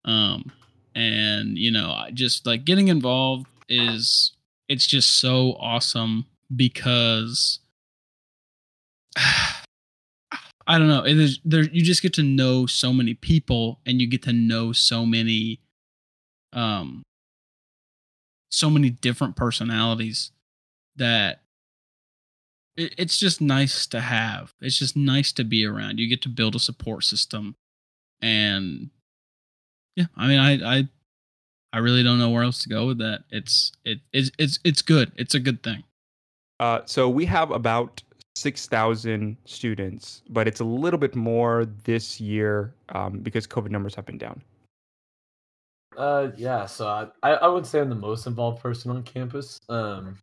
um, 0.04 0.52
and 0.94 1.56
you 1.56 1.70
know, 1.70 2.04
just 2.12 2.46
like 2.46 2.66
getting 2.66 2.88
involved 2.88 3.46
is 3.68 4.32
it's 4.68 4.86
just 4.86 5.18
so 5.18 5.54
awesome 5.58 6.26
because 6.54 7.60
I 10.68 10.78
don't 10.78 10.88
know. 10.88 11.02
It 11.04 11.18
is 11.18 11.40
there. 11.46 11.62
You 11.62 11.82
just 11.82 12.02
get 12.02 12.12
to 12.14 12.22
know 12.22 12.66
so 12.66 12.92
many 12.92 13.14
people, 13.14 13.80
and 13.86 14.02
you 14.02 14.06
get 14.06 14.22
to 14.24 14.34
know 14.34 14.72
so 14.72 15.06
many, 15.06 15.60
um, 16.52 17.02
so 18.50 18.68
many 18.68 18.90
different 18.90 19.34
personalities 19.34 20.30
that 20.96 21.40
it, 22.76 22.94
it's 22.98 23.18
just 23.18 23.40
nice 23.40 23.86
to 23.86 24.00
have. 24.00 24.52
It's 24.60 24.78
just 24.78 24.94
nice 24.94 25.32
to 25.32 25.44
be 25.44 25.64
around. 25.64 25.98
You 25.98 26.06
get 26.06 26.20
to 26.22 26.28
build 26.28 26.54
a 26.54 26.60
support 26.60 27.04
system, 27.04 27.56
and 28.20 28.90
yeah, 29.96 30.06
I 30.16 30.28
mean, 30.28 30.38
I 30.38 30.76
I 30.80 30.88
I 31.72 31.78
really 31.78 32.02
don't 32.02 32.18
know 32.18 32.28
where 32.28 32.44
else 32.44 32.62
to 32.64 32.68
go 32.68 32.86
with 32.86 32.98
that. 32.98 33.24
It's 33.30 33.72
it 33.86 34.00
it's 34.12 34.30
it's 34.38 34.58
it's 34.64 34.82
good. 34.82 35.12
It's 35.16 35.34
a 35.34 35.40
good 35.40 35.62
thing. 35.62 35.84
Uh, 36.60 36.80
so 36.84 37.08
we 37.08 37.24
have 37.24 37.50
about 37.50 38.02
6,000 38.38 39.36
students, 39.44 40.22
but 40.30 40.46
it's 40.46 40.60
a 40.60 40.64
little 40.64 40.98
bit 40.98 41.14
more 41.14 41.66
this 41.84 42.20
year 42.20 42.74
um, 42.90 43.18
because 43.20 43.46
COVID 43.46 43.70
numbers 43.70 43.94
have 43.94 44.06
been 44.06 44.18
down. 44.18 44.40
Uh, 45.96 46.30
yeah. 46.36 46.64
So 46.66 47.10
I, 47.22 47.30
I 47.32 47.48
wouldn't 47.48 47.66
say 47.66 47.80
I'm 47.80 47.88
the 47.88 47.96
most 47.96 48.26
involved 48.26 48.62
person 48.62 48.90
on 48.90 49.02
campus. 49.02 49.58
Um, 49.68 50.18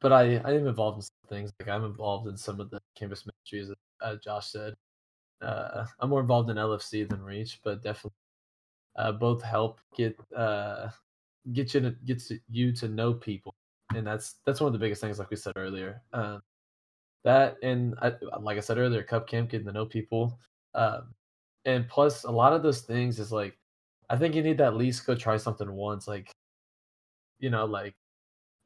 but 0.00 0.12
I, 0.12 0.36
I 0.44 0.52
am 0.52 0.66
involved 0.66 0.98
in 0.98 1.02
some 1.02 1.28
things. 1.28 1.52
Like 1.60 1.68
I'm 1.68 1.84
involved 1.84 2.28
in 2.28 2.36
some 2.36 2.60
of 2.60 2.70
the 2.70 2.80
campus 2.96 3.26
ministries, 3.26 3.76
as 4.02 4.18
Josh 4.20 4.48
said. 4.50 4.74
Uh, 5.42 5.84
I'm 6.00 6.10
more 6.10 6.20
involved 6.20 6.50
in 6.50 6.56
LFC 6.56 7.08
than 7.08 7.22
Reach, 7.22 7.60
but 7.62 7.82
definitely 7.82 8.16
uh, 8.96 9.12
both 9.12 9.42
help 9.42 9.80
get 9.96 10.18
uh, 10.36 10.88
get 11.52 11.74
you 11.74 11.80
to 11.80 11.90
get 12.04 12.22
you 12.50 12.72
to 12.72 12.88
know 12.88 13.14
people, 13.14 13.54
and 13.94 14.06
that's 14.06 14.36
that's 14.44 14.60
one 14.60 14.68
of 14.68 14.72
the 14.72 14.78
biggest 14.78 15.00
things. 15.00 15.18
Like 15.18 15.30
we 15.30 15.36
said 15.36 15.52
earlier, 15.56 16.02
um, 16.12 16.40
that 17.24 17.56
and 17.62 17.94
I, 18.00 18.12
like 18.40 18.56
I 18.56 18.60
said 18.60 18.78
earlier, 18.78 19.02
Cup 19.02 19.26
Camp 19.26 19.50
getting 19.50 19.66
to 19.66 19.72
know 19.72 19.86
people, 19.86 20.38
um, 20.74 21.14
and 21.64 21.88
plus 21.88 22.24
a 22.24 22.30
lot 22.30 22.52
of 22.52 22.62
those 22.62 22.82
things 22.82 23.18
is 23.18 23.32
like 23.32 23.58
I 24.10 24.16
think 24.16 24.34
you 24.34 24.42
need 24.42 24.58
to 24.58 24.64
at 24.64 24.76
least 24.76 25.06
go 25.06 25.14
try 25.14 25.36
something 25.36 25.70
once. 25.72 26.08
Like, 26.08 26.30
you 27.38 27.50
know, 27.50 27.64
like 27.66 27.94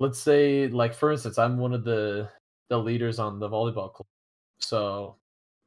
let's 0.00 0.18
say, 0.20 0.68
like 0.68 0.94
for 0.94 1.12
instance, 1.12 1.38
I'm 1.38 1.58
one 1.58 1.72
of 1.72 1.84
the 1.84 2.28
the 2.68 2.78
leaders 2.78 3.18
on 3.18 3.38
the 3.38 3.48
volleyball 3.48 3.92
club, 3.92 4.06
so 4.60 5.16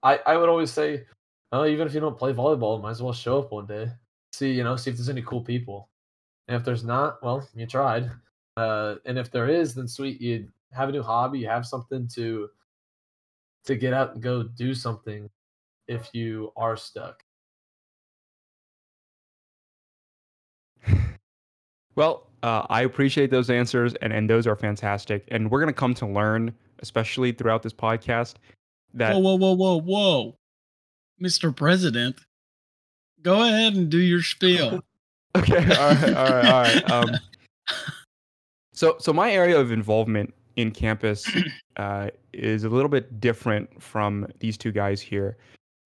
I 0.04 0.20
I 0.26 0.38
would 0.38 0.50
always 0.50 0.72
say, 0.72 1.06
oh, 1.52 1.66
even 1.66 1.88
if 1.88 1.94
you 1.94 2.00
don't 2.00 2.18
play 2.18 2.34
volleyball, 2.34 2.82
might 2.82 2.92
as 2.92 3.02
well 3.02 3.14
show 3.14 3.40
up 3.40 3.52
one 3.52 3.66
day, 3.68 3.90
see 4.34 4.52
you 4.52 4.64
know, 4.64 4.76
see 4.76 4.92
if 4.92 4.98
there's 4.98 5.10
any 5.10 5.22
cool 5.24 5.42
people, 5.42 5.90
and 6.48 6.58
if 6.58 6.64
there's 6.64 6.84
not, 6.84 7.22
well, 7.24 7.48
you 7.56 7.66
tried, 7.68 8.10
uh, 8.58 8.96
and 9.06 9.18
if 9.18 9.32
there 9.32 9.50
is, 9.50 9.76
then 9.76 9.88
sweet, 9.88 10.22
you 10.22 10.48
have 10.72 10.90
a 10.90 10.92
new 10.92 11.04
hobby, 11.04 11.40
you 11.40 11.48
have 11.48 11.66
something 11.66 12.08
to 12.16 12.50
to 13.66 13.76
get 13.76 13.94
out 13.94 14.14
and 14.14 14.24
go 14.24 14.44
do 14.44 14.74
something 14.74 15.30
if 15.88 16.10
you 16.14 16.52
are 16.56 16.78
stuck. 16.78 17.24
Well, 21.96 22.28
uh, 22.44 22.66
I 22.70 22.82
appreciate 22.82 23.32
those 23.32 23.50
answers, 23.50 23.96
and, 23.96 24.12
and 24.12 24.30
those 24.30 24.46
are 24.48 24.56
fantastic. 24.56 25.24
And 25.30 25.50
we're 25.50 25.62
going 25.62 25.74
to 25.74 25.80
come 25.80 25.94
to 25.96 26.06
learn, 26.06 26.54
especially 26.80 27.32
throughout 27.32 27.64
this 27.64 27.74
podcast, 27.74 28.36
that. 28.94 29.14
Whoa, 29.14 29.20
whoa, 29.20 29.36
whoa, 29.36 29.54
whoa, 29.54 29.82
whoa. 29.82 30.38
Mr. 31.22 31.56
President, 31.56 32.18
go 33.22 33.42
ahead 33.42 33.76
and 33.76 33.90
do 33.90 33.98
your 33.98 34.22
spiel. 34.22 34.84
okay. 35.38 35.74
All 35.76 35.90
right. 35.90 36.14
All 36.14 36.30
right. 36.30 36.46
All 36.46 36.62
right. 36.62 36.92
Um, 36.92 37.10
so, 38.74 38.98
so 39.00 39.14
my 39.14 39.32
area 39.32 39.58
of 39.58 39.72
involvement 39.72 40.34
in 40.56 40.72
campus 40.72 41.30
uh, 41.78 42.10
is 42.34 42.64
a 42.64 42.70
little 42.70 42.90
bit 42.90 43.20
different 43.20 43.82
from 43.82 44.28
these 44.40 44.58
two 44.58 44.72
guys 44.72 45.02
here. 45.02 45.38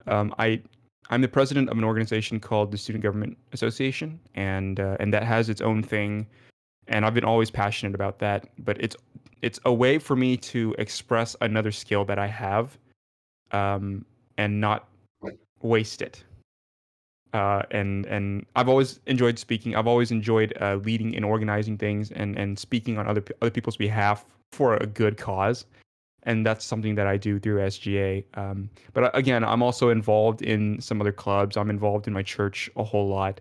Um, 0.07 0.33
I 0.37 0.61
I'm 1.09 1.21
the 1.21 1.27
president 1.27 1.69
of 1.69 1.77
an 1.77 1.83
organization 1.83 2.39
called 2.39 2.71
the 2.71 2.77
Student 2.77 3.03
Government 3.03 3.37
Association, 3.51 4.19
and 4.35 4.79
uh, 4.79 4.97
and 4.99 5.13
that 5.13 5.23
has 5.23 5.49
its 5.49 5.61
own 5.61 5.81
thing, 5.81 6.27
and 6.87 7.05
I've 7.05 7.13
been 7.13 7.23
always 7.23 7.49
passionate 7.49 7.95
about 7.95 8.19
that. 8.19 8.47
But 8.59 8.81
it's 8.81 8.95
it's 9.41 9.59
a 9.65 9.73
way 9.73 9.97
for 9.97 10.15
me 10.15 10.37
to 10.37 10.75
express 10.77 11.35
another 11.41 11.71
skill 11.71 12.05
that 12.05 12.19
I 12.19 12.27
have, 12.27 12.77
um, 13.51 14.05
and 14.37 14.61
not 14.61 14.87
waste 15.61 16.01
it. 16.01 16.23
Uh, 17.33 17.61
and 17.71 18.05
and 18.07 18.45
I've 18.55 18.69
always 18.69 18.99
enjoyed 19.05 19.37
speaking. 19.37 19.75
I've 19.75 19.87
always 19.87 20.11
enjoyed 20.11 20.53
uh, 20.61 20.75
leading 20.75 21.15
and 21.15 21.23
organizing 21.23 21.77
things 21.77 22.11
and 22.11 22.37
and 22.37 22.57
speaking 22.57 22.97
on 22.97 23.07
other 23.07 23.23
other 23.41 23.51
people's 23.51 23.77
behalf 23.77 24.25
for 24.51 24.75
a 24.77 24.85
good 24.87 25.17
cause 25.17 25.65
and 26.23 26.45
that's 26.45 26.65
something 26.65 26.95
that 26.95 27.07
I 27.07 27.17
do 27.17 27.39
through 27.39 27.59
SGA. 27.61 28.23
Um, 28.35 28.69
but 28.93 29.05
uh, 29.05 29.11
again, 29.13 29.43
I'm 29.43 29.63
also 29.63 29.89
involved 29.89 30.41
in 30.41 30.79
some 30.81 31.01
other 31.01 31.11
clubs. 31.11 31.57
I'm 31.57 31.69
involved 31.69 32.07
in 32.07 32.13
my 32.13 32.23
church 32.23 32.69
a 32.75 32.83
whole 32.83 33.07
lot, 33.07 33.39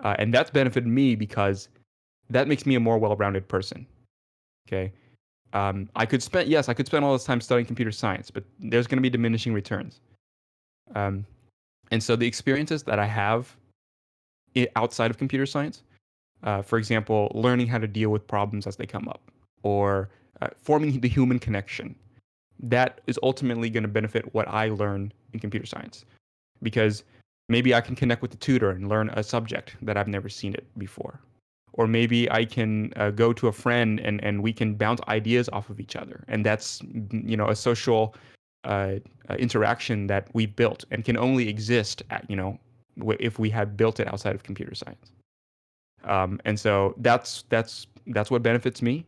uh, 0.00 0.16
and 0.18 0.32
that's 0.32 0.50
benefited 0.50 0.86
me 0.86 1.14
because 1.14 1.68
that 2.30 2.48
makes 2.48 2.66
me 2.66 2.74
a 2.74 2.80
more 2.80 2.98
well-rounded 2.98 3.46
person. 3.48 3.86
Okay, 4.66 4.92
um, 5.52 5.88
I 5.94 6.06
could 6.06 6.22
spend 6.22 6.48
yes, 6.48 6.68
I 6.68 6.74
could 6.74 6.86
spend 6.86 7.04
all 7.04 7.12
this 7.12 7.24
time 7.24 7.40
studying 7.40 7.66
computer 7.66 7.92
science, 7.92 8.30
but 8.30 8.44
there's 8.58 8.86
going 8.86 8.98
to 8.98 9.02
be 9.02 9.10
diminishing 9.10 9.52
returns. 9.52 10.00
Um, 10.94 11.26
and 11.90 12.02
so 12.02 12.16
the 12.16 12.26
experiences 12.26 12.82
that 12.84 12.98
I 12.98 13.06
have 13.06 13.56
outside 14.76 15.10
of 15.10 15.18
computer 15.18 15.46
science, 15.46 15.82
uh, 16.42 16.62
for 16.62 16.78
example, 16.78 17.30
learning 17.34 17.66
how 17.66 17.78
to 17.78 17.86
deal 17.86 18.10
with 18.10 18.26
problems 18.26 18.66
as 18.66 18.76
they 18.76 18.86
come 18.86 19.08
up, 19.08 19.30
or 19.62 20.10
uh, 20.42 20.48
forming 20.58 21.00
the 21.00 21.08
human 21.08 21.38
connection 21.38 21.94
that 22.60 23.00
is 23.06 23.18
ultimately 23.22 23.68
going 23.68 23.82
to 23.82 23.88
benefit 23.88 24.32
what 24.34 24.46
I 24.48 24.68
learn 24.68 25.12
in 25.32 25.40
computer 25.40 25.66
science. 25.66 26.04
Because 26.62 27.04
maybe 27.48 27.74
I 27.74 27.80
can 27.80 27.94
connect 27.94 28.22
with 28.22 28.30
the 28.30 28.36
tutor 28.36 28.70
and 28.70 28.88
learn 28.88 29.10
a 29.10 29.22
subject 29.22 29.76
that 29.82 29.96
I've 29.96 30.08
never 30.08 30.28
seen 30.28 30.54
it 30.54 30.66
before. 30.78 31.20
Or 31.72 31.86
maybe 31.88 32.30
I 32.30 32.44
can 32.44 32.92
uh, 32.96 33.10
go 33.10 33.32
to 33.32 33.48
a 33.48 33.52
friend 33.52 34.00
and, 34.00 34.22
and 34.22 34.42
we 34.42 34.52
can 34.52 34.76
bounce 34.76 35.00
ideas 35.08 35.48
off 35.52 35.70
of 35.70 35.80
each 35.80 35.96
other. 35.96 36.24
And 36.28 36.46
that's, 36.46 36.80
you 37.10 37.36
know, 37.36 37.48
a 37.48 37.56
social 37.56 38.14
uh, 38.64 38.96
uh, 39.28 39.34
interaction 39.34 40.06
that 40.08 40.28
we 40.34 40.46
built 40.46 40.84
and 40.90 41.04
can 41.04 41.16
only 41.16 41.48
exist 41.48 42.02
at, 42.10 42.24
you 42.28 42.36
know, 42.36 42.58
if 43.18 43.38
we 43.38 43.50
had 43.50 43.76
built 43.76 44.00
it 44.00 44.06
outside 44.08 44.34
of 44.34 44.42
computer 44.42 44.74
science. 44.74 45.12
Um, 46.04 46.40
and 46.44 46.58
so 46.58 46.94
that's 46.98 47.44
that's 47.48 47.86
that's 48.08 48.30
what 48.30 48.42
benefits 48.42 48.82
me. 48.82 49.04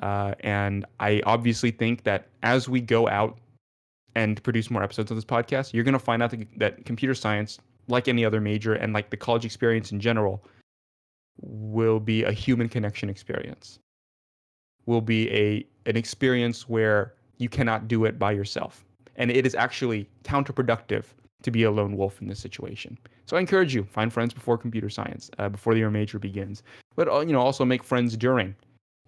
Uh, 0.00 0.34
and 0.40 0.86
I 1.00 1.20
obviously 1.26 1.70
think 1.70 2.04
that 2.04 2.28
as 2.42 2.68
we 2.68 2.80
go 2.80 3.08
out 3.08 3.38
and 4.14 4.42
produce 4.42 4.70
more 4.70 4.82
episodes 4.82 5.10
of 5.10 5.16
this 5.16 5.24
podcast, 5.24 5.72
you're 5.74 5.84
going 5.84 5.92
to 5.92 5.98
find 5.98 6.22
out 6.22 6.30
that, 6.30 6.46
that 6.58 6.84
computer 6.84 7.14
science, 7.14 7.58
like 7.88 8.08
any 8.08 8.24
other 8.24 8.40
major 8.40 8.74
and 8.74 8.92
like 8.92 9.10
the 9.10 9.16
college 9.16 9.44
experience 9.44 9.92
in 9.92 10.00
general, 10.00 10.42
will 11.42 12.00
be 12.00 12.24
a 12.24 12.32
human 12.32 12.68
connection 12.68 13.10
experience. 13.10 13.78
will 14.86 15.00
be 15.00 15.30
a 15.30 15.64
an 15.86 15.96
experience 15.96 16.68
where 16.68 17.14
you 17.40 17.48
cannot 17.48 17.88
do 17.88 18.04
it 18.04 18.18
by 18.18 18.32
yourself. 18.32 18.84
And 19.16 19.30
it 19.30 19.46
is 19.46 19.54
actually 19.54 20.08
counterproductive 20.24 21.04
to 21.42 21.50
be 21.50 21.62
a 21.62 21.70
lone 21.70 21.96
wolf 21.96 22.20
in 22.20 22.28
this 22.28 22.38
situation. 22.38 22.98
So 23.26 23.36
I 23.36 23.40
encourage 23.40 23.74
you 23.74 23.84
find 23.84 24.12
friends 24.12 24.34
before 24.34 24.58
computer 24.58 24.90
science, 24.90 25.30
uh, 25.38 25.48
before 25.48 25.74
your 25.74 25.90
major 25.90 26.18
begins. 26.18 26.62
But 26.96 27.08
uh, 27.08 27.20
you 27.20 27.32
know, 27.32 27.40
also 27.40 27.64
make 27.64 27.82
friends 27.82 28.16
during. 28.16 28.54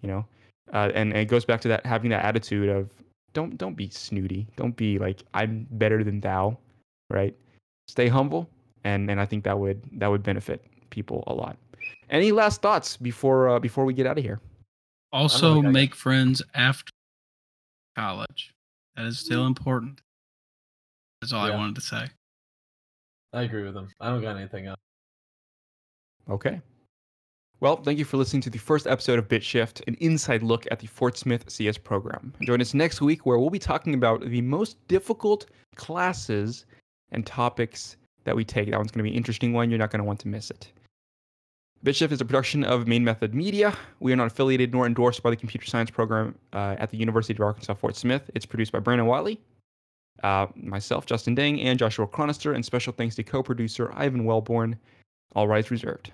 You 0.01 0.09
know, 0.09 0.25
uh, 0.73 0.91
and, 0.93 1.13
and 1.13 1.17
it 1.17 1.25
goes 1.25 1.45
back 1.45 1.61
to 1.61 1.67
that 1.69 1.85
having 1.85 2.09
that 2.09 2.25
attitude 2.25 2.69
of 2.69 2.89
don't 3.33 3.57
don't 3.57 3.75
be 3.75 3.89
snooty. 3.89 4.47
Don't 4.55 4.75
be 4.75 4.97
like 4.97 5.23
I'm 5.33 5.67
better 5.71 6.03
than 6.03 6.19
thou, 6.19 6.57
right? 7.09 7.35
Stay 7.87 8.07
humble, 8.07 8.49
and 8.83 9.09
and 9.09 9.19
I 9.19 9.25
think 9.25 9.43
that 9.43 9.57
would 9.59 9.81
that 9.93 10.07
would 10.07 10.23
benefit 10.23 10.63
people 10.89 11.23
a 11.27 11.33
lot. 11.33 11.57
Any 12.09 12.31
last 12.31 12.61
thoughts 12.61 12.97
before 12.97 13.49
uh, 13.49 13.59
before 13.59 13.85
we 13.85 13.93
get 13.93 14.07
out 14.07 14.17
of 14.17 14.23
here? 14.23 14.39
Also, 15.11 15.61
make 15.61 15.93
friends 15.93 16.41
after 16.55 16.92
college. 17.95 18.53
That 18.95 19.05
is 19.05 19.19
still 19.19 19.41
mm-hmm. 19.41 19.47
important. 19.47 20.01
That's 21.21 21.33
all 21.33 21.47
yeah. 21.47 21.53
I 21.53 21.57
wanted 21.57 21.75
to 21.75 21.81
say. 21.81 22.07
I 23.33 23.43
agree 23.43 23.63
with 23.63 23.75
him. 23.75 23.89
I 23.99 24.09
don't 24.09 24.21
got 24.21 24.37
anything 24.37 24.67
else. 24.67 24.79
Okay. 26.29 26.61
Well, 27.59 27.77
thank 27.77 27.97
you 27.97 28.05
for 28.05 28.17
listening 28.17 28.41
to 28.41 28.49
the 28.49 28.57
first 28.57 28.87
episode 28.87 29.19
of 29.19 29.29
BitShift, 29.29 29.81
an 29.87 29.95
inside 30.01 30.43
look 30.43 30.67
at 30.69 30.79
the 30.79 30.87
Fort 30.87 31.17
Smith 31.17 31.49
CS 31.49 31.77
program. 31.77 32.33
Join 32.43 32.59
us 32.59 32.73
next 32.73 33.01
week 33.01 33.25
where 33.25 33.39
we'll 33.39 33.49
be 33.49 33.57
talking 33.57 33.93
about 33.93 34.21
the 34.29 34.41
most 34.41 34.85
difficult 34.89 35.45
classes 35.75 36.65
and 37.11 37.25
topics 37.25 37.95
that 38.25 38.35
we 38.35 38.43
take. 38.43 38.69
That 38.69 38.77
one's 38.77 38.91
going 38.91 38.99
to 38.99 39.09
be 39.09 39.11
an 39.11 39.15
interesting 39.15 39.53
one. 39.53 39.69
You're 39.69 39.79
not 39.79 39.91
going 39.91 40.01
to 40.01 40.05
want 40.05 40.19
to 40.19 40.27
miss 40.27 40.51
it. 40.51 40.71
BitShift 41.83 42.13
is 42.13 42.21
a 42.21 42.25
production 42.25 42.63
of 42.63 42.87
Main 42.87 43.03
Method 43.03 43.35
Media. 43.35 43.75
We 43.99 44.13
are 44.13 44.15
not 44.15 44.27
affiliated 44.27 44.71
nor 44.71 44.85
endorsed 44.85 45.21
by 45.21 45.31
the 45.31 45.35
computer 45.35 45.65
science 45.67 45.91
program 45.91 46.33
uh, 46.53 46.77
at 46.79 46.91
the 46.91 46.97
University 46.97 47.33
of 47.33 47.41
Arkansas 47.41 47.73
Fort 47.73 47.97
Smith. 47.97 48.31
It's 48.33 48.45
produced 48.45 48.71
by 48.71 48.79
Brandon 48.79 49.05
Whatley, 49.05 49.39
uh, 50.23 50.47
myself, 50.55 51.05
Justin 51.05 51.35
Dang, 51.35 51.59
and 51.59 51.77
Joshua 51.77 52.07
Chronister, 52.07 52.55
and 52.55 52.63
special 52.63 52.93
thanks 52.93 53.15
to 53.15 53.23
co 53.23 53.43
producer 53.43 53.91
Ivan 53.95 54.23
Wellborn. 54.23 54.77
All 55.35 55.49
rights 55.49 55.71
reserved. 55.71 56.11